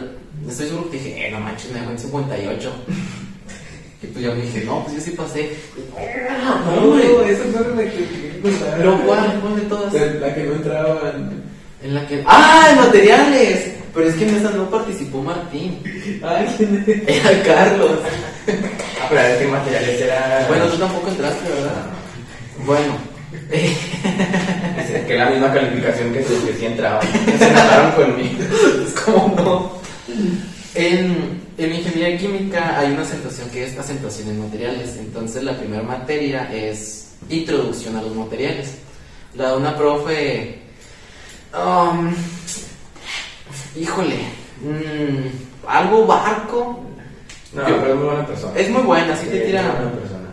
estoy 0.48 0.68
seguro 0.68 0.90
que 0.90 0.98
te 0.98 1.04
dije, 1.04 1.28
eh, 1.28 1.32
no 1.32 1.40
manches, 1.42 1.72
me 1.72 1.80
dejó 1.80 1.92
en 1.92 2.00
58. 2.00 2.74
Y 4.02 4.08
pues 4.08 4.24
yo 4.24 4.34
me 4.34 4.42
dije, 4.44 4.64
no, 4.64 4.82
pues 4.86 4.96
yo 4.96 5.02
sí 5.02 5.12
pasé. 5.12 5.50
No, 6.66 6.72
No, 6.74 6.88
hombre. 6.94 7.34
esa 7.34 7.44
no 7.52 7.60
era 7.60 7.76
la 7.76 7.92
que 7.92 8.40
contar. 8.42 8.80
Lo 8.80 8.98
cual, 9.06 9.40
¿cuál 9.42 9.56
de 9.58 9.62
todas? 9.64 9.94
La 9.94 10.34
que 10.34 10.44
no 10.44 10.54
entraba 10.54 11.14
en... 11.14 11.44
En 11.84 11.96
la 11.96 12.08
que. 12.08 12.24
¡Ah! 12.26 12.70
En 12.72 12.78
materiales. 12.78 13.72
Pero 13.94 14.08
es 14.08 14.16
que 14.16 14.28
en 14.28 14.36
esa 14.36 14.52
no 14.52 14.70
participó 14.70 15.22
Martín. 15.22 15.80
Ay, 16.24 16.54
¿quién 16.58 16.84
es? 16.88 17.08
Era 17.08 17.44
Carlos. 17.44 17.92
Ah, 19.02 19.06
pero 19.10 19.22
a 19.22 19.24
ver 19.24 19.40
qué 19.40 19.48
materiales 19.48 20.02
era. 20.02 20.46
Bueno, 20.48 20.66
tú 20.66 20.78
tampoco 20.78 21.08
entraste, 21.08 21.50
¿verdad? 21.50 21.86
Bueno. 22.66 22.98
Dice 23.50 25.06
que 25.08 25.18
la 25.18 25.30
misma 25.30 25.54
calificación 25.54 26.14
que 26.14 26.24
sus 26.24 26.40
que 26.44 26.54
sí 26.54 26.66
entraban. 26.66 27.02
Se 27.38 27.48
enojaron 27.48 27.92
conmigo. 27.94 28.44
es 28.86 28.94
como 28.94 29.36
no. 29.36 29.72
En, 30.76 31.42
en 31.58 31.74
ingeniería 31.74 32.18
química 32.18 32.78
hay 32.80 32.92
una 32.92 33.02
acentuación 33.02 33.50
que 33.50 33.66
es 33.66 33.78
acentuación 33.78 34.30
en 34.30 34.44
materiales. 34.44 34.98
Entonces 34.98 35.44
la 35.44 35.58
primera 35.58 35.84
materia 35.84 36.50
es 36.54 37.12
introducción 37.30 37.96
a 37.96 38.02
los 38.02 38.16
materiales. 38.16 38.76
La 39.36 39.52
de 39.52 39.58
una 39.58 39.76
profe. 39.76 40.60
um, 41.54 42.14
híjole. 43.76 44.16
mm, 44.62 45.68
algo 45.68 46.06
barco. 46.06 46.80
No, 47.54 47.68
Yo- 47.68 47.78
pero 47.82 47.94
es 47.94 47.96
muy 47.96 48.06
buena 48.06 48.28
persona. 48.28 48.60
Es 48.60 48.70
muy 48.70 48.82
buena, 48.84 49.16
sí 49.16 49.28
te 49.28 49.40
tira. 49.40 49.62
persona. 49.92 50.30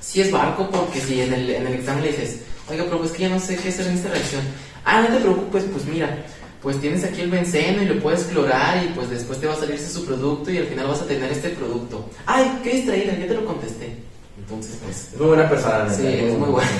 Sí 0.00 0.20
es 0.20 0.30
barco 0.32 0.68
porque 0.70 1.00
si 1.00 1.20
en 1.20 1.32
el, 1.32 1.50
en 1.50 1.66
el 1.66 1.74
examen 1.74 2.02
le 2.02 2.08
dices, 2.10 2.40
oiga, 2.68 2.84
pero 2.84 3.04
es 3.04 3.12
que 3.12 3.22
ya 3.22 3.28
no 3.28 3.38
sé 3.38 3.56
qué 3.56 3.68
hacer 3.68 3.86
en 3.86 3.94
esta 3.94 4.08
reacción. 4.08 4.42
Ah, 4.84 5.02
no 5.02 5.14
te 5.14 5.20
preocupes, 5.22 5.64
pues 5.72 5.84
mira, 5.86 6.24
pues 6.62 6.80
tienes 6.80 7.04
aquí 7.04 7.20
el 7.20 7.30
benceno 7.30 7.82
y 7.82 7.86
lo 7.86 8.00
puedes 8.02 8.24
clorar 8.24 8.82
y 8.84 8.88
pues 8.88 9.08
después 9.10 9.38
te 9.38 9.46
va 9.46 9.52
a 9.54 9.56
salir 9.56 9.76
ese 9.76 9.88
subproducto 9.90 10.50
y 10.50 10.58
al 10.58 10.66
final 10.66 10.88
vas 10.88 11.02
a 11.02 11.06
tener 11.06 11.30
este 11.30 11.50
producto. 11.50 12.08
Ay, 12.26 12.58
qué 12.64 12.70
distraída, 12.76 13.16
ya 13.16 13.26
te 13.28 13.34
lo 13.34 13.44
contesté. 13.44 13.94
Entonces, 14.38 14.78
pues, 14.82 15.10
Es 15.12 15.18
muy 15.18 15.28
buena 15.28 15.48
persona. 15.48 15.88
sí, 15.94 16.06
es 16.06 16.36
muy 16.38 16.48
buena. 16.48 16.70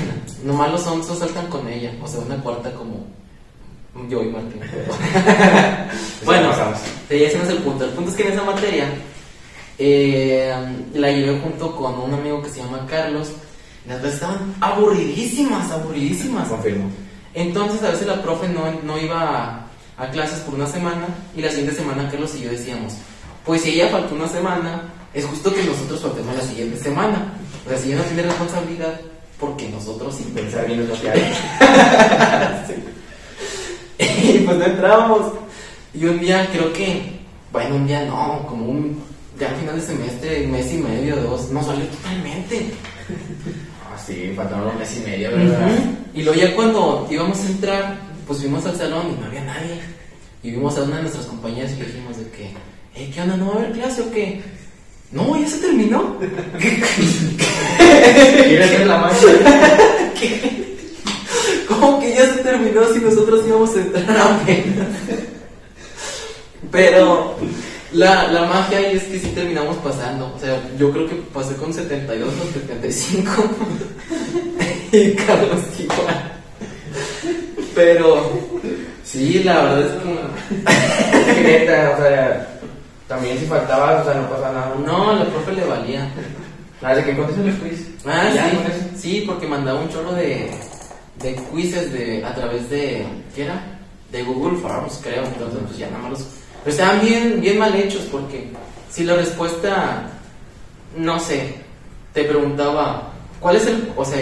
Nomás 0.45 0.73
los 0.73 0.87
onzos 0.87 1.19
saltan 1.19 1.47
con 1.49 1.69
ella, 1.69 1.93
o 2.03 2.09
sea, 2.09 2.21
una 2.21 2.37
cuarta 2.43 2.73
como 2.73 3.07
yo 4.09 4.23
y 4.23 4.29
Martín. 4.29 4.61
bueno. 6.25 6.53
Sí, 7.09 7.27
no 7.37 7.43
es 7.43 7.49
el 7.49 7.59
punto. 7.59 7.85
El 7.85 7.91
punto 7.91 8.11
es 8.11 8.17
que 8.17 8.23
en 8.27 8.33
esa 8.33 8.45
materia 8.45 8.87
eh, 9.79 10.55
la 10.95 11.11
llevé 11.11 11.41
junto 11.41 11.75
con 11.75 11.99
un 11.99 12.15
amigo 12.15 12.43
que 12.43 12.51
se 12.51 12.61
llama 12.61 12.87
Carlos. 12.89 13.33
Las 13.87 14.01
veces 14.03 14.15
estaban 14.15 14.55
aburridísimas, 14.61 15.71
aburridísimas. 15.71 16.49
Confirmo. 16.49 16.91
Entonces 17.35 17.83
a 17.83 17.91
veces 17.91 18.07
la 18.07 18.23
profe 18.23 18.49
no, 18.49 18.71
no 18.83 18.99
iba 18.99 19.21
a, 19.21 19.67
a 19.97 20.11
clases 20.11 20.41
por 20.41 20.55
una 20.55 20.67
semana 20.67 21.07
y 21.37 21.43
la 21.43 21.49
siguiente 21.49 21.77
semana 21.77 22.09
Carlos 22.11 22.35
y 22.37 22.43
yo 22.43 22.51
decíamos, 22.51 22.95
pues 23.45 23.63
si 23.63 23.71
ella 23.73 23.89
faltó 23.89 24.15
una 24.15 24.29
semana, 24.29 24.83
es 25.15 25.25
justo 25.25 25.53
que 25.55 25.63
nosotros 25.63 26.01
faltemos 26.01 26.37
la 26.37 26.43
siguiente 26.43 26.79
semana. 26.79 27.33
O 27.67 27.69
sea, 27.69 27.79
si 27.79 27.89
ella 27.89 27.99
no 27.99 28.05
tiene 28.05 28.23
responsabilidad, 28.23 29.01
porque 29.39 29.69
nosotros 29.69 30.15
sí 30.15 30.31
Pensar 30.35 30.67
bien 30.67 30.81
es 30.81 30.89
lo 30.89 31.01
que 31.01 31.11
hay. 31.11 31.21
y 34.23 34.39
pues 34.39 34.57
no 34.57 34.65
entrábamos. 34.65 35.33
Y 35.93 36.05
un 36.05 36.21
día 36.21 36.49
creo 36.53 36.73
que, 36.73 37.03
bueno, 37.53 37.77
un 37.77 37.87
día 37.87 38.05
no, 38.05 38.47
como 38.49 38.67
un, 38.67 39.03
ya 39.39 39.49
al 39.49 39.57
final 39.57 39.77
de 39.77 39.83
semestre, 39.83 40.47
mes 40.47 40.73
y 40.73 40.79
medio, 40.79 41.17
dos, 41.17 41.51
no 41.51 41.63
salió 41.63 41.85
totalmente. 41.87 42.71
Ah, 43.85 43.99
sí, 43.99 44.33
faltaron 44.37 44.69
un 44.69 44.79
mes 44.79 44.97
y 44.97 45.09
medio, 45.09 45.31
¿verdad? 45.31 45.69
Y 46.15 46.23
luego 46.23 46.41
ya 46.41 46.55
cuando 46.55 47.07
íbamos 47.11 47.41
a 47.41 47.47
entrar, 47.47 47.99
pues 48.27 48.41
fuimos 48.41 48.65
al 48.67 48.77
salón 48.77 49.13
y 49.13 49.21
no 49.21 49.27
había 49.27 49.45
nadie. 49.45 49.81
Y 50.43 50.53
vimos 50.53 50.79
a 50.79 50.85
una 50.85 50.97
de 50.97 51.03
nuestras 51.03 51.27
compañeras 51.27 51.73
y 51.73 51.81
le 51.81 51.87
dijimos 51.87 52.17
de 52.17 52.31
que, 52.31 52.51
hey, 52.95 53.11
¿qué 53.13 53.21
onda? 53.21 53.37
¿No 53.37 53.49
va 53.49 53.55
a 53.55 53.59
haber 53.59 53.73
clase 53.73 54.03
o 54.03 54.11
qué? 54.11 54.41
No, 55.13 55.39
ya 55.39 55.49
se 55.49 55.59
terminó. 55.59 56.17
¿Quieres 56.59 56.89
ser 58.71 58.87
la 58.87 58.99
magia? 58.99 59.29
¿Cómo 61.81 61.99
que 61.99 62.15
ya 62.15 62.27
se 62.35 62.43
terminó 62.43 62.87
si 62.93 63.01
nosotros 63.01 63.43
íbamos 63.47 63.75
a 63.75 63.81
entrar 63.81 64.19
apenas? 64.21 64.89
Pero 66.71 67.37
la, 67.93 68.29
la 68.29 68.45
magia 68.45 68.79
ahí 68.79 68.97
es 68.97 69.05
que 69.05 69.19
sí 69.19 69.29
terminamos 69.35 69.77
pasando. 69.79 70.33
O 70.37 70.39
sea, 70.39 70.61
yo 70.79 70.93
creo 70.93 71.09
que 71.09 71.17
pasé 71.33 71.57
con 71.57 71.73
72 71.73 72.29
o 72.29 72.53
75. 72.53 73.33
y 74.93 75.13
Carlos 75.15 75.61
igual. 75.79 76.33
Pero 77.75 78.31
sí, 79.03 79.43
la 79.43 79.63
verdad 79.63 79.81
es 79.81 81.35
que 81.35 81.43
neta, 81.43 81.95
o 81.97 82.03
sea, 82.03 82.61
también 83.09 83.39
si 83.39 83.47
faltabas, 83.47 84.03
o 84.07 84.11
sea, 84.11 84.21
no 84.21 84.29
pasa 84.29 84.53
nada. 84.53 84.75
no, 84.85 85.11
a 85.11 85.15
la 85.15 85.25
profe 85.25 85.53
le 85.53 85.65
valía. 85.65 86.09
Nada, 86.83 86.97
de 86.97 87.05
que 87.05 87.17
contestes 87.17 87.47
los 87.47 87.55
quiz. 87.57 87.87
Ah, 88.07 88.31
Ya, 88.35 88.51
sí, 88.51 88.59
sí, 88.97 89.25
porque 89.27 89.47
mandaba 89.47 89.81
un 89.81 89.89
chorro 89.89 90.13
de, 90.13 90.51
de 91.23 91.37
quizzes 91.55 91.93
de, 91.93 92.25
a 92.25 92.35
través 92.35 92.69
de, 92.71 93.05
¿qué 93.35 93.45
era? 93.45 93.63
De 94.11 94.23
Google 94.23 94.59
Forms, 94.59 95.01
creo, 95.03 95.25
entonces 95.25 95.61
pues 95.67 95.79
ya 95.79 95.89
nada 95.89 96.03
más 96.03 96.11
los... 96.13 96.27
Pero 96.65 96.77
estaban 96.77 97.01
bien, 97.01 97.41
bien 97.41 97.59
mal 97.59 97.75
hechos 97.75 98.03
porque 98.11 98.49
si 98.91 99.05
la 99.05 99.17
respuesta, 99.17 100.11
no 100.97 101.21
sé, 101.21 101.55
te 102.13 102.25
preguntaba, 102.25 103.13
¿cuál 103.39 103.57
es 103.57 103.67
el, 103.67 103.93
o 103.97 104.05
sea, 104.05 104.19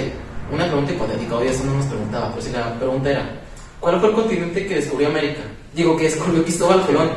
una 0.52 0.66
pregunta 0.66 0.92
hipotética, 0.92 1.36
obvio 1.36 1.50
eso 1.50 1.64
no 1.64 1.74
nos 1.74 1.86
preguntaba, 1.86 2.30
pero 2.30 2.42
si 2.42 2.50
la 2.50 2.74
pregunta 2.78 3.10
era, 3.10 3.40
¿cuál 3.80 4.00
fue 4.00 4.10
el 4.10 4.14
continente 4.14 4.66
que 4.66 4.76
descubrió 4.76 5.08
América? 5.08 5.40
Digo, 5.74 5.96
que 5.96 6.04
descubrió 6.04 6.42
Cristóbal 6.42 6.84
Colón. 6.86 7.10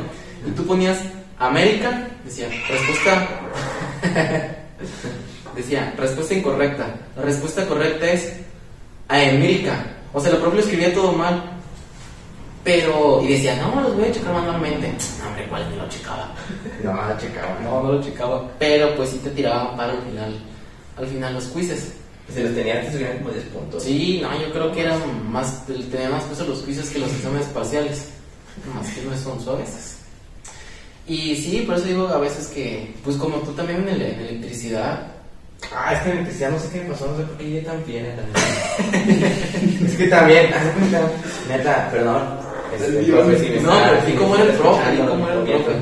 Y 0.46 0.50
tú 0.50 0.66
ponías 0.66 0.98
América, 1.38 2.08
decía, 2.24 2.48
respuesta 2.68 3.28
Decía, 5.56 5.94
respuesta 5.98 6.34
incorrecta. 6.34 6.86
La 7.16 7.22
respuesta 7.22 7.66
correcta 7.66 8.10
es 8.10 8.32
América. 9.20 9.84
O 10.12 10.20
sea, 10.20 10.32
la 10.32 10.38
profe 10.40 10.56
lo 10.56 10.62
escribía 10.62 10.92
todo 10.94 11.12
mal. 11.12 11.42
Pero, 12.64 13.20
y 13.24 13.28
decía, 13.28 13.56
no, 13.56 13.80
los 13.80 13.96
voy 13.96 14.04
a 14.04 14.12
checar 14.12 14.32
manualmente. 14.34 14.92
No, 15.20 15.28
hombre, 15.28 15.46
¿cuál 15.48 15.68
ni 15.70 15.76
lo 15.76 15.88
checaba? 15.88 16.32
No, 16.84 17.18
checaba. 17.18 17.58
No, 17.64 17.82
no 17.82 17.92
lo 17.94 18.02
checaba. 18.02 18.48
Pero, 18.58 18.94
pues 18.94 19.10
sí 19.10 19.18
te 19.18 19.30
tiraban 19.30 19.76
para 19.76 19.92
al 19.94 20.02
final, 20.02 20.38
al 20.96 21.06
final 21.08 21.34
los 21.34 21.44
quizzes. 21.46 21.92
Si 22.32 22.40
los 22.40 22.54
tenía 22.54 22.78
antes, 22.78 22.94
hubieran 22.94 23.18
como 23.18 23.30
10 23.30 23.44
puntos. 23.46 23.82
Sí, 23.82 24.20
no, 24.22 24.40
yo 24.40 24.52
creo 24.52 24.70
que 24.72 24.82
eran 24.82 25.30
más, 25.32 25.66
tenían 25.66 26.12
más 26.12 26.22
peso 26.24 26.44
los 26.46 26.60
quizzes 26.62 26.88
que 26.90 27.00
los 27.00 27.10
exámenes 27.10 27.46
parciales. 27.48 28.08
Más 28.72 28.88
que 28.90 29.02
no 29.02 29.16
son 29.16 29.40
suaves. 29.42 29.96
Y 31.08 31.34
sí, 31.34 31.64
por 31.66 31.76
eso 31.76 31.86
digo 31.86 32.06
a 32.06 32.18
veces 32.18 32.46
que, 32.46 32.94
pues 33.02 33.16
como 33.16 33.38
tú 33.38 33.52
también 33.54 33.80
en, 33.82 33.88
el- 33.88 34.02
en 34.02 34.20
electricidad, 34.20 35.11
Ah, 35.74 35.94
es 35.94 36.00
que 36.00 36.08
en 36.10 36.16
electricidad 36.18 36.50
no 36.50 36.58
sé 36.58 36.68
qué 36.70 36.80
me 36.82 36.90
pasó, 36.90 37.06
no 37.06 37.16
sé 37.16 37.22
por 37.24 37.36
qué 37.38 37.44
llegué 37.44 37.60
tan 37.62 37.82
también. 38.16 39.84
es 39.86 39.96
que 39.96 40.08
también, 40.08 40.50
neta, 41.48 41.88
perdón. 41.90 42.22
Este, 42.74 42.90
Dios, 43.00 43.20
profe, 43.20 43.38
si 43.38 43.50
me 43.50 43.60
No, 43.60 43.72
está- 43.74 43.90
pero 43.90 44.02
cómo 44.18 44.34
está 44.34 44.44
era 44.44 44.52
el 44.52 44.58
profe, 44.58 44.98
cómo 45.08 45.26
era 45.28 45.34
el 45.36 45.42
profe. 45.62 45.72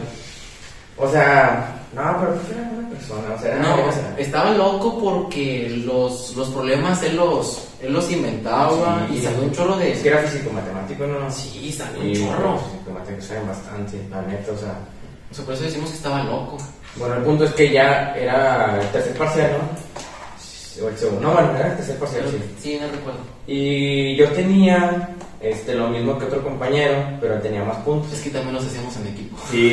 O 0.97 1.09
sea, 1.11 1.77
no, 1.95 2.03
pero 2.21 2.35
pues 2.35 2.51
era 2.57 2.69
buena 2.69 2.89
persona, 2.91 3.35
o 3.37 3.41
sea, 3.41 3.53
era 3.55 3.63
No, 3.63 3.69
buena 3.69 3.85
persona. 3.85 4.15
estaba 4.19 4.51
loco 4.53 4.99
porque 5.01 5.83
los, 5.87 6.37
los 6.37 6.49
problemas 6.51 7.03
él 7.03 7.17
los, 7.17 7.69
él 7.81 7.93
los 7.93 8.11
inventaba 8.13 9.07
Sí. 9.09 9.15
y 9.17 9.23
salió 9.23 9.43
un 9.43 9.53
chorro 9.53 9.77
de... 9.77 9.93
Es 9.93 10.01
que 10.01 10.09
era 10.09 10.19
físico 10.19 10.53
matemático, 10.53 11.07
¿no? 11.07 11.31
Sí, 11.31 11.73
salió 11.73 12.01
un 12.01 12.13
chorro. 12.15 12.59
físico 12.59 12.91
matemáticos 12.91 13.25
saben 13.25 13.47
bastante, 13.49 14.07
la 14.11 14.23
neta, 14.23 14.53
o 14.53 14.59
sea. 14.59 14.75
O 15.31 15.35
sea, 15.35 15.45
por 15.45 15.55
eso 15.55 15.63
decimos 15.65 15.91
que 15.91 15.97
estaba 15.97 16.23
loco. 16.25 16.59
Bueno, 16.97 17.15
el 17.17 17.23
punto 17.23 17.45
es 17.45 17.53
que 17.53 17.71
ya 17.71 18.15
era 18.19 18.79
el 18.81 18.89
tercer 18.89 19.15
parcial, 19.17 19.53
¿no? 19.53 20.85
O 20.85 20.89
el 20.89 20.97
segundo. 20.99 21.21
No, 21.21 21.33
bueno, 21.35 21.57
era 21.57 21.69
el 21.71 21.77
tercer 21.77 21.97
parcial, 21.99 22.25
sí. 22.31 22.39
sí, 22.63 22.79
no 22.81 22.89
recuerdo. 22.91 23.21
Y 23.47 24.17
yo 24.17 24.29
tenía 24.33 25.11
este, 25.41 25.75
lo 25.75 25.89
mismo 25.89 26.19
que 26.19 26.25
otro 26.25 26.43
compañero, 26.43 26.95
pero 27.21 27.35
tenía 27.41 27.63
más 27.65 27.77
puntos. 27.79 28.13
Es 28.13 28.21
que 28.21 28.31
también 28.31 28.55
los 28.55 28.65
hacíamos 28.67 28.97
en 28.97 29.07
equipo. 29.09 29.37
Sí, 29.51 29.73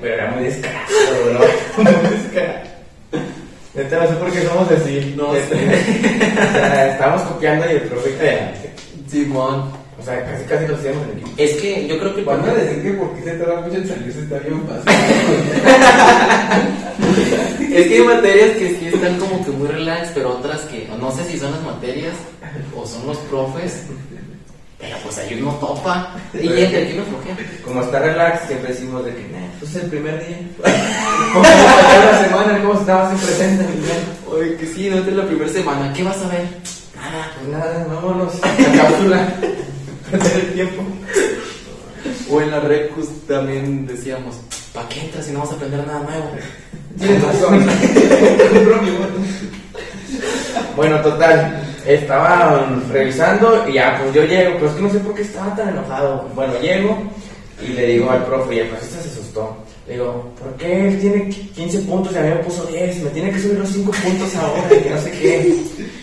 pero 0.00 0.14
era 0.14 0.30
muy 0.32 0.44
descarado, 0.44 0.86
bro. 1.24 1.38
Muy 1.84 2.10
descarado. 2.16 2.68
Neta, 3.74 3.98
no 4.02 4.08
sé 4.08 4.14
por 4.14 4.32
qué 4.32 4.42
somos 4.42 4.70
así. 4.72 5.14
No 5.16 5.34
Este, 5.36 5.54
sé. 5.56 6.28
O 6.48 6.52
sea, 6.52 6.92
estábamos 6.92 7.22
copiando 7.22 7.66
y 7.66 7.74
el 7.74 7.82
profe. 7.82 8.50
Simón. 9.08 9.70
O 9.98 10.02
sea, 10.02 10.24
casi 10.24 10.44
casi 10.44 10.66
lo 10.66 10.76
hacíamos 10.76 11.02
en 11.04 11.10
equipo. 11.18 11.30
Es 11.36 11.52
que 11.60 11.86
yo 11.88 11.98
creo 11.98 12.14
que 12.14 12.20
el 12.20 12.26
Van 12.26 12.48
a 12.48 12.54
decir 12.54 12.82
que 12.82 12.92
porque 12.92 13.22
se 13.22 13.32
tarda 13.32 13.60
mucho 13.60 13.76
en 13.76 13.88
salirse 13.88 14.20
está 14.20 14.38
bien 14.38 14.62
fácil. 14.66 14.84
Es 17.72 17.86
que 17.86 17.94
hay 17.94 18.02
materias 18.02 18.56
que 18.56 18.76
sí 18.78 18.86
están 18.86 19.18
como 19.18 19.44
que 19.44 19.50
muy 19.50 19.68
relax, 19.68 20.10
pero 20.14 20.30
otras 20.30 20.62
que 20.62 20.88
no 20.98 21.10
sé 21.12 21.24
si 21.24 21.38
son 21.38 21.52
las 21.52 21.62
materias 21.62 22.14
o 22.74 22.86
son 22.86 23.06
los 23.06 23.18
profes. 23.18 23.84
Pero 24.78 24.96
pues 25.02 25.18
ahí 25.18 25.38
uno 25.40 25.52
topa. 25.54 26.14
Y 26.34 26.46
entre 26.46 26.84
aquí 26.84 26.96
no 26.96 27.04
flojea. 27.04 27.36
Como 27.64 27.82
está 27.82 27.98
relax, 27.98 28.46
siempre 28.46 28.72
decimos 28.72 29.04
de 29.04 29.14
que, 29.14 29.22
nah, 29.28 29.46
pues 29.58 29.74
el 29.74 29.90
primer 29.90 30.26
día. 30.26 30.38
¿Cómo 31.32 31.42
pasó 31.42 32.12
la 32.12 32.24
semana? 32.24 32.62
¿Cómo 32.62 32.80
estabas 32.80 33.12
en 33.12 33.18
presente? 33.18 33.66
Oye, 34.30 34.56
que 34.56 34.66
sí, 34.66 34.88
no 34.88 34.98
es 34.98 35.06
la 35.06 35.26
primera 35.26 35.50
semana. 35.50 35.92
¿Qué 35.92 36.04
vas 36.04 36.22
a 36.22 36.28
ver? 36.28 36.46
Nada, 36.96 37.32
pues 37.36 37.48
nada, 37.48 37.86
vámonos. 37.88 38.34
La 38.40 38.82
cápsula. 38.82 39.34
Perder 40.10 40.36
el 40.36 40.52
tiempo. 40.52 40.82
O 42.30 42.40
en 42.40 42.50
la 42.50 42.60
Recus 42.60 43.08
también 43.26 43.86
decíamos, 43.86 44.36
¿para 44.72 44.88
qué 44.88 45.00
entras 45.00 45.26
si 45.26 45.32
no 45.32 45.40
vas 45.40 45.50
a 45.50 45.54
aprender 45.54 45.86
nada 45.86 46.00
nuevo? 46.00 46.30
Tienes 46.98 47.22
razón. 47.22 47.66
bueno, 50.76 51.00
total. 51.00 51.62
Estaba 51.86 52.68
um, 52.68 52.92
revisando 52.92 53.66
y 53.68 53.74
ya, 53.74 53.98
pues 54.02 54.14
yo 54.14 54.24
llego, 54.24 54.54
pero 54.54 54.68
es 54.68 54.72
que 54.74 54.82
no 54.82 54.90
sé 54.90 54.98
por 54.98 55.14
qué 55.14 55.22
estaba 55.22 55.56
tan 55.56 55.70
enojado. 55.70 56.28
Bueno, 56.34 56.52
llego 56.60 57.02
y 57.62 57.68
le 57.68 57.86
digo 57.86 58.10
al 58.10 58.26
profe, 58.26 58.56
y 58.56 58.58
el 58.58 58.68
profe 58.68 58.86
se 58.86 58.98
asustó. 58.98 59.56
Digo, 59.88 60.30
¿por 60.38 60.52
qué 60.58 60.88
él 60.88 61.00
tiene 61.00 61.30
15 61.30 61.78
puntos 61.80 62.12
y 62.12 62.18
a 62.18 62.20
mí 62.20 62.28
me 62.28 62.36
puso 62.36 62.64
10? 62.66 63.04
Me 63.04 63.10
tiene 63.10 63.32
que 63.32 63.40
subir 63.40 63.58
los 63.58 63.70
5 63.70 63.90
puntos 63.90 64.36
ahora 64.36 64.68
y 64.70 64.82
que 64.82 64.90
no 64.90 65.00
sé 65.00 65.10
qué. 65.12 65.56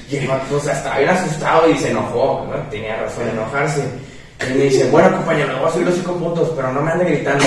Y 0.09 0.15
el 0.17 0.23
estaba 0.23 0.97
bien 0.97 1.09
asustado 1.09 1.69
y 1.69 1.77
se 1.77 1.91
enojó, 1.91 2.47
¿no? 2.49 2.69
Tenía 2.71 2.95
razón 2.95 3.27
en 3.29 3.35
enojarse. 3.37 3.83
Y 4.41 4.57
me 4.57 4.63
dice, 4.65 4.89
bueno, 4.89 5.15
compañero, 5.17 5.53
le 5.53 5.59
voy 5.59 5.69
a 5.69 5.71
subir 5.71 5.85
los 5.85 5.95
5 5.95 6.13
puntos, 6.15 6.51
pero 6.55 6.73
no 6.73 6.81
me 6.81 6.91
ande 6.91 7.05
gritando. 7.05 7.45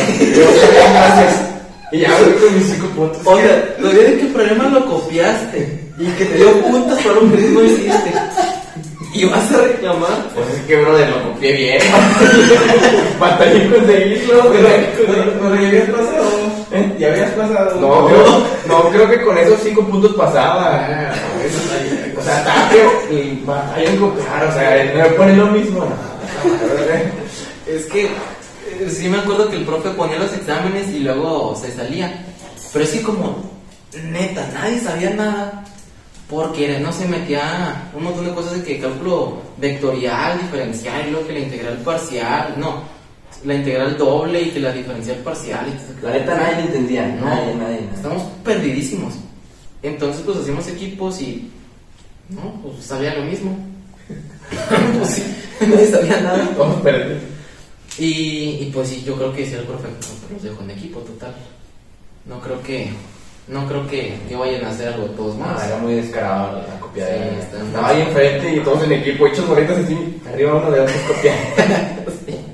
Y 1.91 2.01
ya 2.01 2.11
voy 2.19 2.33
con 2.35 2.55
mis 2.57 2.67
5 2.67 2.87
puntos. 2.89 3.21
O 3.25 3.37
sea, 3.37 3.77
todavía 3.77 4.03
de 4.05 4.19
qué 4.19 4.27
problema 4.27 4.69
lo 4.69 4.87
copiaste 4.87 5.89
y 5.99 6.07
que 6.07 6.25
te 6.25 6.35
dio 6.37 6.63
puntos 6.63 7.03
para 7.03 7.19
un 7.19 7.35
mismo 7.35 7.63
hiciste. 7.63 8.13
Y 9.19 9.25
vas 9.25 9.51
a 9.51 9.57
reclamar. 9.59 10.31
Pues 10.33 10.49
es 10.49 10.61
que, 10.63 10.77
brother, 10.77 11.09
lo 11.11 11.33
copié 11.33 11.53
bien. 11.53 11.83
Batallé 13.21 13.65
en 13.65 13.73
conseguirlo. 13.73 14.43
Pero 14.53 15.55
ya 15.57 15.69
habías 15.69 15.91
pasado. 15.91 16.29
¿Eh? 16.71 16.97
Ya 17.01 17.09
habías 17.09 17.31
pasado. 17.33 17.81
No, 17.81 18.07
creo, 18.07 18.45
no, 18.69 18.91
creo 18.91 19.11
que 19.11 19.23
con 19.23 19.37
esos 19.37 19.61
cinco 19.61 19.85
puntos 19.87 20.15
pasaba. 20.15 20.77
Ah, 20.77 21.13
eso. 21.45 21.59
O 22.17 22.23
sea, 22.23 22.69
feo 22.71 22.93
y 23.11 23.43
batallé 23.45 23.89
en 23.89 23.97
copiar. 23.97 24.45
O 24.45 24.53
sea, 24.53 24.93
me 24.95 25.05
pone 25.17 25.37
lo 25.37 25.47
mismo. 25.47 25.81
No, 25.81 25.89
Es 27.75 27.87
que 27.87 28.05
eh, 28.05 28.89
sí 28.89 29.09
me 29.09 29.19
acuerdo 29.19 29.51
que 29.51 29.57
el 29.57 29.65
profe 29.65 29.91
ponía 29.91 30.19
los 30.19 30.33
exámenes 30.33 30.89
y 30.91 31.01
luego 31.01 31.57
se 31.61 31.73
salía. 31.73 32.25
Pero 32.73 32.85
es 32.85 32.91
que 32.93 33.03
como 33.03 33.51
neta, 34.05 34.49
nadie 34.55 34.79
sabía 34.79 35.11
nada. 35.11 35.65
Porque 36.29 36.79
no 36.79 36.93
se 36.93 37.09
metía 37.09 37.91
un 37.95 38.05
montón 38.05 38.27
de 38.27 38.35
cosas 38.35 38.53
de 38.59 38.63
que 38.63 38.79
cálculo 38.79 39.39
vectorial, 39.57 40.39
diferencial, 40.43 41.09
y 41.09 41.11
luego 41.11 41.27
que 41.27 41.33
la 41.33 41.39
integral 41.41 41.79
parcial, 41.79 42.55
no, 42.59 42.83
la 43.45 43.55
integral 43.55 43.97
doble 43.97 44.43
y 44.43 44.51
que 44.51 44.61
la 44.61 44.73
diferencial 44.73 45.17
parcial. 45.19 45.67
y- 45.69 46.05
La 46.05 46.13
neta 46.13 46.35
nadie 46.37 46.57
le 46.57 46.63
entendía. 46.63 47.07
No, 47.07 47.25
Nadie, 47.25 47.55
nadie. 47.55 47.81
Estamos 47.95 48.23
perdidísimos. 48.45 49.15
Entonces, 49.83 50.23
pues 50.27 50.39
hacíamos 50.39 50.67
equipos 50.69 51.21
y. 51.23 51.51
No, 52.29 52.61
pues 52.63 52.85
sabía 52.85 53.15
lo 53.15 53.23
mismo. 53.25 53.57
pues 54.99 55.11
sí, 55.11 55.23
nadie 55.61 55.87
sabía 55.91 56.21
nada. 56.21 56.51
Vamos 56.59 56.79
a 56.79 56.83
perder. 56.83 57.21
Y, 57.99 58.59
y 58.61 58.71
pues 58.73 58.89
sí, 58.89 59.03
yo 59.05 59.17
creo 59.17 59.33
que 59.33 59.47
sí, 59.47 59.55
el 59.55 59.65
profe 59.65 59.89
pues, 59.89 60.11
los 60.33 60.43
dejó 60.43 60.63
en 60.63 60.71
equipo 60.73 61.01
total. 61.01 61.35
No 62.27 62.39
creo 62.41 62.63
que. 62.63 62.91
No 63.49 63.67
creo 63.67 63.87
que, 63.89 64.19
que 64.29 64.37
vayan 64.37 64.65
a 64.65 64.71
hacer 64.71 64.89
algo 64.93 65.07
todos 65.07 65.37
más. 65.37 65.65
era 65.67 65.79
muy 65.79 65.95
descarado 65.95 66.63
la 66.69 66.79
copiadera. 66.81 67.31
Sí, 67.31 67.39
está- 67.41 67.65
Estaba 67.65 67.89
ahí 67.89 68.01
enfrente 68.03 68.55
y 68.57 68.61
todos 68.61 68.83
en 68.85 68.93
equipo, 68.93 69.27
hechos 69.27 69.49
bolitas 69.49 69.79
así, 69.79 70.21
arriba 70.29 70.55
uno 70.57 70.71
de 70.71 70.81
otros 70.81 70.97
copiando. 71.09 72.13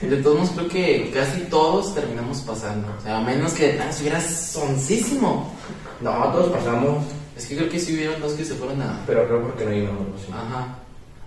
De 0.00 0.16
todos 0.18 0.36
modos, 0.38 0.50
creo 0.54 0.68
que 0.68 1.10
casi 1.12 1.40
todos 1.42 1.92
terminamos 1.94 2.38
pasando. 2.42 2.86
O 2.98 3.02
sea, 3.02 3.18
a 3.18 3.20
menos 3.20 3.52
que 3.52 3.78
ah, 3.82 3.88
estuviera 3.90 4.20
soncísimo. 4.20 5.52
No, 6.00 6.12
todos 6.32 6.52
pasamos, 6.56 7.04
Es 7.36 7.46
que 7.46 7.56
creo 7.56 7.68
que 7.68 7.80
sí 7.80 7.94
hubieron 7.94 8.20
dos 8.20 8.32
que 8.34 8.44
se 8.44 8.54
fueron 8.54 8.80
a. 8.80 9.00
pero 9.06 9.26
creo 9.26 9.42
porque 9.42 9.64
no 9.64 9.72
íbamos. 9.72 10.02
sí. 10.24 10.32
Ajá. 10.32 10.76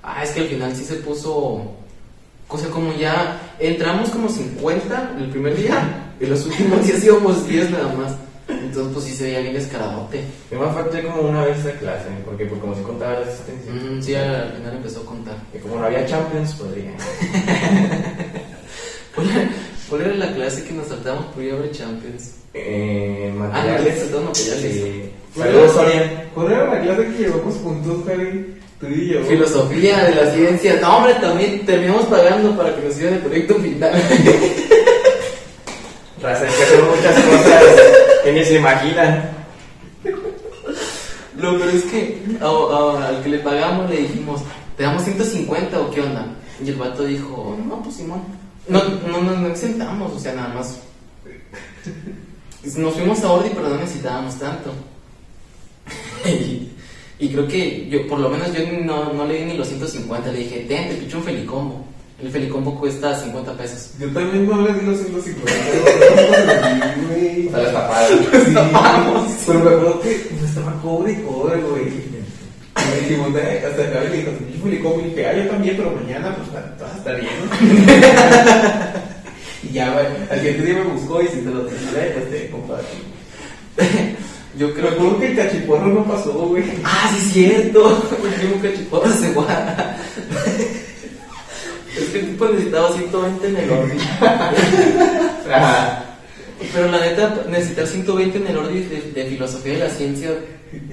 Ah, 0.01 0.23
es 0.23 0.31
que 0.31 0.39
al 0.41 0.47
final 0.47 0.73
sí 0.75 0.85
se 0.85 0.95
puso. 0.95 1.61
O 2.47 2.57
sea, 2.57 2.69
como 2.69 2.93
ya 2.93 3.39
entramos 3.59 4.09
como 4.09 4.29
50 4.29 5.15
el 5.19 5.29
primer 5.29 5.55
día 5.57 6.10
y 6.21 6.25
los 6.27 6.45
últimos 6.45 6.83
días 6.85 7.03
íbamos 7.03 7.47
10 7.47 7.71
nada 7.71 7.93
más. 7.95 8.11
Entonces, 8.47 8.93
pues 8.93 9.05
sí 9.05 9.13
se 9.15 9.23
veía 9.25 9.39
bien 9.39 9.53
descaradote. 9.53 10.21
Yo 10.51 10.59
me 10.59 10.71
falté 10.73 11.03
como 11.03 11.21
una 11.29 11.45
vez 11.45 11.65
a 11.65 11.71
clase, 11.79 12.07
porque 12.25 12.45
pues, 12.45 12.59
como 12.59 12.75
si 12.75 12.81
contaba 12.81 13.13
la 13.19 13.25
asistencia. 13.25 13.71
Mm, 13.71 14.01
sí, 14.01 14.15
al 14.15 14.53
final 14.53 14.75
empezó 14.77 15.01
a 15.01 15.05
contar. 15.05 15.35
Y 15.53 15.57
como 15.59 15.75
no 15.77 15.85
había 15.85 16.05
Champions, 16.05 16.53
podría. 16.55 16.91
¿Cuál 19.15 19.29
era, 19.29 19.49
cuál 19.89 20.01
era 20.01 20.13
la 20.15 20.33
clase 20.33 20.63
que 20.63 20.73
nos 20.73 20.87
saltamos 20.87 21.25
por 21.27 21.43
ir 21.43 21.53
a 21.53 21.57
ver 21.57 21.71
Champions? 21.71 22.31
Eh, 22.53 23.31
Ah, 23.33 23.37
materiales. 23.39 24.03
no, 24.05 24.11
todos 24.17 24.23
materiales. 24.25 24.73
Sí. 24.73 25.11
Saludos, 25.37 25.75
Orián. 25.77 26.09
¿Cuál 26.33 26.51
era 26.51 26.75
la 26.75 26.81
clase 26.81 27.03
que 27.05 27.17
llevamos 27.23 27.55
juntos, 27.55 27.97
Javi? 28.05 28.55
Tú 28.79 28.87
y 28.87 29.09
yo. 29.13 29.23
Filosofía 29.25 30.03
de 30.05 30.15
la 30.15 30.31
ciencia. 30.33 30.79
No, 30.81 30.97
hombre, 30.97 31.13
también 31.15 31.65
terminamos 31.65 32.05
pagando 32.05 32.55
para 32.57 32.75
que 32.75 32.81
nos 32.83 32.93
hicieran 32.95 33.15
el 33.15 33.21
proyecto 33.21 33.55
final. 33.55 33.93
Raza, 36.21 36.45
hay 36.45 36.53
que 36.53 36.63
hacer 36.63 36.83
muchas 36.83 37.15
cosas 37.25 37.63
que 38.23 38.33
ni 38.33 38.43
se 38.45 38.55
imaginan. 38.55 39.31
Lo 41.37 41.57
peor 41.57 41.69
es 41.69 41.83
que 41.85 42.21
al 42.41 43.23
que 43.23 43.29
le 43.29 43.39
pagamos 43.39 43.89
le 43.89 43.97
dijimos, 43.97 44.41
¿te 44.77 44.83
damos 44.83 45.03
150 45.03 45.79
o 45.79 45.89
qué 45.89 46.01
onda? 46.01 46.25
Y 46.63 46.69
el 46.69 46.75
vato 46.75 47.03
dijo, 47.03 47.57
no, 47.67 47.81
pues 47.81 47.95
Simón. 47.95 48.21
No, 48.67 48.83
no, 48.83 49.21
no, 49.21 49.35
no 49.35 49.47
exentamos, 49.47 50.13
o 50.13 50.19
sea, 50.19 50.33
nada 50.33 50.53
más. 50.53 50.79
Nos 52.77 52.93
fuimos 52.93 53.23
a 53.23 53.31
Ordi, 53.31 53.49
pero 53.49 53.69
no 53.69 53.77
necesitábamos 53.77 54.37
tanto. 54.37 54.71
y, 56.25 56.69
y 57.17 57.29
creo 57.29 57.47
que 57.47 57.89
yo, 57.89 58.07
por 58.07 58.19
lo 58.19 58.29
menos 58.29 58.53
yo 58.53 58.59
no, 58.83 59.13
no 59.13 59.25
le 59.25 59.39
di 59.39 59.45
ni 59.45 59.57
los 59.57 59.67
150, 59.67 60.31
le 60.31 60.39
dije, 60.39 60.65
ten, 60.67 60.89
te 60.89 60.95
picho 60.95 61.17
un 61.17 61.23
felicombo. 61.23 61.85
El 62.23 62.29
felicombo 62.31 62.79
cuesta 62.79 63.15
50 63.19 63.53
pesos. 63.57 63.89
Yo 63.99 64.07
también 64.09 64.47
no 64.49 64.61
le 64.61 64.73
di 64.73 64.85
los 64.85 64.99
150. 64.99 65.51
no, 65.51 67.07
güey. 67.07 67.47
O 67.47 67.51
sea, 67.51 67.59
las 67.61 67.73
tapadas. 67.73 68.09
Sí, 68.09 69.45
pero 69.47 69.59
me 69.59 69.69
acuerdo 69.71 70.01
que 70.01 70.27
nos 70.39 70.49
estaba 70.49 70.73
cobre 70.81 71.13
y 71.13 71.15
cobre, 71.23 71.61
güey. 71.61 71.83
Y 71.83 72.83
me 72.89 72.95
dijimos, 73.01 73.27
hasta 73.29 73.81
acá 73.83 73.99
le 74.09 74.17
dijo, 74.17 74.31
yo 74.31 74.61
fui 74.61 74.79
como 74.79 74.99
y 75.01 75.03
dije, 75.09 75.27
ah, 75.27 75.33
yo 75.35 75.47
también, 75.49 75.75
pero 75.77 75.91
mañana 75.91 76.35
pues 76.35 76.47
va- 76.55 76.75
vas 76.79 76.93
a 76.93 76.97
estar 76.97 77.19
bien. 77.19 77.33
y 79.63 79.73
ya, 79.73 79.91
güey, 79.93 80.05
al 80.29 80.37
siguiente 80.39 80.65
día 80.65 80.75
me 80.75 80.83
buscó 80.93 81.21
y 81.21 81.27
si 81.27 81.37
te 81.37 81.49
lo 81.49 81.61
tenía, 81.65 82.13
pues 82.13 82.29
te 82.31 82.49
compartí. 82.49 82.97
Yo 84.57 84.67
Me 84.67 84.73
creo 84.73 85.17
que... 85.19 85.25
que 85.25 85.31
el 85.31 85.37
cachiporro 85.37 85.87
no 85.87 86.03
pasó, 86.05 86.31
güey. 86.33 86.63
Ah, 86.83 87.09
sí, 87.13 87.17
es 87.25 87.33
cierto. 87.33 88.09
El 88.23 88.33
primo 88.33 88.61
cachiporro 88.61 89.09
se 89.13 89.29
guarda. 89.31 89.97
Que 92.11 92.19
el 92.19 92.25
tipo 92.31 92.45
necesitaba 92.45 92.91
120 92.91 93.47
en 93.47 93.57
el 93.57 93.71
Ordi. 93.71 93.97
Pero 96.73 96.91
la 96.91 96.99
neta, 96.99 97.43
necesitar 97.49 97.87
120 97.87 98.37
en 98.37 98.47
el 98.47 98.57
Ordi 98.57 98.79
de, 98.83 99.01
de 99.13 99.25
filosofía 99.25 99.73
de 99.73 99.79
la 99.79 99.89
ciencia. 99.89 100.29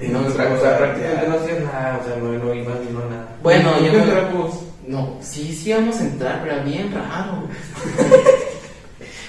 No, 0.01 0.19
o 0.25 0.29
sea, 0.31 0.53
o 0.53 0.59
sea, 0.61 0.77
prácticamente 0.77 1.27
no 1.27 1.35
hacías 1.35 1.59
nada, 1.61 1.99
o 2.01 2.05
sea, 2.05 2.15
no, 2.17 2.31
no 2.33 2.53
iba 2.53 2.73
ni 2.85 2.91
no 2.91 2.99
nada. 3.09 3.37
Bueno, 3.41 3.71
¿Por 3.73 3.85
yo 3.85 3.93
me- 3.93 3.99
entramos? 3.99 4.59
No, 4.87 5.17
sí, 5.21 5.53
sí 5.53 5.69
íbamos 5.69 5.97
a 5.99 6.03
entrar, 6.03 6.41
pero 6.43 6.63
bien 6.63 6.91
raro. 6.93 7.43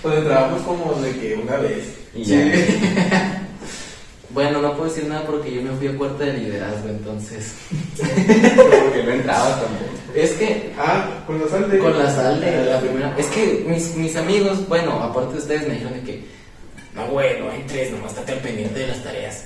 Pues 0.03 0.17
entrábamos 0.17 0.63
como 0.63 0.95
de 0.95 1.11
que 1.13 1.35
una 1.35 1.59
vez. 1.59 1.85
Y 2.15 2.25
ya. 2.25 3.37
Bueno, 4.33 4.63
no 4.63 4.75
puedo 4.75 4.89
decir 4.89 5.07
nada 5.09 5.25
porque 5.27 5.53
yo 5.53 5.63
me 5.63 5.71
fui 5.73 5.89
a 5.89 5.97
cuarta 5.97 6.25
de 6.25 6.35
liderazgo, 6.35 6.89
entonces. 6.89 7.53
Porque 7.97 9.03
no 9.05 9.11
entrabas 9.11 9.61
tampoco. 9.61 9.91
Es 10.15 10.31
que 10.33 10.73
Ah, 10.79 11.25
con 11.27 11.41
la 11.41 11.49
sal 11.49 11.69
de. 11.71 11.79
con 11.79 11.99
la 11.99 12.11
sal 12.15 12.41
de 12.41 12.65
la 12.65 12.81
primera. 12.81 13.15
Es 13.19 13.27
que 13.27 13.65
mis, 13.67 13.95
mis 13.97 14.15
amigos, 14.17 14.69
bueno, 14.69 14.93
aparte 15.03 15.33
de 15.33 15.39
ustedes, 15.39 15.67
me 15.67 15.75
dijeron 15.75 15.95
de 15.95 16.01
que. 16.03 16.25
No, 16.95 17.07
güey, 17.09 17.41
no 17.41 17.51
entres, 17.53 17.91
nomás 17.91 18.13
estate 18.13 18.33
al 18.33 18.39
pendiente 18.39 18.79
de 18.79 18.87
las 18.89 19.03
tareas. 19.03 19.45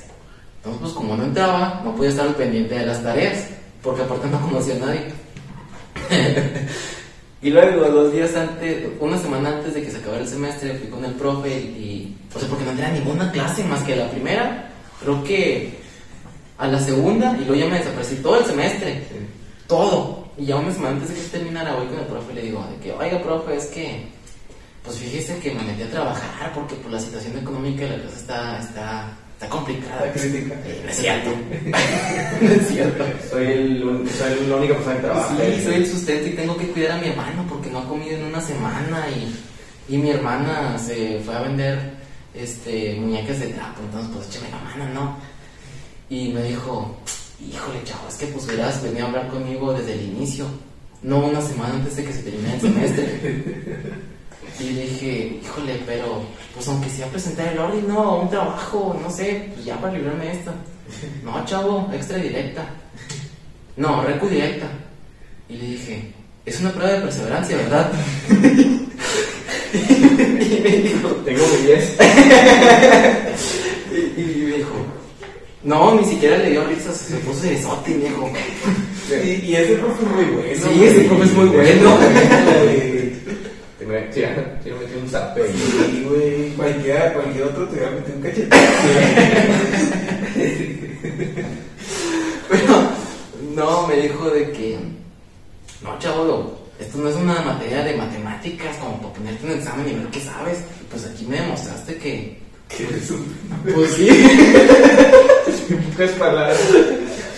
Entonces, 0.59 0.81
pues 0.83 0.93
como 0.93 1.17
no 1.17 1.25
entraba, 1.25 1.81
no 1.85 1.95
podía 1.95 2.11
estar 2.11 2.27
al 2.27 2.35
pendiente 2.35 2.75
de 2.75 2.87
las 2.87 3.03
tareas, 3.03 3.49
porque 3.83 4.03
aparte 4.03 4.29
no 4.29 4.41
conocía 4.41 4.77
a 4.77 4.79
nadie. 4.79 5.05
y 7.43 7.51
luego, 7.51 7.85
dos 7.89 8.13
días 8.13 8.35
antes, 8.35 8.87
una 9.01 9.19
semana 9.19 9.51
antes 9.51 9.75
de 9.75 9.83
que 9.83 9.91
se 9.91 9.99
acabara 9.99 10.23
el 10.23 10.29
semestre, 10.29 10.75
fui 10.75 10.89
con 10.89 11.05
el 11.05 11.13
profe 11.13 11.51
y, 11.51 12.17
o 12.35 12.39
sea, 12.39 12.49
porque 12.49 12.65
no 12.65 12.71
tenía 12.71 12.93
ninguna 12.93 13.31
clase 13.31 13.63
más 13.65 13.83
que 13.83 13.97
la 13.97 14.11
primera, 14.11 14.71
creo 15.05 15.23
que 15.25 15.75
a 16.59 16.67
la 16.67 16.81
segunda, 16.81 17.33
y 17.41 17.45
luego 17.45 17.55
ya 17.55 17.67
me 17.67 17.79
desaparecí 17.79 18.17
todo 18.17 18.39
el 18.41 18.45
semestre, 18.47 19.03
todo. 19.67 20.25
Y 20.37 20.47
ya 20.47 20.57
una 20.57 20.73
semana 20.73 20.97
antes 20.97 21.09
de 21.11 21.15
que 21.15 21.21
terminara, 21.29 21.75
voy 21.77 21.87
con 21.87 21.99
el 21.99 22.07
profe 22.07 22.33
y 22.33 22.35
le 22.35 22.43
digo, 22.43 22.67
de 22.71 22.77
que, 22.83 22.93
oiga, 22.93 23.23
profe, 23.23 23.57
es 23.57 23.67
que, 23.67 24.07
pues 24.83 24.97
fíjese 24.99 25.39
que 25.39 25.53
me 25.55 25.63
metí 25.63 25.83
a 25.83 25.91
trabajar 25.91 26.53
porque 26.55 26.75
pues, 26.77 26.93
la 26.93 27.01
situación 27.01 27.39
económica 27.39 27.85
la 27.87 27.97
casa 28.03 28.17
está, 28.17 28.59
está, 28.59 29.17
está 29.35 29.49
complicada. 29.49 30.07
La 30.07 30.13
crítica. 30.13 30.55
No 30.85 30.91
es 30.91 30.97
cierto. 30.97 31.31
no 32.43 32.51
es 32.51 32.69
cierto. 32.69 33.05
Soy, 33.31 33.47
el, 33.47 33.85
un- 33.85 34.09
soy 34.09 34.47
la 34.49 34.57
única 34.57 34.75
persona 34.75 34.97
que 34.97 35.03
trabaja. 35.03 35.37
Sí, 35.37 35.63
soy 35.65 35.75
el 35.77 35.87
sustento 35.87 36.29
y 36.29 36.33
tengo 36.33 36.57
que 36.57 36.69
cuidar 36.69 36.93
a 36.93 37.01
mi 37.01 37.09
hermano 37.09 37.45
porque 37.49 37.71
no 37.71 37.79
ha 37.79 37.89
comido 37.89 38.17
en 38.17 38.25
una 38.25 38.41
semana 38.41 39.07
y, 39.09 39.95
y 39.95 39.99
mi 39.99 40.11
hermana 40.11 40.79
se 40.79 41.21
fue 41.25 41.35
a 41.35 41.43
vender 41.43 41.79
este 42.35 42.97
muñecas 42.97 43.41
de 43.41 43.49
trapo, 43.49 43.81
entonces 43.83 44.11
pues 44.15 44.29
échame 44.29 44.51
la 44.51 44.59
mano, 44.59 44.95
¿no? 44.95 45.17
Y 46.11 46.29
me 46.33 46.43
dijo, 46.43 46.97
híjole 47.41 47.83
chavo, 47.85 48.09
es 48.09 48.17
que 48.17 48.27
pues 48.27 48.47
hubieras 48.47 48.83
venido 48.83 49.07
a 49.07 49.09
hablar 49.09 49.29
conmigo 49.29 49.73
desde 49.73 49.95
el 49.95 50.03
inicio, 50.03 50.47
no 51.03 51.27
una 51.27 51.41
semana 51.41 51.75
antes 51.75 51.97
de 51.97 52.05
que 52.05 52.13
se 52.13 52.23
termine 52.23 52.55
el 52.55 52.61
semestre. 52.61 54.05
Y 54.61 54.71
le 54.71 54.83
dije, 54.83 55.41
híjole, 55.43 55.83
pero 55.85 56.23
pues 56.55 56.69
aunque 56.69 56.89
sea 56.89 57.09
presentar 57.09 57.49
el 57.49 57.59
orden, 57.59 57.89
no, 57.89 58.21
un 58.21 58.31
trabajo, 58.31 58.97
no 59.03 59.11
sé, 59.11 59.51
pues 59.53 59.65
ya 59.67 59.81
para 59.81 59.95
librarme 59.95 60.27
de 60.27 60.33
esto. 60.33 60.53
No, 61.25 61.45
chavo, 61.45 61.91
extra 61.93 62.19
directa. 62.19 62.65
No, 63.77 64.03
recu 64.03 64.29
directa. 64.29 64.69
Y 65.49 65.57
le 65.57 65.67
dije, 65.67 66.13
es 66.47 66.61
una 66.61 66.73
prueba 66.73 66.93
de 66.93 67.01
perseverancia, 67.01 67.57
¿verdad? 67.57 67.93
y 70.57 70.61
me 70.61 70.71
dijo, 70.71 71.09
Tengo 71.25 71.45
mi 71.47 71.57
10. 71.67 71.93
y, 74.17 74.21
y 74.21 74.45
me 74.45 74.57
dijo, 74.59 74.75
no, 75.65 75.95
ni 75.95 76.05
siquiera 76.05 76.37
le 76.39 76.51
dio 76.51 76.65
risas, 76.67 76.97
se 76.97 77.17
puso 77.17 77.47
y 77.47 77.51
me 77.51 77.57
dijo, 78.05 78.31
Y, 79.11 79.47
y 79.47 79.57
ese 79.57 79.75
profe 79.77 80.03
es 80.03 80.09
muy 80.11 80.25
bueno. 80.25 80.53
Sí, 80.55 80.61
güey. 80.77 80.89
ese 80.89 81.01
profe 81.05 81.25
es 81.25 81.33
muy 81.33 81.47
bueno. 81.47 81.97
Te 83.79 83.87
me 83.87 84.13
sí, 84.13 84.21
sí, 84.63 84.71
me 84.71 84.77
metí 84.77 84.95
un 85.03 85.09
zape. 85.09 85.41
Sí, 85.49 86.07
güey. 86.09 86.51
Cualquiera, 86.51 87.13
cualquier 87.15 87.45
otro 87.45 87.67
te 87.69 87.81
va 87.81 87.89
a 87.89 87.93
meter 87.93 88.15
un 88.15 88.23
cachete. 88.23 88.49
pero 92.51 92.75
no, 93.55 93.87
me 93.87 93.97
dijo 93.97 94.29
de 94.31 94.51
que, 94.53 94.79
no, 95.83 95.99
chavo, 95.99 96.59
esto 96.79 96.99
no 96.99 97.09
es 97.09 97.17
una 97.17 97.41
materia 97.43 97.83
de 97.85 97.97
matemáticas 97.97 98.77
como 98.79 98.99
para 99.01 99.15
ponerte 99.15 99.47
un 99.47 99.53
examen 99.53 99.89
y 99.89 99.95
ver 99.95 100.07
qué 100.09 100.21
sabes. 100.21 100.59
Pues 100.91 101.07
aquí 101.07 101.25
me 101.27 101.41
demostraste 101.41 101.97
que, 101.97 102.39
Que 102.69 102.85
eres 102.85 103.11
un- 103.11 103.25
pues 103.75 103.91
sí. 103.93 104.09
Pocas 105.93 106.11
palabras. 106.13 106.59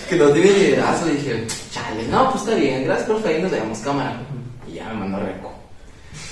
que 0.08 0.16
no 0.16 0.28
tiene 0.30 0.50
liderazgo. 0.50 1.08
Y 1.08 1.12
dije, 1.12 1.46
chale, 1.70 2.06
no, 2.08 2.30
pues 2.32 2.44
está 2.44 2.54
bien, 2.56 2.84
gracias, 2.84 3.06
profe, 3.08 3.28
ahí 3.28 3.42
nos 3.42 3.78
cámara. 3.80 4.20
Y 4.68 4.74
ya 4.74 4.88
me 4.88 4.94
mandó 5.00 5.18
reco. 5.18 5.52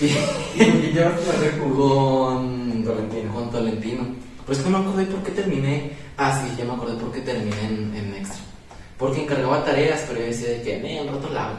Y 0.01 0.07
Y 0.63 0.93
ya 0.95 1.07
a 1.09 1.41
ver 1.41 1.59
con 1.59 2.85
Tolentino. 2.85 3.35
Con 3.35 3.51
Tolentino. 3.51 4.07
Pues 4.47 4.59
que 4.59 4.69
no 4.71 4.79
me 4.79 4.89
acordé 4.89 5.05
por 5.07 5.23
qué 5.23 5.31
terminé. 5.33 5.93
Ah, 6.17 6.41
sí, 6.43 6.55
ya 6.59 6.65
me 6.65 6.73
acordé 6.75 6.95
por 6.97 7.13
qué 7.13 7.21
terminé 7.21 7.57
en, 7.67 7.95
en 7.97 8.15
extra. 8.15 8.39
Porque 8.99 9.23
encargaba 9.23 9.65
tareas, 9.65 10.05
pero 10.07 10.21
yo 10.21 10.27
decía 10.27 10.49
de 10.51 10.63
que, 10.63 10.77
eh, 10.77 11.01
un 11.01 11.09
rato 11.15 11.29
la. 11.33 11.53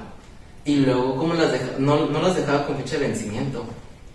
Y 0.65 0.77
luego, 0.77 1.15
como 1.15 1.35
las 1.35 1.51
dejaba, 1.51 1.73
no, 1.77 2.07
no 2.07 2.21
las 2.23 2.35
dejaba 2.35 2.65
con 2.65 2.77
fecha 2.77 2.97
de 2.97 3.07
vencimiento. 3.07 3.63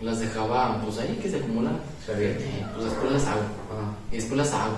Las 0.01 0.19
dejaba, 0.19 0.81
pues 0.83 0.97
ahí 0.97 1.17
que 1.21 1.29
se 1.29 1.37
acumulan. 1.37 1.79
Sabía. 2.05 2.29
Eh, 2.29 2.65
pues 2.75 2.85
después 2.85 3.11
las 3.13 3.25
hago. 3.27 3.41
Ah. 3.71 3.95
Y 4.11 4.15
después 4.15 4.37
las 4.37 4.53
hago. 4.53 4.77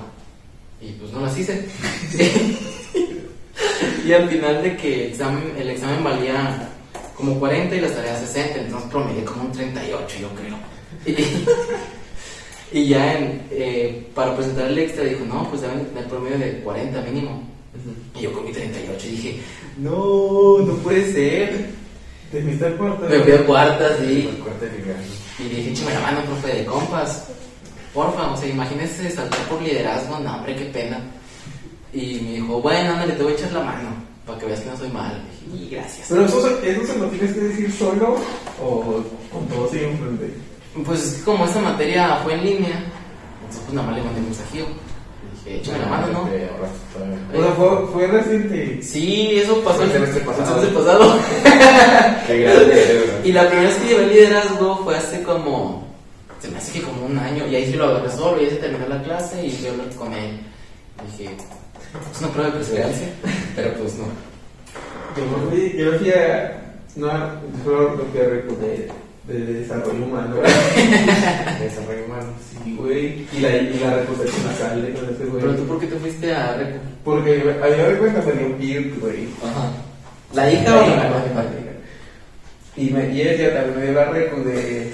Y 0.79 0.91
pues 0.91 1.11
no 1.11 1.21
las 1.21 1.37
hice. 1.37 1.65
y 4.05 4.13
al 4.13 4.29
final 4.29 4.61
de 4.61 4.77
que 4.77 5.07
examen, 5.07 5.55
el 5.57 5.69
examen 5.71 6.03
valía 6.03 6.69
como 7.15 7.39
40 7.39 7.75
y 7.75 7.81
las 7.81 7.93
tareas 7.93 8.19
60, 8.19 8.59
entonces 8.59 8.89
promedié 8.91 9.23
como 9.23 9.43
un 9.43 9.51
38, 9.51 10.17
yo 10.19 10.29
creo. 10.35 10.57
Y, 12.71 12.77
y 12.77 12.87
ya 12.89 13.17
en, 13.17 13.47
eh, 13.49 14.07
para 14.13 14.35
presentar 14.35 14.67
el 14.67 14.77
extra 14.77 15.05
dijo, 15.05 15.25
no, 15.25 15.49
pues 15.49 15.61
deben 15.61 15.85
tener 15.87 16.07
promedio 16.07 16.37
de 16.37 16.59
40 16.59 17.01
mínimo. 17.01 17.52
Y 18.17 18.21
yo 18.21 18.31
con 18.33 18.45
mi 18.45 18.51
38 18.51 19.07
dije, 19.07 19.39
no, 19.77 20.59
no 20.59 20.73
puede 20.83 21.11
ser. 21.13 21.69
Te 22.31 22.41
fuiste 22.41 22.65
al 22.65 22.75
cuarto. 22.75 23.05
Me 23.09 23.19
fui 23.19 23.31
a 23.33 23.45
cuarta, 23.45 23.97
sí. 23.99 24.29
Y 25.39 25.43
dije, 25.43 25.71
échame 25.71 25.93
la 25.93 25.99
mano, 26.01 26.21
profe, 26.25 26.55
de 26.57 26.65
compas. 26.65 27.27
Porfa, 27.93 28.31
o 28.31 28.37
sea, 28.37 28.49
imagínese 28.49 29.09
saltar 29.11 29.39
por 29.47 29.61
liderazgo, 29.61 30.19
no, 30.19 30.35
hombre, 30.35 30.55
qué 30.55 30.65
pena. 30.65 30.99
Y 31.93 32.19
me 32.21 32.31
dijo, 32.35 32.59
bueno, 32.61 32.91
ándale, 32.93 33.13
te 33.13 33.23
voy 33.23 33.33
a 33.33 33.35
echar 33.35 33.51
la 33.51 33.61
mano, 33.61 33.89
para 34.25 34.39
que 34.39 34.45
veas 34.47 34.61
que 34.61 34.69
no 34.71 34.77
soy 34.77 34.89
mal. 34.89 35.21
Le 35.51 35.53
dije, 35.59 35.65
y 35.65 35.69
gracias. 35.75 36.07
Pero 36.09 36.25
eso, 36.25 36.41
se- 36.41 36.71
eso 36.71 36.85
se 36.85 36.97
lo 36.99 37.07
tienes 37.09 37.33
que 37.33 37.39
decir 37.41 37.71
solo 37.71 38.15
o 38.59 39.03
con 39.31 39.47
todos 39.47 39.73
ahí 39.73 39.83
enfrente. 39.83 40.33
Pues 40.85 41.03
es 41.03 41.13
que 41.19 41.23
como 41.23 41.45
esta 41.45 41.59
materia 41.61 42.15
fue 42.23 42.33
en 42.33 42.43
línea, 42.43 42.83
entonces 43.41 43.61
pues 43.65 43.73
nada 43.73 43.87
más 43.87 43.97
le 43.97 44.03
mandé 44.03 44.19
un 44.21 44.25
mensajillo. 44.25 44.65
Échame 45.45 45.79
la 45.79 45.85
mano, 45.87 46.07
¿no? 46.07 46.29
Te 46.29 46.47
ahorraste 46.49 46.79
todavía. 46.93 47.17
O 47.33 47.43
sea, 47.43 47.51
fue, 47.53 47.87
fue 47.87 48.07
reciente. 48.07 48.81
Sí, 48.81 49.39
eso 49.39 49.61
pasó 49.61 49.83
El 49.83 49.91
semestre 49.91 50.21
pasado. 50.21 50.55
el 50.55 50.67
semestre 50.67 50.83
pasado. 50.83 51.17
Qué 52.27 52.37
grande 52.39 52.83
eres, 52.83 53.11
güey. 53.11 53.29
Y 53.29 53.31
la 53.33 53.47
primera 53.47 53.69
vez 53.69 53.77
que 53.77 53.87
llevé 53.87 54.07
liderazgo 54.07 54.77
fue 54.83 54.97
hace 54.97 55.23
como, 55.23 55.87
se 56.39 56.47
me 56.47 56.57
hace 56.57 56.71
que 56.71 56.81
como 56.81 57.05
un 57.05 57.17
año, 57.17 57.45
y 57.47 57.55
ahí 57.55 57.65
sí 57.65 57.73
lo 57.73 57.85
agarré 57.85 58.11
solo, 58.11 58.41
y 58.41 58.45
ahí 58.45 58.51
se 58.51 58.57
terminó 58.57 58.87
la 58.87 59.03
clase 59.03 59.45
y 59.45 59.65
a 59.65 59.71
hablar 59.71 59.89
con 59.97 60.13
él. 60.13 60.39
Dije, 61.11 61.35
es 62.11 62.21
una 62.21 62.29
prueba 62.29 62.49
de 62.49 62.57
perseverancia, 62.57 63.07
pero 63.55 63.73
pues 63.73 63.95
no. 63.95 64.05
Yo 65.15 65.25
me 65.25 65.49
fui, 65.49 65.77
yo 65.77 65.91
me 65.91 65.97
fui 65.99 66.09
a. 66.11 66.59
No, 66.95 67.09
solo 67.65 67.95
lo 67.95 68.13
que 68.13 68.19
de, 68.19 68.91
de 69.27 69.39
desarrollo 69.61 70.03
humano. 70.03 70.35
Desarrollo 71.59 72.05
humano. 72.05 72.33
Sí, 72.63 72.75
güey. 72.77 73.27
Y 73.31 73.39
la, 73.39 73.55
y 73.57 73.79
la 73.79 73.93
reposición 73.95 74.45
nasal 74.45 74.81
de 74.81 74.93
con 74.93 75.09
ese 75.09 75.25
güey. 75.25 75.41
Pero 75.41 75.55
tú, 75.55 75.63
¿por 75.65 75.79
qué 75.79 75.87
te 75.87 75.95
fuiste 75.95 76.33
a 76.33 76.57
Reco? 76.57 76.79
Porque 77.03 77.31
a 77.41 77.67
mí 77.67 77.93
me 77.93 77.99
cuenta 77.99 78.21
salió 78.21 78.47
un 78.47 78.59
beard, 78.59 78.99
güey. 78.99 79.27
Ajá. 79.43 79.71
¿La 80.33 80.51
hija 80.51 80.75
o 80.75 80.81
la 80.81 80.95
mamá? 80.95 81.45
Y, 82.75 82.89
me, 82.89 83.09
y 83.13 83.21
ella 83.21 83.53
también 83.53 83.79
me 83.79 83.85
dio 83.85 83.93
la 83.93 84.05
reco 84.05 84.41
de. 84.41 84.91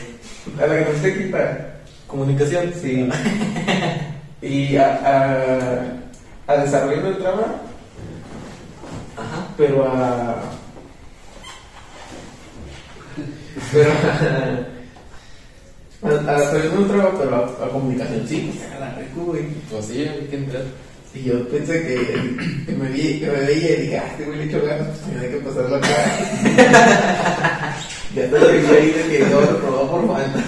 A 0.61 0.67
la 0.67 0.79
que 0.79 0.91
nos 0.91 1.01
te 1.01 1.17
quita. 1.17 1.75
Comunicación. 2.07 2.73
Sí. 2.81 3.09
y 4.41 4.75
a, 4.75 5.93
a, 6.47 6.53
a 6.53 6.57
desarrollo 6.57 7.01
del 7.03 7.17
trabajo, 7.19 7.59
Ajá. 9.15 9.47
pero 9.57 9.85
a. 9.87 10.41
Pero 13.71 13.91
a. 13.91 14.79
A, 16.01 16.07
a 16.07 16.39
desarrollo 16.39 16.77
del 16.77 16.87
trabajo, 16.87 17.17
pero 17.19 17.35
a, 17.35 17.65
a 17.65 17.69
comunicación, 17.69 18.25
sí, 18.27 18.51
pues 18.53 18.71
a 18.71 18.79
la 18.79 18.95
reco, 18.95 19.21
güey. 19.25 19.43
Pues 19.69 19.85
sí, 19.85 20.01
hay 20.01 20.27
que 20.29 20.35
entrar. 20.37 20.63
Y 21.13 21.23
yo 21.23 21.47
pensé 21.49 21.81
que, 21.81 21.95
que, 22.65 22.71
me, 22.73 22.87
vi, 22.89 23.19
que 23.19 23.27
me 23.27 23.39
veía 23.39 23.71
y 23.71 23.81
dije, 23.81 23.97
ah, 23.97 24.07
este 24.11 24.25
güey 24.25 24.37
le 24.37 24.43
echó 24.45 24.61
ganas, 24.65 24.87
pues 24.87 24.99
tenía 25.01 25.29
que 25.31 25.37
pasarlo 25.37 25.75
acá. 25.75 25.87
ya 28.15 28.29
te 28.29 28.39
lo 28.39 28.47
dije 28.47 28.77
ahí 28.77 28.91
de 28.91 29.03
que 29.09 29.19
yo 29.29 29.41
lo 29.41 29.57
probó 29.59 29.89
por 29.89 30.07
falta. 30.07 30.43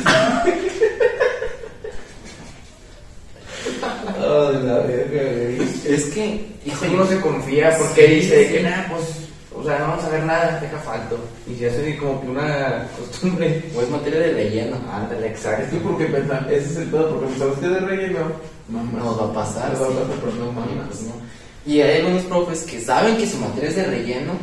Oh, 4.24 4.52
la 4.52 4.78
verga, 4.82 5.24
güey. 5.34 5.58
Es 5.86 6.06
que, 6.06 6.52
Híjole, 6.64 6.92
uno 6.94 7.08
se 7.08 7.20
confía 7.20 7.76
porque 7.80 8.08
dice 8.08 8.52
que 8.52 8.62
nada, 8.62 8.88
pues, 8.92 9.04
o 9.62 9.64
sea, 9.64 9.78
no 9.80 9.88
vamos 9.90 10.04
a 10.04 10.10
ver 10.10 10.24
nada, 10.24 10.60
deja 10.60 10.78
falto. 10.80 11.20
Y 11.48 11.56
se 11.56 11.70
hace 11.70 11.98
como 11.98 12.20
que 12.20 12.28
una 12.28 12.88
costumbre. 12.98 13.64
o 13.76 13.82
es 13.82 13.90
materia 13.90 14.20
de 14.20 14.34
relleno. 14.34 14.78
Ándale, 14.92 15.28
Es 15.28 15.32
exacto. 15.34 15.70
que 15.72 15.78
porque 15.78 16.06
pensaba, 16.06 16.48
ese 16.50 16.72
es 16.72 16.78
el 16.78 16.88
pedo, 16.90 17.10
porque 17.10 17.28
pensabas 17.28 17.60
que 17.60 17.68
de 17.68 17.80
relleno, 17.80 18.20
mamá. 18.70 19.00
Nos 19.00 19.22
va 19.22 19.26
a 19.26 19.34
pasar. 19.34 19.72
Nos 19.72 19.82
va 19.82 19.86
a 19.86 19.90
sí. 19.90 19.96
pasar, 19.96 20.16
pero 20.20 20.46
no 20.46 20.88
pues, 20.88 21.02
no. 21.04 21.14
Y 21.66 21.82
hay 21.82 22.00
algunos 22.02 22.24
profes 22.24 22.64
que 22.64 22.82
saben 22.82 23.18
que 23.18 23.28
su 23.28 23.38
materia 23.38 23.70
es 23.70 23.76
de 23.76 23.86
relleno 23.86 24.34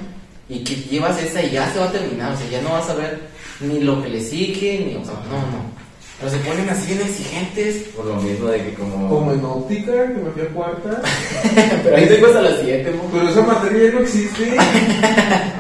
y 0.49 0.63
que 0.63 0.77
llevas 0.77 1.21
esa 1.21 1.43
y 1.43 1.51
ya 1.51 1.71
se 1.73 1.81
va 1.81 1.87
a 1.87 1.93
terminar. 1.93 2.33
O 2.33 2.37
sea, 2.37 2.49
ya 2.49 2.63
no 2.63 2.71
vas 2.71 2.89
a 2.89 2.95
ver 2.95 3.21
ni 3.61 3.81
lo 3.81 4.01
que 4.03 4.09
le 4.09 4.21
sigue, 4.21 4.85
ni, 4.87 4.95
o 4.95 5.05
sea, 5.05 5.15
no, 5.15 5.39
no. 5.39 5.78
Pero 6.19 6.33
se 6.33 6.39
ponen 6.39 6.69
así 6.69 6.95
bien 6.95 7.07
exigentes. 7.07 7.77
Por 7.95 8.07
lo 8.07 8.17
mismo 8.17 8.49
de 8.49 8.65
que 8.65 8.75
como... 8.75 9.09
Como 9.09 9.33
en 9.33 9.45
óptica, 9.45 9.93
que 9.93 10.15
me 10.15 10.31
fui 10.31 10.43
a 10.43 10.49
cuarta. 10.49 11.03
Pero 11.85 11.97
ahí 11.97 12.07
te 12.09 12.25
a 12.25 12.43
las 12.43 12.61
7, 12.61 13.01
Pero 13.13 13.29
esa 13.29 13.43
materia 13.43 13.85
ya 13.85 13.93
no 13.93 14.01
existe. 14.01 14.57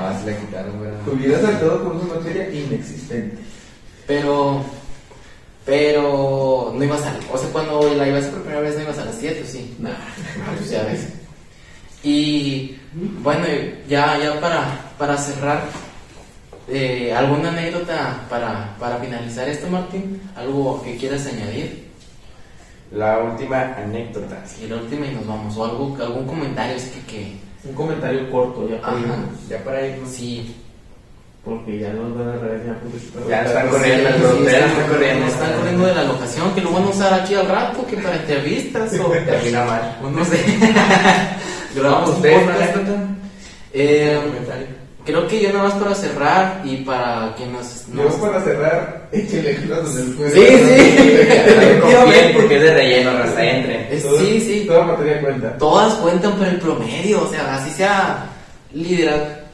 Ah, 0.00 0.18
se 0.20 0.30
la 0.30 0.38
quitaron, 0.38 0.80
¿verdad? 0.80 1.00
Hubiera 1.06 1.40
saltado 1.40 1.84
por 1.84 1.96
esa 1.96 2.14
materia 2.14 2.50
inexistente. 2.50 3.36
Pero, 4.06 4.62
pero 5.66 6.72
no 6.74 6.84
ibas 6.84 7.02
a, 7.02 7.14
o 7.32 7.36
sea, 7.36 7.50
cuando 7.50 7.94
la 7.94 8.08
ibas 8.08 8.24
por 8.26 8.40
primera 8.40 8.60
vez 8.60 8.76
no 8.76 8.84
ibas 8.84 8.98
a 8.98 9.04
las 9.04 9.16
7, 9.16 9.44
sí. 9.46 9.76
Nah. 9.78 9.90
Ah, 9.90 10.54
pues 10.56 10.70
ya 10.70 10.82
ves. 10.84 11.08
Y 12.02 12.78
bueno, 13.22 13.44
ya, 13.88 14.18
ya 14.18 14.40
para, 14.40 14.92
para 14.96 15.16
cerrar, 15.18 15.62
Eh, 16.70 17.12
¿Alguna 17.16 17.48
anécdota 17.48 18.20
para, 18.28 18.74
para 18.78 18.96
finalizar 18.96 19.48
esto, 19.48 19.68
Martín? 19.68 20.20
¿Algo 20.36 20.82
que 20.82 20.96
quieras 20.96 21.26
añadir? 21.26 21.88
La 22.92 23.18
última 23.18 23.74
anécdota. 23.76 24.42
Y 24.62 24.66
la 24.66 24.76
última 24.76 25.06
y 25.06 25.14
nos 25.14 25.26
vamos. 25.26 25.56
¿O 25.56 25.64
algo, 25.64 25.96
algún 26.00 26.26
comentario? 26.26 26.76
Es 26.76 26.84
que, 26.86 27.00
que... 27.12 27.36
Un 27.64 27.74
comentario 27.74 28.30
corto, 28.30 28.68
ya 28.68 28.80
para 28.80 28.98
irnos, 29.00 29.48
Ya 29.48 29.58
para 29.64 29.86
irnos. 29.86 30.08
Sí, 30.10 30.54
Porque 31.44 31.78
ya 31.80 31.92
nos 31.92 32.16
van 32.16 32.28
a 32.28 32.32
regresar. 32.36 32.76
porque- 32.80 33.28
Ya 33.30 33.42
están 33.44 33.64
Sí, 33.66 33.70
corriendo, 33.72 34.08
sí, 34.10 34.18
frontera 34.20 34.58
están- 34.58 34.70
está 34.80 34.88
corriendo. 34.92 35.26
Están 35.26 35.52
corriendo 35.54 35.86
de 35.86 35.94
la 35.94 36.04
locación, 36.04 36.54
que 36.54 36.60
lo 36.60 36.72
van 36.72 36.84
a 36.84 36.88
usar 36.88 37.14
aquí 37.14 37.34
al 37.34 37.48
rato, 37.48 37.86
que 37.86 37.96
para 37.96 38.16
entrevistas 38.16 38.92
o... 39.00 39.08
Termina 39.26 39.64
mal. 39.64 39.98
o 40.04 40.10
no 40.10 40.24
sé. 40.24 40.44
Grabamos 41.74 42.10
un 42.10 42.16
¿Ustedes 42.16 42.42
una 42.42 42.52
podcast. 42.52 42.74
anécdota? 42.76 43.02
Eh, 43.72 44.20
Comentario. 44.24 44.66
Creo 45.08 45.26
que 45.26 45.40
yo 45.40 45.48
nada 45.52 45.64
más 45.70 45.72
para 45.74 45.94
cerrar 45.94 46.60
y 46.64 46.76
para 46.84 47.34
que 47.36 47.46
nos... 47.46 47.86
Yo 47.94 48.04
nos- 48.04 48.14
para 48.16 48.42
cerrar, 48.44 49.08
échale 49.10 49.56
clases 49.56 49.94
del 49.96 50.14
juego. 50.16 50.34
Sí, 50.34 50.46
sí. 50.46 52.32
Porque 52.34 52.56
es 52.56 52.62
de 52.62 52.74
relleno, 52.74 53.10
hasta 53.10 53.42
entre. 53.44 54.00
Sí, 54.00 54.40
sí. 54.40 54.64
Toda 54.66 54.84
materia 54.84 55.20
cuenta. 55.22 55.56
Todas 55.58 55.94
cuentan 55.94 56.32
por 56.34 56.46
el 56.46 56.58
promedio, 56.58 57.22
o 57.24 57.30
sea, 57.30 57.56
así 57.56 57.70
sea 57.70 58.26
líder. 58.74 59.48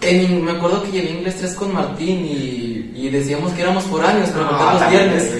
En, 0.00 0.42
me 0.42 0.52
acuerdo 0.52 0.82
que 0.82 0.90
llevé 0.92 1.10
inglés 1.10 1.36
3 1.38 1.52
con 1.54 1.74
Martín 1.74 2.24
y, 2.24 2.90
y 2.96 3.10
decíamos 3.10 3.52
que 3.52 3.60
éramos 3.62 3.84
foráneos, 3.84 4.30
pero 4.32 4.46
No, 4.46 4.52
no, 4.52 4.80
los 4.80 4.90
viernes. 4.90 5.30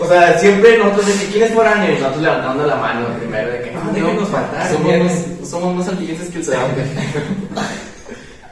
O 0.00 0.06
sea, 0.08 0.38
siempre 0.38 0.78
nosotros 0.78 1.06
de 1.06 1.12
que 1.12 1.26
quién 1.32 1.44
es 1.44 1.52
foráneo 1.52 1.90
y 1.92 1.98
nosotros 2.00 2.22
levantando 2.22 2.66
la 2.66 2.76
mano 2.76 3.06
primero 3.20 3.52
de 3.52 3.60
que 3.62 3.70
no, 3.70 3.92
déjenos 3.92 4.28
faltar. 4.30 4.72
somos, 4.72 4.98
más, 4.98 5.48
somos 5.50 5.74
más 5.76 5.88
antiguos 5.88 6.28
que 6.28 6.38
el 6.38 6.44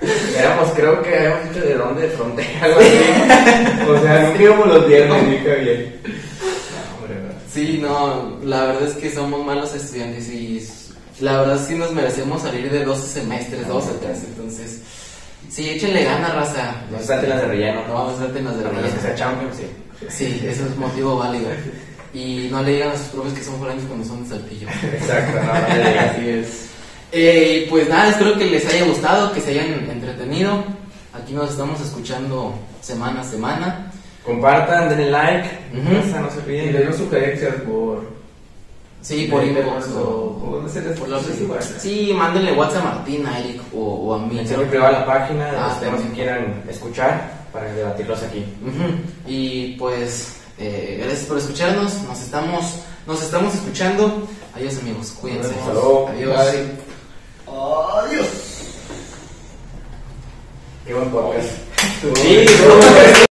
Zarape. 0.01 0.39
Éramos, 0.39 0.71
creo 0.71 1.03
que 1.03 1.15
habíamos 1.17 1.49
dicho 1.49 1.61
de 1.67 1.75
dónde, 1.75 2.03
de 2.03 2.09
frontera, 2.09 2.49
algo 2.63 2.81
así. 2.81 3.91
o 3.91 4.03
sea, 4.03 4.23
nunca 4.29 4.43
íbamos 4.43 4.67
los 4.69 4.87
viernes, 4.89 5.31
dije 5.31 5.55
bien. 5.57 6.01
No. 6.05 6.21
Sí, 7.53 7.79
no, 7.83 8.39
la 8.45 8.67
verdad 8.67 8.83
es 8.89 8.95
que 8.95 9.11
somos 9.11 9.45
malos 9.45 9.75
estudiantes 9.75 10.29
y 10.29 10.67
la 11.21 11.41
verdad 11.41 11.61
sí 11.67 11.75
nos 11.75 11.93
merecemos 11.93 12.43
salir 12.43 12.71
de 12.71 12.85
12 12.85 13.07
semestres, 13.21 13.67
12, 13.67 13.91
13, 14.01 14.27
entonces 14.29 14.81
sí, 15.51 15.69
échenle 15.69 16.05
gana, 16.05 16.29
raza. 16.33 16.77
No 16.91 16.99
se 17.01 17.27
las 17.27 17.41
de 17.43 17.47
relleno, 17.49 17.83
No, 17.89 18.11
no 18.13 18.17
se 18.17 18.23
las 18.23 18.33
de 18.33 18.39
A 18.39 18.43
menos 18.43 18.57
que 18.57 18.69
relleno. 18.71 19.03
sea 19.03 19.15
Champions, 19.17 19.57
sí. 19.57 19.67
Sí, 20.09 20.47
ese 20.47 20.63
es 20.63 20.77
motivo 20.77 21.17
válido. 21.19 21.51
Y 22.15 22.49
no 22.51 22.63
le 22.63 22.73
digan 22.73 22.91
a 22.91 22.97
sus 22.97 23.09
profes 23.09 23.35
que 23.35 23.43
son 23.45 23.59
foráneos 23.59 23.85
cuando 23.87 24.07
son 24.07 24.23
de 24.23 24.31
Saltillo. 24.31 24.69
Exacto, 24.69 25.41
no, 25.45 25.53
no 25.53 25.77
le 25.85 25.91
digas. 25.91 26.11
Así 26.17 26.29
es. 26.31 26.70
Eh, 27.13 27.67
pues 27.69 27.89
nada, 27.89 28.11
espero 28.11 28.39
que 28.39 28.47
les 28.47 28.67
haya 28.67 28.85
gustado, 28.87 29.33
que 29.33 29.41
se 29.41 29.51
hayan 29.51 29.89
entretenido. 29.91 30.63
Aquí 31.13 31.33
nos 31.33 31.51
estamos 31.51 31.81
escuchando 31.81 32.55
semana 32.81 33.21
a 33.23 33.25
semana. 33.25 33.93
Compartan, 34.25 34.89
denle 34.91 35.11
like. 35.11 35.49
Ujú. 35.75 35.95
Raza, 35.97 36.21
no 36.21 36.31
se 36.31 36.37
Y 36.39 36.43
olviden. 36.43 36.73
denos 36.73 36.97
sugerencias 36.97 37.55
por. 37.67 38.21
Sí, 39.03 39.27
por 39.31 39.43
inbox 39.43 39.89
o. 39.97 40.01
o 40.01 40.49
o 40.51 40.57
¿Dónde 40.57 40.71
se 40.71 40.83
les 40.83 40.99
por 40.99 41.09
la 41.09 41.19
sí. 41.21 41.49
Sí, 41.79 42.13
mándenle 42.15 42.53
WhatsApp 42.53 42.83
a 42.87 42.95
Martín, 42.97 43.27
a 43.27 43.39
Eric 43.41 43.63
o, 43.75 43.79
o 43.79 44.15
a 44.15 44.19
mí. 44.19 44.35
Mensaje 44.37 44.63
privado 44.67 44.95
a 44.97 45.01
la 45.01 45.07
página 45.07 45.51
de 45.51 45.57
Ah, 45.57 45.69
los 45.69 45.81
temas 45.81 46.03
que 46.03 46.09
quieran 46.11 46.63
escuchar 46.69 47.33
para 47.53 47.73
debatirlos 47.73 48.23
aquí. 48.23 48.45
Ujú. 48.63 48.93
Y 49.27 49.75
pues, 49.79 50.37
eh, 50.59 50.99
gracias 51.03 51.25
por 51.27 51.39
escucharnos. 51.39 52.03
Nos 52.03 52.21
estamos, 52.21 52.75
nos 53.07 53.23
estamos 53.23 53.55
escuchando. 53.55 54.29
Adiós, 54.55 54.77
amigos. 54.83 55.13
Cuídense. 55.21 55.55
Hasta 55.59 55.73
luego. 55.73 56.09
Adiós. 56.09 56.55
Adiós. 57.53 58.27
Qué 60.87 60.95
buen 60.95 61.11
podcast. 61.11 61.49
Sí, 62.17 63.27